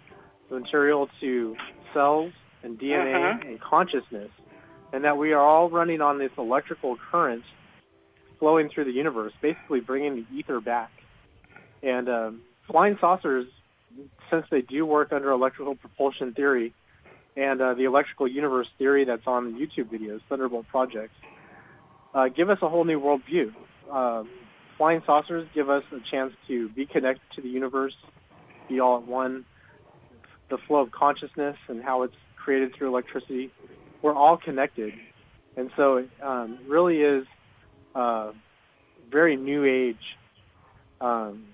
material 0.49 1.09
to 1.21 1.55
cells 1.93 2.31
and 2.63 2.79
DNA 2.79 3.15
Uh-huh. 3.35 3.47
and 3.49 3.59
consciousness, 3.61 4.29
and 4.91 5.03
that 5.03 5.17
we 5.17 5.33
are 5.33 5.41
all 5.41 5.69
running 5.69 6.01
on 6.01 6.17
this 6.19 6.31
electrical 6.37 6.97
current 7.11 7.43
flowing 8.39 8.69
through 8.73 8.85
the 8.85 8.91
universe, 8.91 9.33
basically 9.41 9.79
bringing 9.79 10.15
the 10.15 10.25
ether 10.37 10.59
back. 10.59 10.91
And 11.81 12.09
um, 12.09 12.41
flying 12.69 12.97
saucers, 12.99 13.47
since 14.33 14.45
they 14.49 14.61
do 14.61 14.85
work 14.85 15.13
under 15.13 15.29
electrical 15.29 15.75
propulsion 15.75 16.33
theory 16.33 16.73
and 17.35 17.61
uh, 17.61 17.73
the 17.75 17.83
electrical 17.83 18.27
universe 18.27 18.67
theory 18.77 19.05
that's 19.05 19.27
on 19.27 19.53
the 19.53 19.59
YouTube 19.59 19.91
videos, 19.91 20.21
Thunderbolt 20.27 20.67
projects, 20.67 21.13
uh, 22.13 22.27
give 22.29 22.49
us 22.49 22.57
a 22.61 22.69
whole 22.69 22.83
new 22.83 22.99
worldview. 22.99 23.53
Uh, 23.91 24.23
flying 24.77 25.01
saucers 25.05 25.47
give 25.53 25.69
us 25.69 25.83
a 25.91 25.99
chance 26.11 26.33
to 26.47 26.69
be 26.69 26.85
connected 26.85 27.21
to 27.35 27.41
the 27.41 27.49
universe, 27.49 27.93
be 28.69 28.79
all 28.79 28.97
at 28.97 29.07
one, 29.07 29.45
the 30.49 30.57
flow 30.67 30.81
of 30.81 30.91
consciousness 30.91 31.57
and 31.67 31.83
how 31.83 32.03
it's 32.03 32.15
created 32.35 32.75
through 32.75 32.89
electricity. 32.89 33.51
We're 34.01 34.15
all 34.15 34.37
connected. 34.37 34.93
And 35.55 35.69
so 35.77 35.97
it 35.97 36.09
um, 36.21 36.59
really 36.67 36.97
is 37.01 37.25
uh, 37.95 38.31
very 39.11 39.35
new 39.35 39.63
age 39.63 40.17
um, 41.01 41.45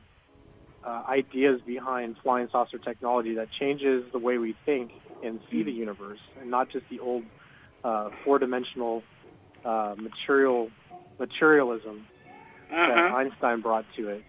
uh, 0.85 1.03
ideas 1.09 1.61
behind 1.65 2.15
flying 2.23 2.47
saucer 2.51 2.77
technology 2.77 3.35
that 3.35 3.47
changes 3.59 4.03
the 4.11 4.19
way 4.19 4.37
we 4.37 4.55
think 4.65 4.91
and 5.23 5.39
see 5.51 5.63
the 5.63 5.71
universe, 5.71 6.19
and 6.39 6.49
not 6.49 6.69
just 6.71 6.85
the 6.89 6.99
old 6.99 7.23
uh, 7.83 8.09
four-dimensional 8.23 9.03
uh, 9.65 9.95
material 9.97 10.69
materialism 11.19 12.07
that 12.69 12.97
Uh-huh. 12.97 13.15
Einstein 13.17 13.61
brought 13.61 13.85
to 13.97 14.09
it. 14.09 14.23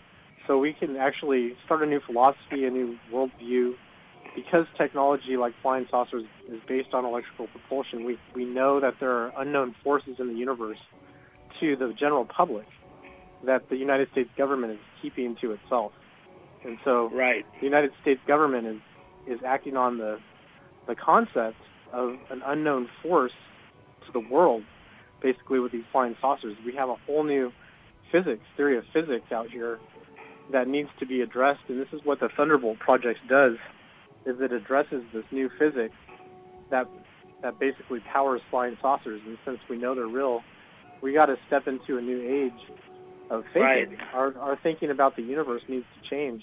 So 0.47 0.59
we 0.59 0.73
can 0.73 0.97
actually 0.97 1.55
start 1.65 1.83
a 1.83 1.87
new 1.87 2.01
philosophy, 2.01 2.65
a 2.65 2.71
new 2.71 2.99
worldview. 3.13 3.75
Because 4.37 4.67
technology 4.79 5.37
like 5.37 5.55
flying 5.61 5.87
saucers 5.91 6.25
is 6.49 6.61
based 6.69 6.95
on 6.95 7.05
electrical 7.05 7.49
propulsion, 7.49 8.05
we, 8.05 8.17
we 8.35 8.45
know 8.45 8.79
that 8.79 8.95
there 9.01 9.11
are 9.11 9.33
unknown 9.37 9.75
forces 9.83 10.17
in 10.21 10.29
the 10.29 10.35
universe 10.35 10.79
to 11.59 11.75
the 11.75 11.93
general 11.99 12.25
public 12.25 12.67
that 13.45 13.69
the 13.71 13.77
United 13.77 14.09
States 14.13 14.31
government 14.39 14.73
is 14.75 14.79
keeping 15.03 15.37
to 15.41 15.51
itself. 15.53 15.93
And 16.65 16.79
so 16.85 17.11
Right. 17.13 17.45
the 17.59 17.65
United 17.65 17.93
States 18.03 18.21
government 18.27 18.67
is, 18.67 18.81
is 19.27 19.41
acting 19.47 19.77
on 19.77 19.99
the, 19.99 20.19
the 20.87 20.95
concept 20.95 21.57
of 21.93 22.17
an 22.31 22.43
unknown 22.45 22.89
force 23.03 23.33
to 24.07 24.13
the 24.13 24.21
world, 24.21 24.63
basically 25.23 25.59
with 25.59 25.73
these 25.73 25.85
flying 25.93 26.17
saucers. 26.21 26.57
We 26.65 26.75
have 26.77 26.89
a 26.89 26.97
whole 27.07 27.25
new 27.25 27.53
physics, 28.13 28.43
theory 28.57 28.77
of 28.77 28.85
physics 28.93 29.33
out 29.33 29.51
here 29.51 29.79
that 30.53 30.69
needs 30.69 30.89
to 30.99 31.07
be 31.07 31.21
addressed, 31.21 31.61
and 31.69 31.81
this 31.81 31.89
is 31.93 32.01
what 32.05 32.21
the 32.21 32.29
Thunderbolt 32.37 32.79
project 32.79 33.21
does, 33.29 33.55
is 34.27 34.37
it 34.41 34.53
addresses 34.53 35.03
this 35.15 35.25
new 35.31 35.49
physics 35.59 35.95
that 36.71 36.87
that 37.43 37.59
basically 37.59 38.01
powers 38.13 38.43
flying 38.51 38.77
saucers. 38.83 39.21
And 39.27 39.39
since 39.47 39.59
we 39.69 39.79
know 39.79 39.95
they're 39.95 40.07
real, 40.07 40.43
we 41.03 41.15
got 41.15 41.27
to 41.27 41.37
step 41.47 41.67
into 41.67 41.97
a 41.97 42.03
new 42.03 42.21
age 42.21 42.77
of 43.31 43.45
thinking. 43.45 43.61
Right. 43.63 43.89
Our 44.13 44.37
our 44.39 44.59
thinking 44.63 44.91
about 44.91 45.17
the 45.17 45.23
universe 45.23 45.63
needs 45.69 45.87
to 46.03 46.11
change, 46.11 46.43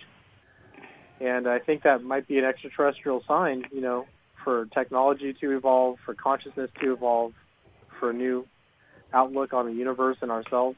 and 1.19 1.47
I 1.47 1.59
think 1.59 1.83
that 1.83 2.01
might 2.01 2.27
be 2.27 2.39
an 2.39 2.45
extraterrestrial 2.45 3.23
sign, 3.27 3.65
you 3.71 3.81
know, 3.81 4.05
for 4.43 4.65
technology 4.67 5.35
to 5.41 5.55
evolve, 5.55 5.97
for 6.05 6.15
consciousness 6.15 6.71
to 6.81 6.93
evolve, 6.93 7.33
for 7.99 8.11
a 8.11 8.13
new 8.13 8.47
outlook 9.13 9.53
on 9.53 9.65
the 9.65 9.73
universe 9.73 10.17
and 10.21 10.31
ourselves. 10.31 10.77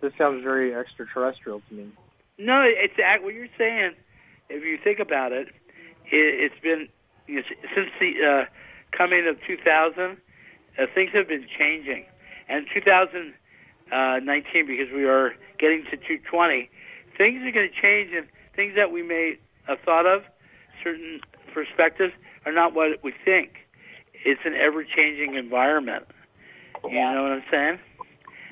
This 0.00 0.12
sounds 0.18 0.42
very 0.42 0.74
extraterrestrial 0.74 1.62
to 1.68 1.74
me. 1.74 1.92
No, 2.38 2.62
it's 2.64 2.94
what 3.22 3.34
you're 3.34 3.46
saying. 3.56 3.92
If 4.48 4.62
you 4.64 4.78
think 4.82 4.98
about 4.98 5.32
it, 5.32 5.48
it 6.10 6.50
it's 6.52 6.60
been 6.62 6.88
you 7.26 7.36
know, 7.36 7.42
since 7.74 7.88
the 8.00 8.12
uh, 8.26 8.96
coming 8.96 9.26
of 9.28 9.36
2000, 9.46 10.16
uh, 10.78 10.86
things 10.94 11.10
have 11.14 11.28
been 11.28 11.46
changing. 11.58 12.04
And 12.48 12.66
Uh, 13.92 14.24
2019, 14.24 14.64
because 14.66 14.88
we 14.88 15.04
are 15.04 15.36
getting 15.60 15.84
to 15.84 16.00
220, 16.00 16.70
things 17.18 17.44
are 17.44 17.52
going 17.52 17.68
to 17.68 17.76
change, 17.76 18.08
and 18.16 18.24
things 18.56 18.72
that 18.74 18.90
we 18.90 19.02
may 19.02 19.36
have 19.68 19.78
thought 19.84 20.06
of, 20.06 20.24
certain 20.82 21.20
perspectives, 21.52 22.14
are 22.46 22.52
not 22.52 22.72
what 22.72 23.04
we 23.04 23.12
think. 23.12 23.68
It's 24.24 24.40
an 24.46 24.54
ever-changing 24.54 25.34
environment. 25.34 26.06
You 26.84 26.96
Yeah. 26.96 27.12
know 27.12 27.22
what 27.24 27.32
I'm 27.32 27.44
saying? 27.50 27.78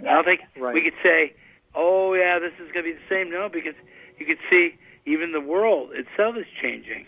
I 0.01 0.13
don't 0.13 0.25
think 0.25 0.41
Right. 0.57 0.75
we 0.75 0.83
could 0.83 1.01
say, 1.03 1.33
"Oh 1.75 2.13
yeah, 2.13 2.39
this 2.39 2.53
is 2.61 2.71
going 2.73 2.85
to 2.85 2.93
be 2.93 2.93
the 2.93 3.09
same." 3.09 3.31
No, 3.31 3.49
because 3.49 3.75
you 4.19 4.27
could 4.27 4.39
see 4.51 4.77
even 5.07 5.33
the 5.33 5.41
world 5.41 5.95
itself 5.95 6.37
is 6.37 6.47
changing 6.61 7.07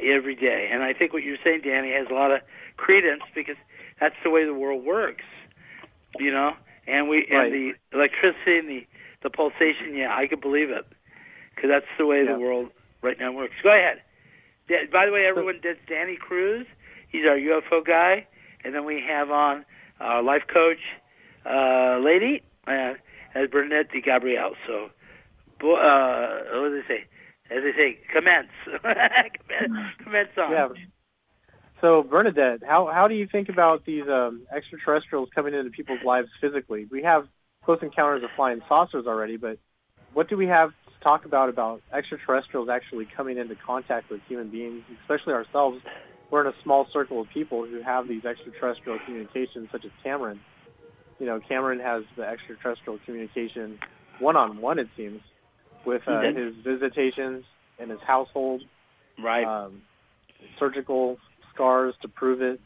every 0.00 0.34
day. 0.34 0.68
And 0.70 0.82
I 0.82 0.94
think 0.94 1.12
what 1.12 1.22
you're 1.22 1.36
saying, 1.44 1.60
Danny, 1.62 1.92
has 1.92 2.08
a 2.08 2.14
lot 2.14 2.30
of 2.30 2.40
credence 2.78 3.22
because 3.34 3.56
that's 4.00 4.16
the 4.22 4.30
way 4.30 4.44
the 4.44 4.54
world 4.54 4.84
works. 4.84 5.24
You 6.18 6.30
know, 6.32 6.56
and 6.86 7.08
we 7.08 7.26
Right. 7.30 7.52
and 7.52 7.52
the 7.52 7.74
electricity 7.96 8.58
and 8.58 8.68
the 8.68 8.86
the 9.22 9.30
pulsation. 9.30 9.94
Yeah, 9.94 10.14
I 10.16 10.26
could 10.26 10.40
believe 10.40 10.70
it 10.70 10.84
because 11.54 11.70
that's 11.70 11.86
the 11.98 12.06
way 12.06 12.24
Yeah. 12.24 12.32
the 12.34 12.38
world 12.40 12.70
right 13.02 13.18
now 13.18 13.32
works. 13.32 13.54
Go 13.62 13.70
ahead. 13.70 14.02
By 14.90 15.06
the 15.06 15.12
way, 15.12 15.26
everyone, 15.26 15.60
that's 15.62 15.78
Danny 15.86 16.16
Cruz. 16.16 16.66
He's 17.08 17.26
our 17.26 17.36
UFO 17.36 17.84
guy, 17.84 18.26
and 18.64 18.74
then 18.74 18.84
we 18.84 19.00
have 19.06 19.30
on 19.30 19.64
our 20.00 20.22
life 20.22 20.46
coach 20.46 20.80
uh, 21.44 21.98
lady, 21.98 22.42
uh, 22.66 22.94
as 23.34 23.48
Bernadette 23.50 23.90
Di 23.92 24.00
Gabriele. 24.00 24.54
So, 24.66 24.90
uh, 25.62 26.42
what 26.54 26.68
do 26.70 26.82
they 26.82 26.88
say? 26.88 27.04
As 27.50 27.62
they 27.62 27.72
say, 27.72 27.98
commence. 28.12 28.48
commence, 28.82 29.94
commence 30.02 30.28
on. 30.38 30.50
Yeah. 30.52 30.68
So 31.82 32.04
Bernadette, 32.04 32.62
how 32.64 32.86
how 32.86 33.08
do 33.08 33.14
you 33.14 33.26
think 33.26 33.48
about 33.48 33.84
these 33.84 34.04
um, 34.08 34.46
extraterrestrials 34.54 35.28
coming 35.34 35.52
into 35.52 35.70
people's 35.70 36.02
lives 36.04 36.28
physically? 36.40 36.86
We 36.88 37.02
have 37.02 37.26
close 37.64 37.80
encounters 37.82 38.22
of 38.22 38.30
flying 38.36 38.62
saucers 38.68 39.06
already, 39.06 39.36
but 39.36 39.58
what 40.14 40.28
do 40.28 40.36
we 40.36 40.46
have 40.46 40.70
to 40.70 41.04
talk 41.04 41.24
about 41.24 41.48
about 41.48 41.82
extraterrestrials 41.92 42.68
actually 42.68 43.08
coming 43.16 43.36
into 43.36 43.56
contact 43.66 44.10
with 44.10 44.20
human 44.28 44.48
beings, 44.48 44.84
especially 45.02 45.34
ourselves? 45.34 45.80
We're 46.30 46.42
in 46.42 46.46
a 46.46 46.56
small 46.62 46.86
circle 46.92 47.20
of 47.20 47.28
people 47.34 47.66
who 47.66 47.82
have 47.82 48.06
these 48.06 48.24
extraterrestrial 48.24 49.00
communications, 49.04 49.68
such 49.72 49.84
as 49.84 49.90
Cameron. 50.04 50.40
You 51.18 51.26
know, 51.26 51.40
Cameron 51.46 51.80
has 51.80 52.04
the 52.16 52.22
extraterrestrial 52.22 53.00
communication 53.04 53.80
one-on-one, 54.20 54.78
it 54.78 54.88
seems, 54.96 55.20
with 55.84 56.02
uh, 56.06 56.22
his 56.22 56.54
visitations 56.64 57.44
and 57.80 57.90
his 57.90 58.00
household 58.06 58.62
Right. 59.18 59.44
um, 59.44 59.82
surgical 60.58 61.18
scars 61.54 61.94
to 62.02 62.08
prove 62.08 62.42
it, 62.42 62.60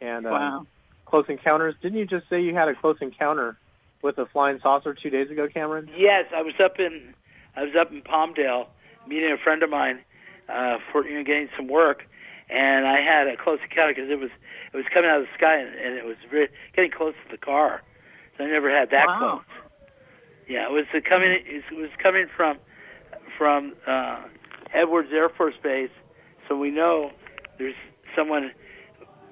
and 0.00 0.26
um, 0.26 0.32
Wow. 0.32 0.66
close 1.06 1.24
encounters. 1.28 1.74
Didn't 1.82 1.98
you 1.98 2.06
just 2.06 2.28
say 2.28 2.40
you 2.42 2.54
had 2.54 2.68
a 2.68 2.74
close 2.74 2.96
encounter 3.00 3.56
with 4.02 4.18
a 4.18 4.26
flying 4.26 4.58
saucer 4.62 4.94
two 4.94 5.10
days 5.10 5.30
ago, 5.30 5.48
Cameron? 5.52 5.88
Yes, 5.96 6.26
I 6.34 6.42
was 6.42 6.54
up 6.62 6.78
in 6.78 7.14
I 7.56 7.62
was 7.62 7.72
up 7.78 7.90
in 7.92 8.02
Palmdale 8.02 8.66
meeting 9.08 9.30
a 9.32 9.42
friend 9.42 9.62
of 9.62 9.70
mine 9.70 10.00
uh, 10.48 10.78
for 10.90 11.06
you 11.06 11.14
know 11.16 11.24
getting 11.24 11.48
some 11.56 11.68
work, 11.68 12.02
and 12.50 12.86
I 12.86 13.00
had 13.00 13.28
a 13.28 13.36
close 13.36 13.58
encounter 13.62 13.94
because 13.94 14.10
it 14.10 14.18
was 14.18 14.30
it 14.72 14.76
was 14.76 14.86
coming 14.92 15.10
out 15.10 15.20
of 15.20 15.26
the 15.26 15.34
sky 15.36 15.56
and, 15.58 15.74
and 15.74 15.94
it 15.98 16.04
was 16.04 16.16
very, 16.30 16.48
getting 16.74 16.90
close 16.90 17.14
to 17.24 17.30
the 17.30 17.38
car. 17.38 17.82
So 18.38 18.44
I 18.44 18.46
never 18.48 18.70
had 18.70 18.90
that 18.90 19.06
Wow. 19.06 19.18
close. 19.18 19.44
Yeah, 20.48 20.66
it 20.66 20.72
was 20.72 20.86
coming. 21.08 21.30
It 21.46 21.62
was 21.72 21.90
coming 22.02 22.26
from 22.36 22.58
from 23.38 23.74
uh, 23.86 24.22
Edwards 24.74 25.08
Air 25.12 25.28
Force 25.28 25.54
Base, 25.62 25.90
so 26.48 26.56
we 26.56 26.70
know 26.70 27.10
there's 27.58 27.74
someone 28.16 28.52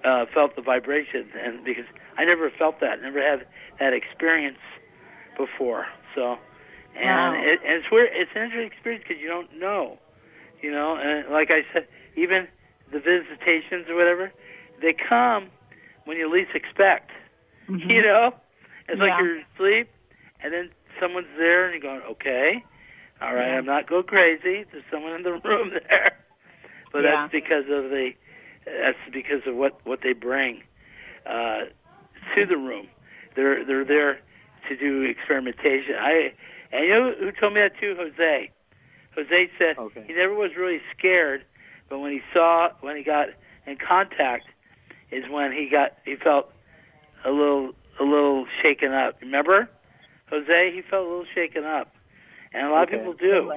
uh, 0.05 0.25
felt 0.33 0.57
the 0.57 0.63
vibration, 0.63 1.29
and 1.37 1.65
because 1.65 1.85
I 2.17 2.25
never 2.25 2.51
felt 2.51 2.81
that, 2.81 3.03
never 3.03 3.21
had 3.21 3.47
that 3.79 3.93
experience 3.93 4.59
before. 5.37 5.87
So, 6.15 6.37
and 6.97 7.35
Wow. 7.35 7.43
it, 7.45 7.61
and 7.65 7.75
it's 7.83 7.91
weird. 7.91 8.11
It's 8.13 8.31
an 8.35 8.43
interesting 8.43 8.71
experience 8.73 9.05
because 9.07 9.21
you 9.21 9.29
don't 9.29 9.59
know, 9.59 9.99
you 10.63 10.71
know. 10.71 10.97
And 10.97 11.31
like 11.33 11.51
I 11.51 11.63
said, 11.73 11.87
even 12.17 12.49
the 12.93 12.99
visitations 12.99 13.89
or 13.89 13.95
whatever, 13.97 14.33
they 14.83 14.95
come 14.95 15.51
when 16.05 16.17
you 16.17 16.31
least 16.33 16.51
expect. 16.55 17.11
You 17.69 18.03
know, 18.03 18.35
it's 18.89 18.99
like 18.99 19.13
you're 19.21 19.41
asleep, 19.55 19.89
and 20.43 20.53
then 20.53 20.71
someone's 21.01 21.31
there, 21.39 21.71
and 21.71 21.73
you're 21.73 21.93
going, 21.93 22.03
okay, 22.11 22.65
all 23.23 23.35
right, 23.35 23.53
Yeah. 23.53 23.59
I'm 23.59 23.65
not 23.67 23.89
go 23.89 24.03
crazy. 24.03 24.65
There's 24.73 24.83
someone 24.91 25.13
in 25.13 25.23
the 25.23 25.33
room 25.45 25.71
there, 25.71 26.13
but 26.93 27.03
Yeah. 27.03 27.29
that's 27.29 27.33
because 27.33 27.65
of 27.71 27.91
the 27.91 28.11
that's 28.65 28.99
because 29.13 29.43
of 29.47 29.57
what 29.57 29.81
what 29.85 30.01
they 30.03 30.13
bring 30.13 30.63
uh, 31.27 31.65
to 32.35 32.47
the 32.47 32.57
room. 32.57 32.89
They're 33.37 33.65
they're 33.65 33.85
there 33.85 34.21
to 34.69 34.77
do 34.77 35.03
experimentation. 35.03 35.95
I 35.99 36.33
and 36.73 36.85
you 36.85 36.91
know 36.91 37.13
who 37.19 37.33
told 37.33 37.55
me 37.55 37.61
that 37.61 37.79
too? 37.81 37.95
Jose. 37.99 38.51
Jose 39.17 39.51
said 39.59 39.77
Okay. 39.79 40.05
he 40.07 40.13
never 40.15 40.35
was 40.35 40.53
really 40.57 40.81
scared, 40.97 41.45
but 41.89 41.99
when 41.99 42.13
he 42.13 42.21
saw 42.33 42.69
when 42.81 42.97
he 42.97 43.03
got 43.03 43.29
in 43.67 43.77
contact, 43.77 44.47
is 45.11 45.25
when 45.31 45.53
he 45.53 45.69
got 45.71 45.93
he 46.05 46.17
felt 46.17 46.51
a 47.25 47.31
little 47.31 47.73
a 48.01 48.05
little 48.05 48.47
shaken 48.63 48.93
up. 48.93 49.17
Remember, 49.21 49.69
Jose? 50.31 50.73
He 50.75 50.83
felt 50.89 51.07
a 51.07 51.09
little 51.09 51.27
shaken 51.35 51.65
up, 51.65 51.93
and 52.53 52.67
a 52.67 52.71
lot 52.71 52.85
Okay. 52.89 52.97
of 52.97 53.01
people 53.01 53.15
do. 53.15 53.51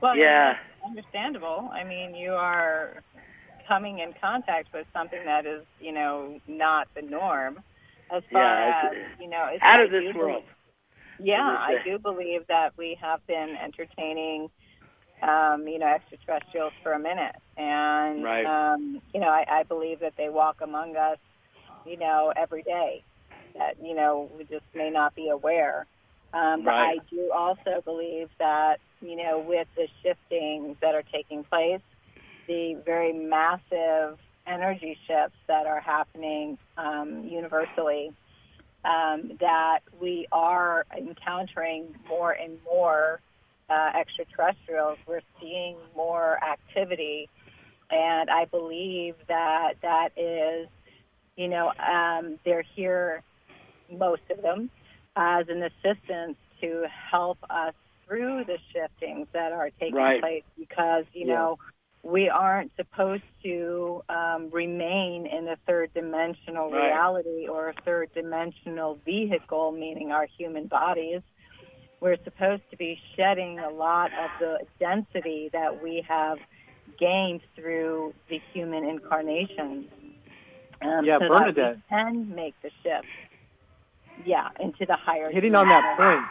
Well, 0.00 0.16
Yeah. 0.16 0.54
that's 0.54 0.84
understandable. 0.86 1.70
I 1.72 1.84
mean, 1.84 2.14
you 2.14 2.32
are 2.32 3.02
coming 3.70 4.00
in 4.00 4.12
contact 4.20 4.68
with 4.74 4.86
something 4.92 5.20
that 5.24 5.46
is, 5.46 5.62
you 5.80 5.92
know, 5.92 6.40
not 6.48 6.88
the 6.96 7.02
norm. 7.02 7.58
As 8.14 8.22
far 8.32 8.42
Yeah, 8.42 8.90
as, 8.90 8.96
you 9.20 9.30
know, 9.30 9.46
it's, 9.52 9.62
Out 9.64 9.80
of 9.80 9.90
this 9.92 10.02
world. 10.14 10.44
Yeah, 11.22 11.42
I 11.42 11.74
do 11.84 11.98
believe 11.98 12.42
that 12.48 12.70
we 12.76 12.98
have 13.00 13.24
been 13.26 13.54
entertaining, 13.62 14.48
um, 15.22 15.68
you 15.68 15.78
know, 15.78 15.86
extraterrestrials 15.86 16.72
for 16.82 16.92
a 16.92 16.98
minute, 16.98 17.36
and 17.56 18.24
Right. 18.24 18.46
um, 18.46 19.00
you 19.14 19.20
know, 19.20 19.28
I, 19.28 19.44
I 19.60 19.62
believe 19.64 20.00
that 20.00 20.14
they 20.18 20.28
walk 20.30 20.56
among 20.62 20.96
us, 20.96 21.18
you 21.84 21.98
know, 21.98 22.32
every 22.36 22.62
day. 22.62 23.04
That 23.54 23.74
you 23.82 23.94
know, 23.94 24.30
we 24.36 24.44
just 24.44 24.64
may 24.74 24.90
not 24.90 25.14
be 25.14 25.28
aware. 25.28 25.86
Um, 26.32 26.62
but 26.64 26.70
Right. 26.70 26.96
I 26.96 26.98
do 27.10 27.32
also 27.34 27.82
believe 27.84 28.28
that, 28.38 28.76
you 29.00 29.16
know, 29.16 29.40
with 29.46 29.68
the 29.76 29.88
shiftings 30.02 30.76
that 30.80 30.94
are 30.94 31.02
taking 31.12 31.44
place, 31.44 31.80
the 32.50 32.82
very 32.84 33.12
massive 33.12 34.18
energy 34.44 34.98
shifts 35.06 35.38
that 35.46 35.66
are 35.68 35.78
happening 35.78 36.58
um, 36.76 37.22
universally, 37.24 38.10
um, 38.84 39.30
that 39.38 39.78
we 40.00 40.26
are 40.32 40.84
encountering 40.96 41.94
more 42.08 42.32
and 42.32 42.58
more 42.64 43.20
uh, 43.68 43.92
extraterrestrials, 43.96 44.98
we're 45.06 45.20
seeing 45.40 45.76
more 45.94 46.42
activity, 46.42 47.28
and 47.88 48.28
I 48.28 48.46
believe 48.46 49.14
that 49.28 49.74
that 49.82 50.08
is, 50.16 50.66
you 51.36 51.46
know, 51.46 51.70
um, 51.78 52.36
they're 52.44 52.64
here, 52.74 53.22
most 53.96 54.22
of 54.28 54.42
them, 54.42 54.70
as 55.14 55.46
an 55.48 55.62
assistance 55.62 56.36
to 56.60 56.86
help 57.12 57.38
us 57.48 57.74
through 58.08 58.42
the 58.44 58.58
shiftings 58.72 59.28
that 59.34 59.52
are 59.52 59.70
taking 59.78 59.94
Right. 59.94 60.20
place 60.20 60.42
because 60.58 61.04
you 61.12 61.26
Yeah. 61.26 61.34
know 61.34 61.58
we 62.02 62.28
aren't 62.28 62.72
supposed 62.76 63.22
to 63.42 64.02
um, 64.08 64.48
remain 64.52 65.26
in 65.26 65.48
a 65.48 65.56
third 65.66 65.92
dimensional 65.94 66.70
Right. 66.70 66.86
reality 66.86 67.46
or 67.48 67.68
a 67.70 67.74
third 67.84 68.10
dimensional 68.14 68.98
vehicle, 69.04 69.72
meaning 69.72 70.10
our 70.10 70.26
human 70.38 70.66
bodies. 70.66 71.20
We're 72.00 72.16
supposed 72.24 72.62
to 72.70 72.76
be 72.78 72.98
shedding 73.16 73.58
a 73.58 73.68
lot 73.68 74.06
of 74.12 74.30
the 74.40 74.58
density 74.78 75.50
that 75.52 75.82
we 75.82 76.02
have 76.08 76.38
gained 76.98 77.42
through 77.54 78.14
the 78.30 78.40
human 78.54 78.84
incarnation. 78.84 79.86
Um, 80.82 81.04
Yeah, 81.04 81.18
so 81.18 81.28
Bernadette. 81.28 81.54
That 81.54 81.74
we 81.76 81.82
can 81.90 82.34
make 82.34 82.54
the 82.62 82.70
shift. 82.82 83.06
Yeah, 84.24 84.48
into 84.58 84.86
the 84.86 84.96
higher. 84.96 85.30
Hitting 85.30 85.54
on 85.54 85.68
that 85.68 85.96
point, 85.98 86.24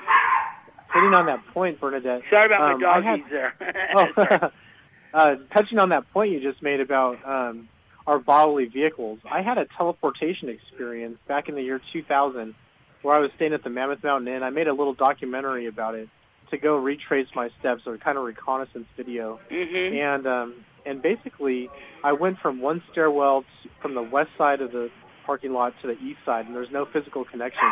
hitting 0.93 1.13
on 1.13 1.25
that 1.27 1.45
point, 1.53 1.79
Bernadette. 1.79 2.21
Sorry 2.31 2.47
about 2.47 2.73
um, 2.73 2.81
my 2.81 2.87
I 2.87 3.01
doggies 3.01 3.23
had- 3.25 3.31
there. 3.31 3.53
Oh, 3.95 4.05
Sorry. 4.15 4.39
uh, 5.13 5.35
touching 5.53 5.77
on 5.79 5.89
that 5.89 6.11
point 6.11 6.31
you 6.31 6.39
just 6.41 6.61
made 6.61 6.79
about 6.81 7.17
um, 7.25 7.69
our 8.07 8.19
bodily 8.19 8.65
vehicles, 8.65 9.19
I 9.29 9.41
had 9.41 9.57
a 9.57 9.65
teleportation 9.77 10.49
experience 10.49 11.17
back 11.27 11.49
in 11.49 11.55
the 11.55 11.61
year 11.63 11.79
2000 11.93 12.55
where 13.01 13.15
I 13.15 13.19
was 13.19 13.31
staying 13.35 13.53
at 13.53 13.63
the 13.63 13.69
Mammoth 13.69 14.03
Mountain 14.03 14.27
Inn. 14.33 14.43
I 14.43 14.49
made 14.49 14.67
a 14.67 14.73
little 14.73 14.93
documentary 14.93 15.67
about 15.67 15.95
it 15.95 16.09
to 16.51 16.57
go 16.57 16.75
retrace 16.77 17.27
my 17.35 17.49
steps, 17.59 17.83
or 17.85 17.97
kind 17.97 18.17
of 18.17 18.23
reconnaissance 18.23 18.87
video. 18.97 19.39
hmm 19.49 19.95
And 19.95 20.27
um, 20.27 20.55
and 20.85 21.01
basically, 21.01 21.69
I 22.03 22.13
went 22.13 22.39
from 22.39 22.59
one 22.61 22.81
stairwell 22.91 23.41
to, 23.41 23.69
from 23.81 23.93
the 23.95 24.01
west 24.01 24.31
side 24.37 24.59
of 24.61 24.71
the 24.71 24.89
parking 25.25 25.53
lot 25.53 25.73
to 25.81 25.87
the 25.87 25.93
east 25.99 26.19
side, 26.25 26.45
and 26.47 26.55
there's 26.55 26.71
no 26.71 26.85
physical 26.91 27.23
connection. 27.23 27.67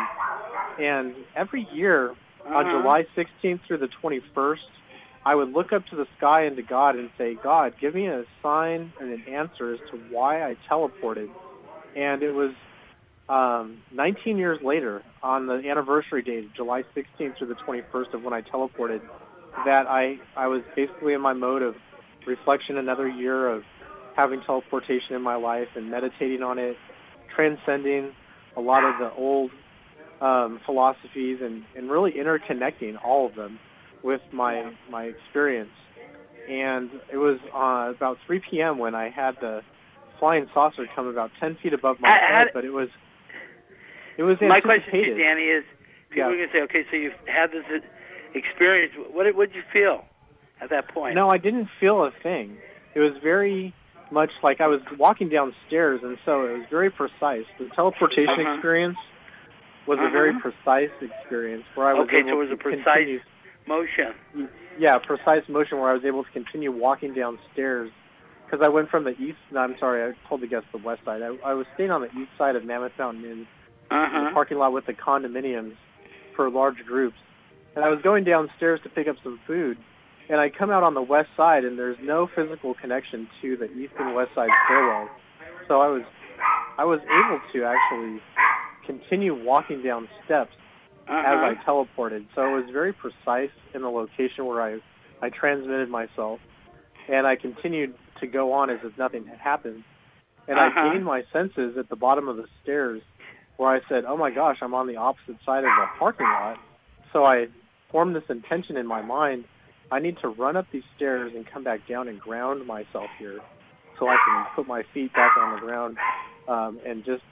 And 0.78 1.14
every 1.34 1.66
year 1.72 2.10
on 2.46 2.66
Uh-huh. 2.66 2.80
July 2.80 3.06
16th 3.16 3.60
through 3.66 3.78
the 3.78 3.88
21st, 4.02 4.58
I 5.28 5.34
would 5.34 5.50
look 5.50 5.74
up 5.74 5.84
to 5.88 5.96
the 5.96 6.06
sky 6.16 6.44
and 6.44 6.56
to 6.56 6.62
God 6.62 6.96
and 6.96 7.10
say, 7.18 7.34
God, 7.34 7.74
give 7.78 7.94
me 7.94 8.06
a 8.06 8.24
sign 8.42 8.94
and 8.98 9.12
an 9.12 9.24
answer 9.28 9.74
as 9.74 9.78
to 9.90 9.98
why 10.08 10.42
I 10.42 10.56
teleported. 10.72 11.28
And 11.94 12.22
it 12.22 12.32
was 12.32 12.54
um, 13.28 13.82
19 13.94 14.38
years 14.38 14.58
later, 14.64 15.02
on 15.22 15.46
the 15.46 15.60
anniversary 15.70 16.22
date, 16.22 16.48
July 16.56 16.82
16th 16.96 17.36
through 17.36 17.48
the 17.48 17.56
21st 17.68 18.14
of 18.14 18.22
when 18.22 18.32
I 18.32 18.40
teleported, 18.40 19.02
that 19.66 19.84
I, 19.86 20.16
I 20.34 20.46
was 20.46 20.62
basically 20.74 21.12
in 21.12 21.20
my 21.20 21.34
mode 21.34 21.60
of 21.60 21.74
reflection, 22.26 22.78
another 22.78 23.06
year 23.06 23.52
of 23.52 23.64
having 24.16 24.40
teleportation 24.46 25.14
in 25.14 25.20
my 25.20 25.36
life 25.36 25.68
and 25.76 25.90
meditating 25.90 26.42
on 26.42 26.58
it, 26.58 26.76
transcending 27.36 28.12
a 28.56 28.62
lot 28.62 28.82
of 28.82 28.94
the 28.98 29.10
old 29.14 29.50
um, 30.22 30.58
philosophies 30.64 31.40
and, 31.42 31.64
and 31.76 31.90
really 31.90 32.12
interconnecting 32.12 32.94
all 33.04 33.26
of 33.26 33.34
them 33.34 33.58
with 34.02 34.20
my 34.32 34.72
my 34.90 35.04
experience. 35.04 35.70
And 36.48 36.90
it 37.12 37.18
was 37.18 37.38
uh, 37.54 37.92
about 37.94 38.16
3 38.26 38.40
p.m. 38.50 38.78
when 38.78 38.94
I 38.94 39.10
had 39.10 39.34
the 39.40 39.60
flying 40.18 40.46
saucer 40.54 40.86
come 40.96 41.06
about 41.06 41.30
10 41.40 41.58
feet 41.62 41.74
above 41.74 41.96
my 42.00 42.08
I- 42.08 42.12
I 42.12 42.14
head, 42.38 42.46
had- 42.48 42.54
but 42.54 42.64
it 42.64 42.70
was 42.70 42.88
it 44.16 44.22
was 44.22 44.36
My 44.40 44.60
question 44.60 44.92
to 44.92 44.98
you. 44.98 45.14
Danny, 45.16 45.42
is 45.44 45.64
people 46.10 46.30
Yeah. 46.30 46.34
are 46.34 46.36
going 46.36 46.48
to 46.48 46.52
say, 46.52 46.62
okay, 46.62 46.84
so 46.90 46.96
you've 46.96 47.12
had 47.26 47.52
this 47.52 47.64
experience. 48.34 48.92
What 49.12 49.24
did 49.24 49.36
what 49.36 49.48
did 49.52 49.56
you 49.56 49.62
feel 49.72 50.04
at 50.60 50.70
that 50.70 50.88
point? 50.88 51.14
No, 51.14 51.30
I 51.30 51.38
didn't 51.38 51.68
feel 51.78 52.02
a 52.04 52.10
thing. 52.22 52.56
It 52.94 53.00
was 53.00 53.12
very 53.22 53.74
much 54.10 54.30
like 54.42 54.60
I 54.60 54.66
was 54.66 54.80
walking 54.98 55.28
downstairs, 55.28 56.00
and 56.02 56.16
so 56.24 56.46
it 56.46 56.52
was 56.58 56.66
very 56.70 56.90
precise. 56.90 57.44
The 57.58 57.68
teleportation 57.76 58.40
Uh-huh. 58.40 58.54
experience 58.54 58.96
was 59.86 59.98
a 60.00 60.08
very 60.10 60.30
Uh-huh. 60.30 60.50
precise 60.50 60.90
experience 61.00 61.64
where 61.74 61.88
I 61.88 61.92
was 61.94 62.08
Okay, 62.08 62.18
able 62.20 62.30
so 62.30 62.34
it 62.34 62.38
was 62.38 62.48
to 62.48 62.54
a 62.54 62.56
precise- 62.56 62.84
continue, 62.84 63.20
Motion. 63.68 64.48
yeah, 64.78 64.98
precise 65.06 65.42
motion 65.48 65.78
where 65.78 65.90
I 65.90 65.94
was 65.94 66.02
able 66.06 66.24
to 66.24 66.30
continue 66.32 66.72
walking 66.72 67.12
downstairs 67.14 67.90
because 68.46 68.60
I 68.64 68.68
went 68.68 68.88
from 68.88 69.04
the 69.04 69.10
east. 69.10 69.36
No, 69.52 69.60
I'm 69.60 69.76
sorry, 69.78 70.02
I 70.10 70.28
told 70.28 70.40
the 70.40 70.46
guests 70.46 70.68
the 70.72 70.78
west 70.78 71.02
side. 71.04 71.20
I, 71.22 71.36
I 71.44 71.52
was 71.54 71.66
staying 71.74 71.90
on 71.90 72.00
the 72.00 72.08
east 72.18 72.30
side 72.38 72.56
of 72.56 72.64
Mammoth 72.64 72.92
Mountain 72.98 73.24
Inn, 73.24 73.30
in 73.30 73.46
the 73.90 73.94
Uh-huh. 73.94 74.30
parking 74.32 74.58
lot 74.58 74.72
with 74.72 74.86
the 74.86 74.94
condominiums 74.94 75.74
for 76.34 76.48
large 76.50 76.78
groups. 76.86 77.16
And 77.76 77.84
I 77.84 77.88
was 77.90 78.00
going 78.02 78.24
downstairs 78.24 78.80
to 78.84 78.88
pick 78.88 79.06
up 79.06 79.16
some 79.22 79.38
food, 79.46 79.76
and 80.30 80.40
I 80.40 80.48
come 80.50 80.70
out 80.70 80.82
on 80.82 80.94
the 80.94 81.02
west 81.02 81.28
side, 81.36 81.64
and 81.64 81.78
there's 81.78 81.98
no 82.02 82.26
physical 82.34 82.74
connection 82.74 83.28
to 83.42 83.56
the 83.56 83.66
east 83.72 83.92
and 83.98 84.14
west 84.14 84.30
side 84.34 84.48
stairwell. 84.66 85.08
So 85.68 85.80
I 85.80 85.88
was, 85.88 86.02
I 86.78 86.84
was 86.84 87.00
able 87.04 87.40
to 87.52 87.64
actually 87.64 88.20
continue 88.86 89.34
walking 89.44 89.82
down 89.82 90.08
steps 90.24 90.52
as 91.08 91.24
Uh-huh. 91.24 91.46
I 91.46 91.54
teleported. 91.64 92.26
So 92.34 92.42
it 92.42 92.54
was 92.62 92.70
very 92.72 92.92
precise 92.92 93.50
in 93.74 93.82
the 93.82 93.90
location 93.90 94.44
where 94.46 94.62
I, 94.62 94.78
I 95.22 95.30
transmitted 95.30 95.88
myself, 95.88 96.40
and 97.08 97.26
I 97.26 97.36
continued 97.36 97.94
to 98.20 98.26
go 98.26 98.52
on 98.52 98.70
as 98.70 98.78
if 98.84 98.96
nothing 98.98 99.24
had 99.26 99.38
happened. 99.38 99.82
And 100.46 100.58
Uh-huh. 100.58 100.80
I 100.80 100.92
gained 100.92 101.04
my 101.04 101.22
senses 101.32 101.76
at 101.78 101.88
the 101.88 101.96
bottom 101.96 102.28
of 102.28 102.36
the 102.36 102.46
stairs 102.62 103.02
where 103.56 103.70
I 103.70 103.80
said, 103.88 104.04
oh 104.06 104.16
my 104.16 104.30
gosh, 104.30 104.58
I'm 104.62 104.74
on 104.74 104.86
the 104.86 104.96
opposite 104.96 105.36
side 105.44 105.64
of 105.64 105.70
the 105.76 105.86
parking 105.98 106.26
lot. 106.26 106.58
So 107.12 107.24
I 107.24 107.48
formed 107.90 108.14
this 108.14 108.28
intention 108.28 108.76
in 108.76 108.86
my 108.86 109.02
mind, 109.02 109.44
I 109.90 109.98
need 109.98 110.18
to 110.18 110.28
run 110.28 110.56
up 110.56 110.66
these 110.70 110.84
stairs 110.96 111.32
and 111.34 111.46
come 111.50 111.64
back 111.64 111.80
down 111.88 112.08
and 112.08 112.20
ground 112.20 112.66
myself 112.66 113.08
here 113.18 113.40
so 113.98 114.06
I 114.06 114.16
can 114.24 114.46
put 114.54 114.68
my 114.68 114.82
feet 114.92 115.12
back 115.14 115.32
on 115.38 115.54
the 115.54 115.60
ground 115.60 115.96
um, 116.46 116.78
and 116.86 117.04
just 117.04 117.22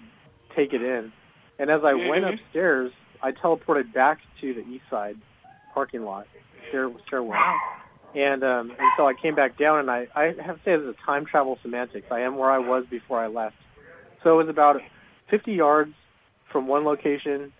take 0.57 0.73
it 0.73 0.83
in. 0.83 1.13
And 1.59 1.71
as 1.71 1.83
I 1.85 1.95
went 1.95 2.25
Mhm. 2.25 2.33
upstairs, 2.35 2.93
I 3.23 3.33
teleported 3.33 3.93
back 3.93 4.19
to 4.41 4.55
the 4.55 4.61
east 4.61 4.85
side 4.91 5.17
parking 5.75 6.05
lot, 6.05 6.27
stair, 6.69 6.91
stairwell. 7.07 7.39
And 8.15 8.43
um, 8.43 8.71
and 8.71 8.91
so 8.97 9.07
I 9.07 9.13
came 9.21 9.35
back 9.35 9.59
down, 9.59 9.81
and 9.81 9.91
I, 9.91 10.07
I 10.15 10.33
have 10.45 10.57
to 10.57 10.63
say 10.65 10.77
this 10.77 10.89
is 10.89 10.97
time 11.05 11.27
travel 11.27 11.59
semantics. 11.63 12.07
I 12.11 12.21
am 12.21 12.37
where 12.37 12.51
I 12.51 12.59
was 12.59 12.85
before 12.91 13.21
I 13.21 13.27
left. 13.27 13.57
So 14.25 14.41
it 14.41 14.45
was 14.45 14.49
about 14.49 14.77
50 15.31 15.53
yards 15.53 15.93
from 16.51 16.67
one 16.67 16.85
location, 16.85 17.53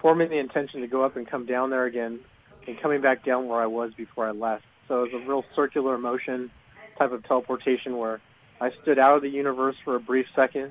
forming 0.00 0.30
the 0.30 0.38
intention 0.38 0.82
to 0.82 0.86
go 0.86 1.04
up 1.04 1.16
and 1.16 1.28
come 1.28 1.46
down 1.46 1.70
there 1.70 1.84
again, 1.86 2.20
and 2.68 2.80
coming 2.80 3.02
back 3.02 3.24
down 3.24 3.48
where 3.48 3.60
I 3.60 3.66
was 3.66 3.92
before 3.96 4.28
I 4.28 4.30
left. 4.30 4.62
So 4.86 5.02
it 5.02 5.12
was 5.12 5.22
a 5.22 5.28
real 5.28 5.44
circular 5.56 5.98
motion 5.98 6.50
type 6.96 7.10
of 7.10 7.24
teleportation 7.24 7.96
where 7.96 8.20
I 8.60 8.70
stood 8.82 9.00
out 9.00 9.16
of 9.16 9.22
the 9.22 9.28
universe 9.28 9.74
for 9.84 9.96
a 9.96 10.00
brief 10.00 10.26
second, 10.36 10.70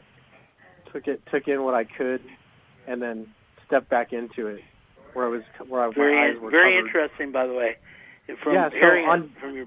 took 0.94 1.08
it 1.08 1.22
took 1.32 1.48
in 1.48 1.64
what 1.64 1.74
I 1.74 1.84
could, 1.84 2.22
and 2.88 3.02
then 3.02 3.28
stepped 3.74 3.90
back 3.90 4.14
into 4.14 4.48
it, 4.48 4.62
where 5.14 5.26
I 5.26 5.30
was 5.30 5.42
where 5.68 5.82
I, 5.82 5.88
my 5.88 5.94
Very 5.96 6.32
eyes 6.32 6.40
were 6.40 6.52
very 6.52 6.76
covered. 6.76 6.86
interesting, 6.88 7.32
by 7.32 7.48
the 7.48 7.54
way. 7.54 7.76
From 8.44 8.54
Yeah, 8.54 8.70
so 8.70 8.78
on- 9.10 9.30
from 9.40 9.56
your 9.56 9.66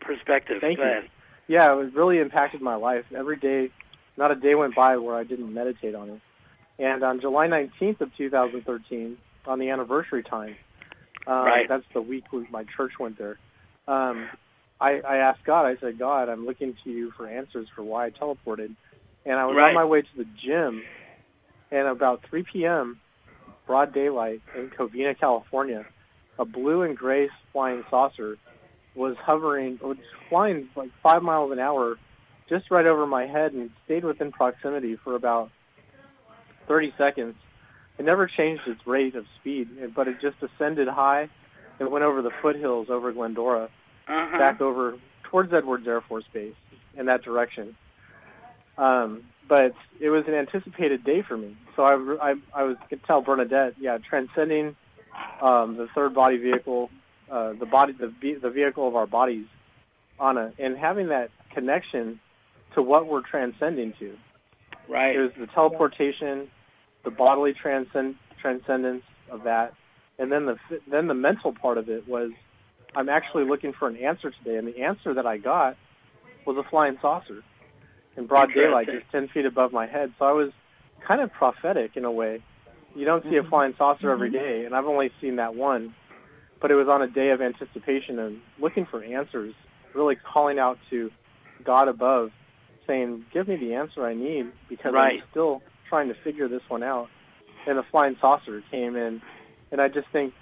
perspective. 0.00 0.58
Thank 0.60 0.78
Go 0.78 0.84
you. 0.84 0.90
ahead. 0.90 1.08
Yeah, 1.48 1.72
it 1.80 1.94
really 1.94 2.18
impacted 2.18 2.60
my 2.62 2.74
life. 2.76 3.04
Every 3.14 3.36
day, 3.36 3.70
not 4.16 4.30
a 4.30 4.34
day 4.34 4.54
went 4.54 4.74
by 4.74 4.96
where 4.96 5.16
I 5.16 5.24
didn't 5.24 5.52
meditate 5.52 5.94
on 5.94 6.08
it. 6.10 6.20
And 6.78 7.02
on 7.02 7.20
July 7.20 7.48
19th 7.48 8.00
of 8.00 8.14
2013, 8.16 9.16
on 9.46 9.58
the 9.58 9.70
anniversary 9.70 10.22
time, 10.22 10.56
um, 11.26 11.44
Right. 11.44 11.68
that's 11.68 11.84
the 11.94 12.00
week 12.02 12.24
my 12.50 12.64
church 12.76 12.92
went 13.00 13.18
there. 13.18 13.38
Um, 13.88 14.28
I, 14.80 15.00
I 15.00 15.16
asked 15.16 15.44
God. 15.44 15.66
I 15.66 15.76
said, 15.80 15.98
God, 15.98 16.28
I'm 16.28 16.46
looking 16.46 16.76
to 16.84 16.90
you 16.90 17.10
for 17.16 17.26
answers 17.26 17.66
for 17.74 17.82
why 17.82 18.06
I 18.06 18.10
teleported. 18.10 18.74
And 19.26 19.34
I 19.34 19.46
was 19.46 19.56
Right. 19.56 19.68
on 19.68 19.74
my 19.74 19.84
way 19.84 20.02
to 20.02 20.16
the 20.16 20.24
gym, 20.24 20.82
and 21.70 21.88
about 21.88 22.22
3 22.30 22.44
p.m., 22.52 23.00
broad 23.68 23.92
daylight 23.92 24.40
in 24.56 24.70
Covina, 24.70 25.16
California, 25.16 25.84
a 26.40 26.44
blue 26.44 26.82
and 26.82 26.96
gray 26.96 27.28
flying 27.52 27.84
saucer 27.88 28.36
was 28.96 29.14
hovering, 29.20 29.78
was 29.80 29.98
flying 30.28 30.68
like 30.74 30.90
five 31.02 31.22
miles 31.22 31.52
an 31.52 31.60
hour, 31.60 31.96
just 32.48 32.70
right 32.70 32.86
over 32.86 33.06
my 33.06 33.26
head, 33.26 33.52
and 33.52 33.70
stayed 33.84 34.04
within 34.04 34.32
proximity 34.32 34.96
for 35.04 35.14
about 35.14 35.50
30 36.66 36.94
seconds. 36.98 37.34
It 37.98 38.04
never 38.04 38.26
changed 38.26 38.62
its 38.66 38.80
rate 38.86 39.14
of 39.14 39.26
speed, 39.38 39.68
but 39.94 40.08
it 40.08 40.20
just 40.20 40.36
ascended 40.42 40.88
high 40.88 41.28
and 41.78 41.90
went 41.90 42.04
over 42.04 42.22
the 42.22 42.30
foothills 42.42 42.88
over 42.90 43.12
Glendora, 43.12 43.68
Uh-huh. 44.08 44.38
back 44.38 44.60
over 44.60 44.94
towards 45.24 45.52
Edwards 45.52 45.86
Air 45.86 46.00
Force 46.00 46.24
Base 46.32 46.54
in 46.96 47.06
that 47.06 47.22
direction. 47.22 47.76
Um, 48.78 49.24
but 49.48 49.72
it 50.00 50.10
was 50.10 50.24
an 50.28 50.34
anticipated 50.34 51.04
day 51.04 51.22
for 51.26 51.36
me. 51.36 51.56
So 51.74 51.82
I, 51.82 51.94
I, 52.30 52.34
I 52.54 52.62
was 52.64 52.76
could 52.88 53.02
tell 53.04 53.22
Bernadette, 53.22 53.74
yeah, 53.80 53.98
transcending 54.08 54.76
um, 55.40 55.76
the 55.76 55.88
third 55.94 56.14
body 56.14 56.36
vehicle, 56.36 56.90
uh, 57.30 57.54
the 57.58 57.66
body, 57.66 57.92
the, 57.92 58.12
the 58.40 58.50
vehicle 58.50 58.86
of 58.86 58.94
our 58.94 59.06
bodies, 59.06 59.46
on 60.18 60.36
a 60.36 60.52
and 60.58 60.76
having 60.76 61.08
that 61.08 61.30
connection 61.54 62.20
to 62.74 62.82
what 62.82 63.06
we're 63.06 63.22
transcending 63.22 63.94
to. 63.98 64.16
Right. 64.88 65.16
It 65.16 65.20
was 65.20 65.30
the 65.38 65.46
teleportation, 65.46 66.48
the 67.04 67.10
bodily 67.10 67.52
transcend, 67.52 68.16
transcendence 68.40 69.02
of 69.30 69.44
that, 69.44 69.74
and 70.18 70.30
then 70.30 70.46
the 70.46 70.56
then 70.90 71.06
the 71.06 71.14
mental 71.14 71.52
part 71.52 71.78
of 71.78 71.88
it 71.88 72.08
was 72.08 72.30
I'm 72.94 73.08
actually 73.08 73.44
looking 73.44 73.72
for 73.72 73.88
an 73.88 73.96
answer 73.96 74.30
today, 74.30 74.56
and 74.56 74.66
the 74.66 74.82
answer 74.82 75.14
that 75.14 75.26
I 75.26 75.38
got 75.38 75.76
was 76.46 76.56
a 76.56 76.68
flying 76.68 76.96
saucer 77.00 77.42
in 78.18 78.26
broad 78.26 78.52
daylight, 78.52 78.86
just 78.86 79.10
10 79.12 79.28
feet 79.32 79.46
above 79.46 79.72
my 79.72 79.86
head. 79.86 80.12
So 80.18 80.24
I 80.24 80.32
was 80.32 80.50
kind 81.06 81.20
of 81.20 81.32
prophetic 81.32 81.92
in 81.96 82.04
a 82.04 82.10
way. 82.10 82.42
You 82.96 83.04
don't 83.04 83.22
see 83.22 83.36
a 83.36 83.40
Mm-hmm. 83.40 83.48
flying 83.48 83.74
saucer 83.78 84.10
every 84.10 84.30
day, 84.30 84.64
and 84.66 84.74
I've 84.74 84.86
only 84.86 85.10
seen 85.20 85.36
that 85.36 85.54
one. 85.54 85.94
But 86.60 86.72
it 86.72 86.74
was 86.74 86.88
on 86.88 87.02
a 87.02 87.06
day 87.06 87.30
of 87.30 87.40
anticipation 87.40 88.18
and 88.18 88.38
looking 88.60 88.84
for 88.90 89.02
answers, 89.04 89.54
really 89.94 90.16
calling 90.16 90.58
out 90.58 90.78
to 90.90 91.10
God 91.64 91.86
above, 91.86 92.32
saying, 92.86 93.26
"Give 93.32 93.46
me 93.46 93.56
the 93.56 93.74
answer 93.74 94.04
I 94.04 94.14
need," 94.14 94.50
because 94.68 94.92
Right. 94.92 95.20
I'm 95.20 95.24
still 95.30 95.62
trying 95.88 96.08
to 96.08 96.14
figure 96.24 96.48
this 96.48 96.62
one 96.68 96.82
out. 96.82 97.08
And 97.66 97.78
the 97.78 97.84
flying 97.84 98.16
saucer 98.20 98.62
came 98.72 98.96
in, 98.96 99.22
and 99.70 99.80
I 99.80 99.88
just 99.88 100.08
think, 100.08 100.34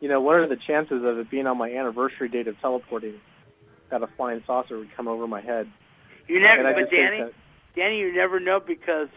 you 0.00 0.08
know, 0.08 0.20
what 0.22 0.36
are 0.36 0.46
the 0.46 0.56
chances 0.56 1.04
of 1.04 1.18
it 1.18 1.28
being 1.30 1.46
on 1.46 1.58
my 1.58 1.70
anniversary 1.70 2.28
date 2.28 2.48
of 2.48 2.58
teleporting 2.60 3.20
that 3.90 4.02
a 4.02 4.06
flying 4.16 4.42
saucer 4.46 4.78
would 4.78 4.94
come 4.96 5.08
over 5.08 5.26
my 5.26 5.42
head? 5.42 5.66
You 6.28 6.40
never, 6.40 6.68
I 6.68 6.72
but 6.74 6.90
Danny, 6.90 7.24
Danny, 7.74 7.98
you 7.98 8.14
never 8.14 8.38
know 8.38 8.60
because, 8.64 9.08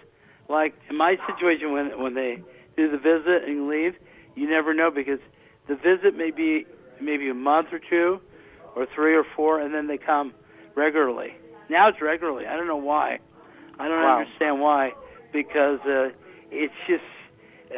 like 0.49 0.73
in 0.89 0.97
my 0.97 1.15
situation, 1.27 1.71
when 1.71 1.99
when 2.01 2.13
they 2.15 2.41
do 2.77 2.89
the 2.89 2.97
visit 2.97 3.43
and 3.47 3.67
leave, 3.67 3.93
you 4.35 4.49
never 4.49 4.73
know 4.73 4.89
because 4.91 5.19
the 5.67 5.75
visit 5.75 6.15
may 6.15 6.31
be 6.31 6.65
maybe 7.01 7.29
a 7.29 7.33
month 7.33 7.67
or 7.71 7.79
two, 7.79 8.19
or 8.75 8.87
three 8.95 9.15
or 9.15 9.23
four, 9.35 9.59
and 9.59 9.73
then 9.73 9.87
they 9.87 9.97
come 9.97 10.33
regularly. 10.75 11.29
Now 11.69 11.89
it's 11.89 12.01
regularly. 12.01 12.45
I 12.47 12.55
don't 12.55 12.67
know 12.67 12.77
why. 12.77 13.19
I 13.79 13.87
don't 13.87 14.01
Wow. 14.03 14.19
understand 14.21 14.61
why 14.61 14.91
because 15.33 15.79
uh, 15.85 16.09
it's 16.51 16.73
just. 16.87 17.03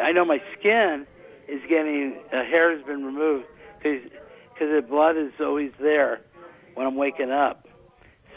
I 0.02 0.12
know 0.12 0.26
my 0.26 0.40
skin 0.60 1.06
is 1.48 1.62
getting 1.70 2.18
uh, 2.32 2.44
hair 2.44 2.76
has 2.76 2.86
been 2.86 3.04
removed 3.04 3.46
because, 3.78 4.02
because 4.54 4.70
the 4.76 4.82
blood 4.88 5.18
is 5.18 5.32
always 5.40 5.72
there 5.80 6.22
when 6.74 6.88
I'm 6.88 6.96
waking 6.96 7.32
up. 7.32 7.63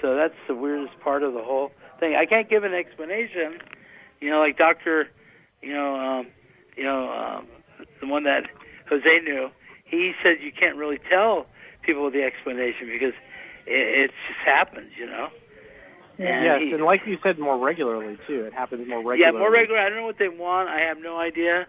So 0.03 0.15
that's 0.17 0.35
the 0.49 0.55
weirdest 0.55 0.99
part 1.01 1.23
of 1.23 1.33
the 1.35 1.43
whole 1.43 1.71
thing. 2.01 2.15
I 2.17 2.27
can't 2.27 2.49
give 2.49 2.65
an 2.65 2.75
explanation. 2.75 3.59
You 4.21 4.31
know, 4.31 4.41
like 4.41 4.57
Doctor, 4.59 5.09
you 5.63 5.73
know, 5.73 5.97
um, 5.97 6.27
you 6.77 6.85
know, 6.85 7.09
um, 7.11 7.47
the 8.01 8.07
one 8.07 8.25
that 8.25 8.45
Jose 8.89 9.21
knew. 9.25 9.49
He 9.85 10.13
said 10.23 10.43
you 10.43 10.53
can't 10.53 10.77
really 10.77 10.99
tell 11.09 11.47
people 11.83 12.11
the 12.11 12.23
explanation 12.23 12.89
because 12.91 13.15
it, 13.67 14.11
it 14.11 14.11
just 14.29 14.41
happens. 14.45 14.91
You 14.99 15.07
know. 15.07 15.29
And 16.19 16.45
yes, 16.45 16.61
he- 16.63 16.73
and 16.73 16.83
like 16.85 17.03
you 17.07 17.19
said, 17.23 17.39
more 17.39 17.59
regularly 17.59 18.17
too. 18.27 18.45
It 18.45 18.53
happens 18.55 18.89
more 18.89 18.99
regularly. 19.05 19.21
yeah, 19.21 19.39
more 19.39 19.53
regular. 19.53 19.79
I 19.81 19.89
don't 19.89 19.99
know 19.99 20.07
what 20.07 20.19
they 20.19 20.29
want. 20.29 20.69
I 20.71 20.81
have 20.81 20.99
no 20.99 21.19
idea. 21.19 21.67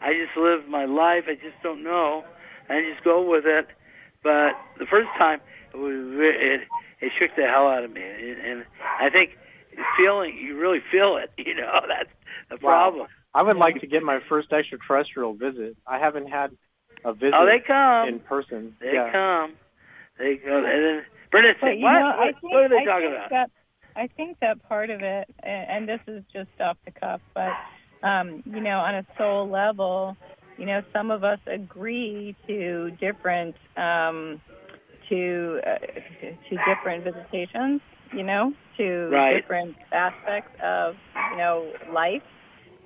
I 0.00 0.12
just 0.14 0.36
live 0.36 0.66
my 0.68 0.86
life. 0.86 1.24
I 1.28 1.34
just 1.34 1.60
don't 1.62 1.82
know. 1.84 2.24
I 2.70 2.80
just 2.80 3.04
go 3.04 3.20
with 3.28 3.44
it. 3.44 3.66
But 4.22 4.52
the 4.78 4.86
first 4.88 5.08
time, 5.18 5.40
it 5.74 5.76
was 5.76 5.92
it 6.16 6.60
it 7.00 7.12
shook 7.18 7.34
the 7.36 7.42
hell 7.46 7.68
out 7.68 7.84
of 7.84 7.92
me, 7.92 8.02
and, 8.02 8.38
and 8.40 8.64
I 9.00 9.10
think 9.10 9.30
feeling 9.96 10.36
you 10.36 10.58
really 10.58 10.80
feel 10.90 11.16
it. 11.16 11.30
You 11.46 11.54
know 11.54 11.80
that's 11.88 12.10
the 12.50 12.56
Wow. 12.64 12.90
problem. 12.90 13.06
I 13.34 13.42
would 13.42 13.56
like 13.56 13.80
to 13.80 13.86
get 13.86 14.02
my 14.02 14.20
first 14.28 14.52
extraterrestrial 14.52 15.34
visit. 15.34 15.76
I 15.86 15.98
haven't 15.98 16.28
had 16.28 16.50
a 17.04 17.12
visit 17.12 17.34
Oh, 17.34 17.46
they 17.46 17.60
come. 17.60 18.08
in 18.08 18.20
person. 18.20 18.76
They 18.80 18.92
yeah. 18.94 19.10
come. 19.12 19.52
They 20.18 20.36
go. 20.36 20.58
And 20.58 20.64
then 20.84 21.02
Brenda 21.30 21.52
But 21.60 21.66
said, 21.68 21.80
"What? 21.82 21.92
know, 21.92 22.06
I 22.06 22.16
what, 22.26 22.34
think, 22.40 22.52
what 22.52 22.62
are 22.64 22.68
they 22.68 22.76
I 22.76 22.84
talking 22.84 23.08
about?" 23.12 23.30
That, 23.30 23.50
I 23.96 24.06
think 24.16 24.38
that 24.40 24.62
part 24.68 24.90
of 24.90 25.00
it, 25.02 25.28
and, 25.42 25.70
and 25.70 25.88
this 25.88 26.00
is 26.06 26.24
just 26.32 26.50
off 26.60 26.76
the 26.84 26.90
cuff, 26.92 27.20
but 27.34 27.52
um, 28.06 28.42
you 28.46 28.60
know, 28.60 28.78
on 28.78 28.94
a 28.96 29.06
soul 29.16 29.48
level, 29.48 30.16
you 30.58 30.66
know, 30.66 30.82
some 30.92 31.10
of 31.10 31.24
us 31.24 31.38
agree 31.46 32.34
to 32.46 32.90
different 33.00 33.56
um, 33.76 34.40
to 35.10 35.60
uh, 35.66 35.78
to 36.48 36.56
different 36.74 37.04
visitations. 37.04 37.80
You 38.12 38.24
know, 38.24 38.52
to 38.78 39.08
Right. 39.10 39.40
different 39.40 39.76
aspects 39.92 40.50
of 40.62 40.96
you 41.32 41.36
know 41.38 41.70
life. 41.92 42.22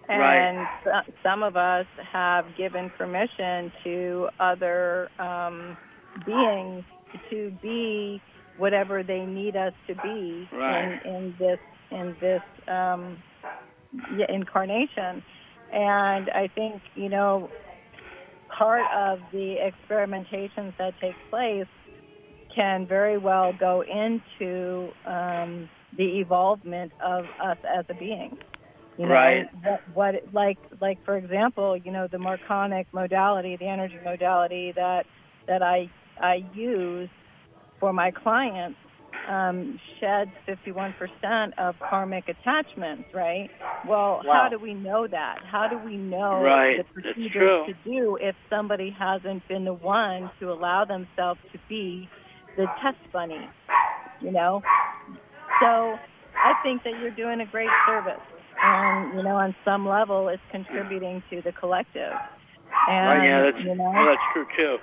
And 0.09 0.67
so- 0.85 1.13
some 1.23 1.43
of 1.43 1.57
us 1.57 1.87
have 2.13 2.45
given 2.59 2.91
permission 2.91 3.73
to 3.85 4.29
other 4.39 5.09
um, 5.19 5.79
beings 6.27 6.85
to 7.31 7.51
be 7.63 8.21
whatever 8.59 9.03
they 9.03 9.25
need 9.25 9.57
us 9.57 9.73
to 9.87 9.95
be 10.03 10.49
Right. 10.53 11.01
in, 11.05 11.11
in 11.15 11.35
this 11.39 11.59
in 11.91 12.17
this 12.21 12.43
um, 12.69 13.17
yeah, 14.17 14.27
incarnation. 14.29 15.23
And 15.73 16.29
I 16.31 16.49
think 16.55 16.83
you 16.97 17.09
know 17.09 17.51
part 18.59 18.85
of 18.95 19.21
the 19.33 19.57
experimentations 19.57 20.77
that 20.79 20.93
take 21.01 21.15
place 21.31 21.67
can 22.55 22.87
very 22.87 23.19
well 23.19 23.53
go 23.53 23.83
into 23.83 24.93
um, 25.05 25.69
the 25.97 26.21
evolvement 26.21 26.93
of 27.01 27.31
us 27.43 27.59
as 27.65 27.85
a 27.89 27.95
being. 27.95 28.39
You 28.97 29.07
know, 29.07 29.45
Right. 29.45 29.47
what, 29.63 29.81
what 29.93 30.15
like 30.33 30.59
like 30.81 30.99
for 31.05 31.17
example, 31.17 31.77
you 31.77 31.93
know, 31.93 32.09
the 32.11 32.19
Marconic 32.19 32.87
modality, 32.93 33.57
the 33.59 33.69
energy 33.69 33.99
modality 34.03 34.73
that 34.77 35.07
that 35.49 35.63
I 35.63 35.91
I 36.21 36.37
use 36.53 37.11
for 37.81 37.93
my 37.93 38.11
clients 38.13 38.79
um, 39.29 39.77
sheds 40.01 40.33
51% 40.49 40.95
of 41.59 41.77
karmic 41.81 42.29
attachments, 42.29 43.09
right? 43.15 43.51
Well, 43.85 44.23
Wow. 44.23 44.33
how 44.33 44.49
do 44.49 44.59
we 44.59 44.75
know 44.75 45.07
that? 45.11 45.39
How 45.43 45.69
do 45.69 45.79
we 45.79 45.97
know 45.99 46.53
Right. 46.55 46.77
the 46.77 46.85
procedures 46.85 47.53
to 47.67 47.75
do 47.75 48.19
if 48.21 48.37
somebody 48.51 48.95
hasn't 48.99 49.47
been 49.49 49.65
the 49.65 49.75
one 49.75 50.31
to 50.41 50.51
allow 50.53 50.85
themselves 50.85 51.41
to 51.53 51.59
be 51.69 52.11
the 52.57 52.67
test 52.83 52.99
bunny, 53.13 53.49
you 54.21 54.31
know? 54.31 54.63
So 55.61 55.67
I 56.37 56.55
think 56.63 56.83
that 56.85 56.93
you're 57.01 57.11
doing 57.15 57.41
a 57.41 57.47
great 57.47 57.71
service. 57.87 58.21
And, 58.63 59.15
you 59.17 59.23
know, 59.23 59.37
on 59.37 59.55
some 59.65 59.87
level, 59.87 60.29
it's 60.29 60.43
contributing 60.51 61.23
to 61.31 61.43
the 61.43 61.53
collective. 61.53 62.13
And, 62.89 63.07
Right, 63.07 63.25
yeah, 63.27 63.43
that's 63.51 63.65
you 63.65 63.75
know, 63.75 63.91
well, 63.91 64.07
that's 64.07 64.23
true 64.33 64.47
too. 64.57 64.77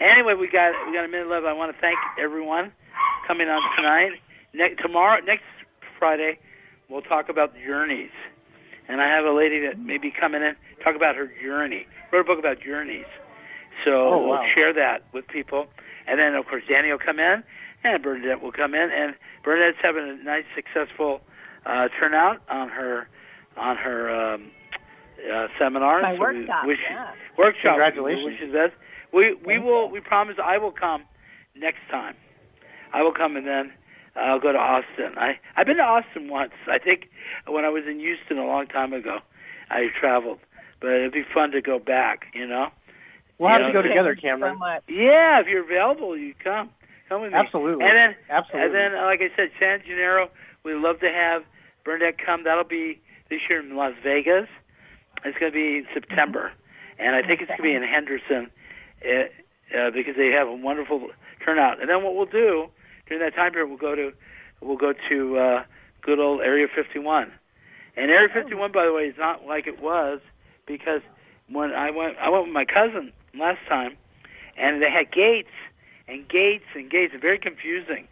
Anyway, 0.00 0.34
we 0.34 0.48
got 0.48 0.72
we 0.86 0.92
got 0.94 1.04
a 1.04 1.08
minute 1.08 1.28
left. 1.28 1.44
I 1.44 1.52
want 1.52 1.74
to 1.74 1.80
thank 1.80 1.98
everyone 2.20 2.72
coming 3.26 3.48
on 3.48 3.60
tonight. 3.76 4.12
Next 4.54 4.80
tomorrow, 4.80 5.20
next 5.24 5.44
Friday, 5.98 6.38
we'll 6.88 7.02
talk 7.02 7.28
about 7.28 7.52
journeys, 7.66 8.10
and 8.88 9.00
I 9.00 9.08
have 9.08 9.24
a 9.24 9.32
lady 9.32 9.60
that 9.66 9.78
may 9.78 9.98
be 9.98 10.10
coming 10.12 10.42
in 10.42 10.54
talk 10.84 10.94
about 10.94 11.16
her 11.16 11.30
journey. 11.42 11.86
Wrote 12.12 12.20
a 12.20 12.24
book 12.24 12.38
about 12.38 12.60
journeys, 12.62 13.06
so 13.84 13.90
Oh, 13.90 14.28
we'll 14.28 14.46
share 14.54 14.72
that 14.74 15.02
with 15.12 15.26
people. 15.26 15.66
And 16.08 16.18
then 16.18 16.34
of 16.34 16.46
course 16.46 16.62
Danny 16.68 16.90
will 16.90 16.98
come 16.98 17.18
in, 17.18 17.42
and 17.84 18.02
Bernadette 18.02 18.42
will 18.42 18.52
come 18.52 18.74
in, 18.74 18.90
and 18.90 19.14
Bernadette's 19.44 19.78
having 19.82 20.04
a 20.08 20.24
nice, 20.24 20.44
successful 20.54 21.20
uh, 21.66 21.88
turnout 21.98 22.40
on 22.48 22.68
her 22.68 23.08
on 23.56 23.76
her 23.76 24.10
um, 24.34 24.50
uh, 25.32 25.46
seminar. 25.58 26.00
my 26.02 26.14
So 26.14 26.20
we 26.20 26.20
workshop, 26.20 26.66
wish- 26.66 26.78
yeah. 26.90 27.12
workshop. 27.36 27.72
Congratulations. 27.74 28.24
We 28.24 28.30
wish 28.32 28.40
you 28.40 28.46
the 28.52 28.52
best. 28.68 28.74
We 29.12 29.34
we 29.34 29.54
Thank 29.54 29.64
will. 29.64 29.86
you. 29.86 29.92
We 29.92 30.00
promise. 30.00 30.36
I 30.42 30.58
will 30.58 30.72
come 30.72 31.02
next 31.56 31.80
time. 31.90 32.14
I 32.92 33.02
will 33.02 33.12
come 33.12 33.36
and 33.36 33.46
then 33.46 33.72
I'll 34.16 34.40
go 34.40 34.52
to 34.52 34.58
Austin. 34.58 35.12
I 35.18 35.38
I've 35.56 35.66
been 35.66 35.76
to 35.76 35.82
Austin 35.82 36.28
once. 36.30 36.52
I 36.66 36.78
think 36.78 37.08
when 37.46 37.64
I 37.64 37.68
was 37.68 37.84
in 37.88 37.98
Houston 38.00 38.38
a 38.38 38.46
long 38.46 38.66
time 38.66 38.92
ago, 38.92 39.18
I 39.70 39.88
traveled. 39.98 40.38
But 40.80 40.90
it'd 40.90 41.12
be 41.12 41.24
fun 41.34 41.50
to 41.52 41.60
go 41.60 41.78
back. 41.78 42.26
You 42.34 42.46
know. 42.46 42.68
We'll 43.38 43.50
have 43.50 43.60
Yeah. 43.60 43.66
to 43.68 43.72
go 43.72 43.82
together, 43.82 44.10
you 44.10 44.16
so 44.16 44.20
Cameron. 44.22 44.58
much. 44.58 44.82
Yeah, 44.88 45.40
if 45.40 45.46
you're 45.46 45.62
available, 45.64 46.16
you 46.16 46.34
come. 46.42 46.70
Come 47.08 47.22
with 47.22 47.32
me. 47.32 47.38
Absolutely. 47.38 47.84
And 47.86 47.96
then 47.96 48.16
Absolutely. 48.28 48.66
and 48.66 48.74
then, 48.74 48.94
uh, 48.94 49.04
like 49.06 49.22
I 49.22 49.30
said, 49.36 49.50
San 49.58 49.80
Gennaro, 49.86 50.28
we'd 50.64 50.74
love 50.74 51.00
to 51.00 51.10
have 51.10 51.42
Bernadette 51.84 52.18
come. 52.18 52.44
That'll 52.44 52.64
be 52.64 53.00
this 53.30 53.40
year 53.48 53.60
in 53.60 53.76
Las 53.76 53.94
Vegas. 54.02 54.48
It's 55.24 55.38
going 55.38 55.50
to 55.52 55.56
be 55.56 55.78
in 55.78 55.86
September, 55.94 56.52
and 56.98 57.16
I 57.16 57.22
think 57.22 57.40
it's 57.40 57.48
going 57.48 57.58
to 57.58 57.62
be 57.62 57.74
in 57.74 57.82
Henderson 57.82 58.50
uh, 59.04 59.76
uh, 59.78 59.90
because 59.90 60.16
they 60.16 60.28
have 60.30 60.48
a 60.48 60.54
wonderful 60.54 61.08
turnout. 61.44 61.80
And 61.80 61.88
then 61.88 62.02
what 62.04 62.14
we'll 62.14 62.26
do 62.26 62.68
during 63.06 63.22
that 63.22 63.34
time 63.34 63.52
period, 63.52 63.68
we'll 63.68 63.78
go 63.78 63.94
to 63.94 64.12
we'll 64.60 64.76
go 64.76 64.92
to 65.08 65.38
uh, 65.38 65.64
good 66.02 66.18
old 66.20 66.40
Area 66.42 66.66
51. 66.74 67.32
And 67.96 68.10
Area 68.10 68.28
51, 68.32 68.70
by 68.72 68.84
the 68.84 68.92
way, 68.92 69.04
is 69.04 69.16
not 69.18 69.44
like 69.46 69.66
it 69.66 69.80
was 69.80 70.20
because 70.66 71.00
when 71.50 71.72
I 71.72 71.90
went, 71.90 72.16
I 72.18 72.28
went 72.28 72.44
with 72.44 72.52
my 72.54 72.64
cousin 72.66 73.12
last 73.34 73.60
time, 73.68 73.96
and 74.56 74.82
they 74.82 74.90
had 74.90 75.12
gates 75.12 75.54
and 76.06 76.28
gates 76.28 76.64
and 76.74 76.90
gates. 76.90 77.12
It's 77.14 77.22
very 77.22 77.38
confusing 77.38 78.08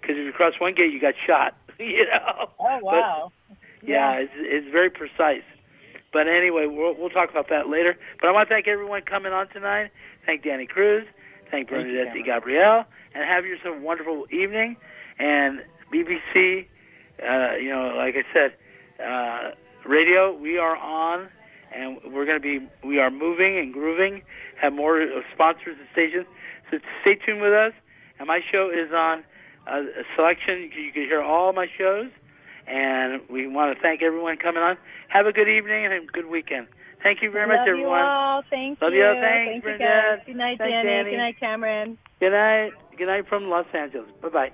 because 0.00 0.16
if 0.16 0.24
you 0.26 0.32
cross 0.32 0.54
one 0.58 0.74
gate, 0.74 0.92
you 0.92 1.00
got 1.00 1.14
shot. 1.26 1.56
you 1.78 2.06
know. 2.06 2.50
Oh, 2.58 2.78
wow. 2.82 3.32
But, 3.48 3.58
yeah, 3.88 4.12
it's 4.12 4.32
it's 4.36 4.70
very 4.70 4.90
precise. 4.90 5.44
But 6.12 6.28
anyway, 6.28 6.66
we'll 6.66 6.94
we'll 6.96 7.10
talk 7.10 7.30
about 7.30 7.48
that 7.50 7.68
later. 7.68 7.96
But 8.20 8.28
I 8.28 8.32
want 8.32 8.48
to 8.48 8.54
thank 8.54 8.68
everyone 8.68 9.02
coming 9.02 9.32
on 9.32 9.48
tonight. 9.48 9.90
Thank 10.24 10.44
Danny 10.44 10.66
Cruz. 10.66 11.04
Thank 11.50 11.68
Thank 11.68 11.86
you, 11.86 11.94
Bernadette. 11.94 12.26
Gabriele. 12.26 12.84
And 13.14 13.28
have 13.28 13.44
yourself 13.44 13.76
a 13.76 13.80
wonderful 13.80 14.26
evening. 14.30 14.76
And 15.18 15.60
BBS, 15.92 16.66
uh, 17.22 17.56
you 17.56 17.68
know, 17.70 17.94
like 17.96 18.14
I 18.16 18.24
said, 18.32 18.54
uh, 19.04 19.88
radio, 19.88 20.36
we 20.36 20.58
are 20.58 20.76
on, 20.76 21.28
and 21.74 21.98
we're 22.12 22.24
going 22.24 22.40
to 22.40 22.42
be, 22.42 22.66
we 22.86 22.98
are 22.98 23.10
moving 23.10 23.58
and 23.58 23.72
grooving, 23.72 24.22
have 24.60 24.72
more 24.72 25.04
sponsors 25.32 25.76
and 25.78 25.88
stations. 25.92 26.26
So 26.70 26.78
stay 27.02 27.16
tuned 27.16 27.40
with 27.40 27.52
us. 27.52 27.72
And 28.18 28.28
my 28.28 28.40
show 28.50 28.70
is 28.70 28.92
on 28.92 29.24
uh, 29.66 29.80
a 29.80 30.04
selection. 30.16 30.62
You 30.62 30.92
can, 30.92 31.02
hear 31.02 31.22
all 31.22 31.52
my 31.52 31.66
shows. 31.76 32.10
And 32.66 33.20
we 33.28 33.46
want 33.46 33.76
to 33.76 33.82
thank 33.82 34.02
everyone 34.02 34.36
coming 34.38 34.62
on. 34.62 34.76
Have 35.08 35.26
a 35.26 35.32
good 35.32 35.48
evening 35.48 35.84
and 35.84 35.92
a 35.94 36.06
good 36.06 36.26
weekend. 36.30 36.68
Thank 37.02 37.20
you 37.20 37.30
very 37.30 37.46
Love 37.46 37.58
much, 37.58 37.66
you 37.66 37.72
everyone. 37.72 38.00
all. 38.00 38.42
Thank 38.48 38.80
Love 38.80 38.92
you. 38.94 39.00
you. 39.04 39.20
Thanks, 39.20 39.50
Thank 39.50 39.56
you, 39.56 39.62
Brenda. 39.62 39.84
guys. 39.84 40.26
Good 40.26 40.36
night, 40.36 40.58
Thanks, 40.58 40.72
Danny. 40.72 40.88
Danny. 40.88 41.10
Good 41.10 41.16
night, 41.18 41.40
Cameron. 41.40 41.98
Good 42.20 42.30
night. 42.32 42.70
Good 42.96 43.06
night 43.06 43.28
from 43.28 43.50
Los 43.50 43.66
Angeles. 43.74 44.08
Bye 44.22 44.28
bye. 44.30 44.50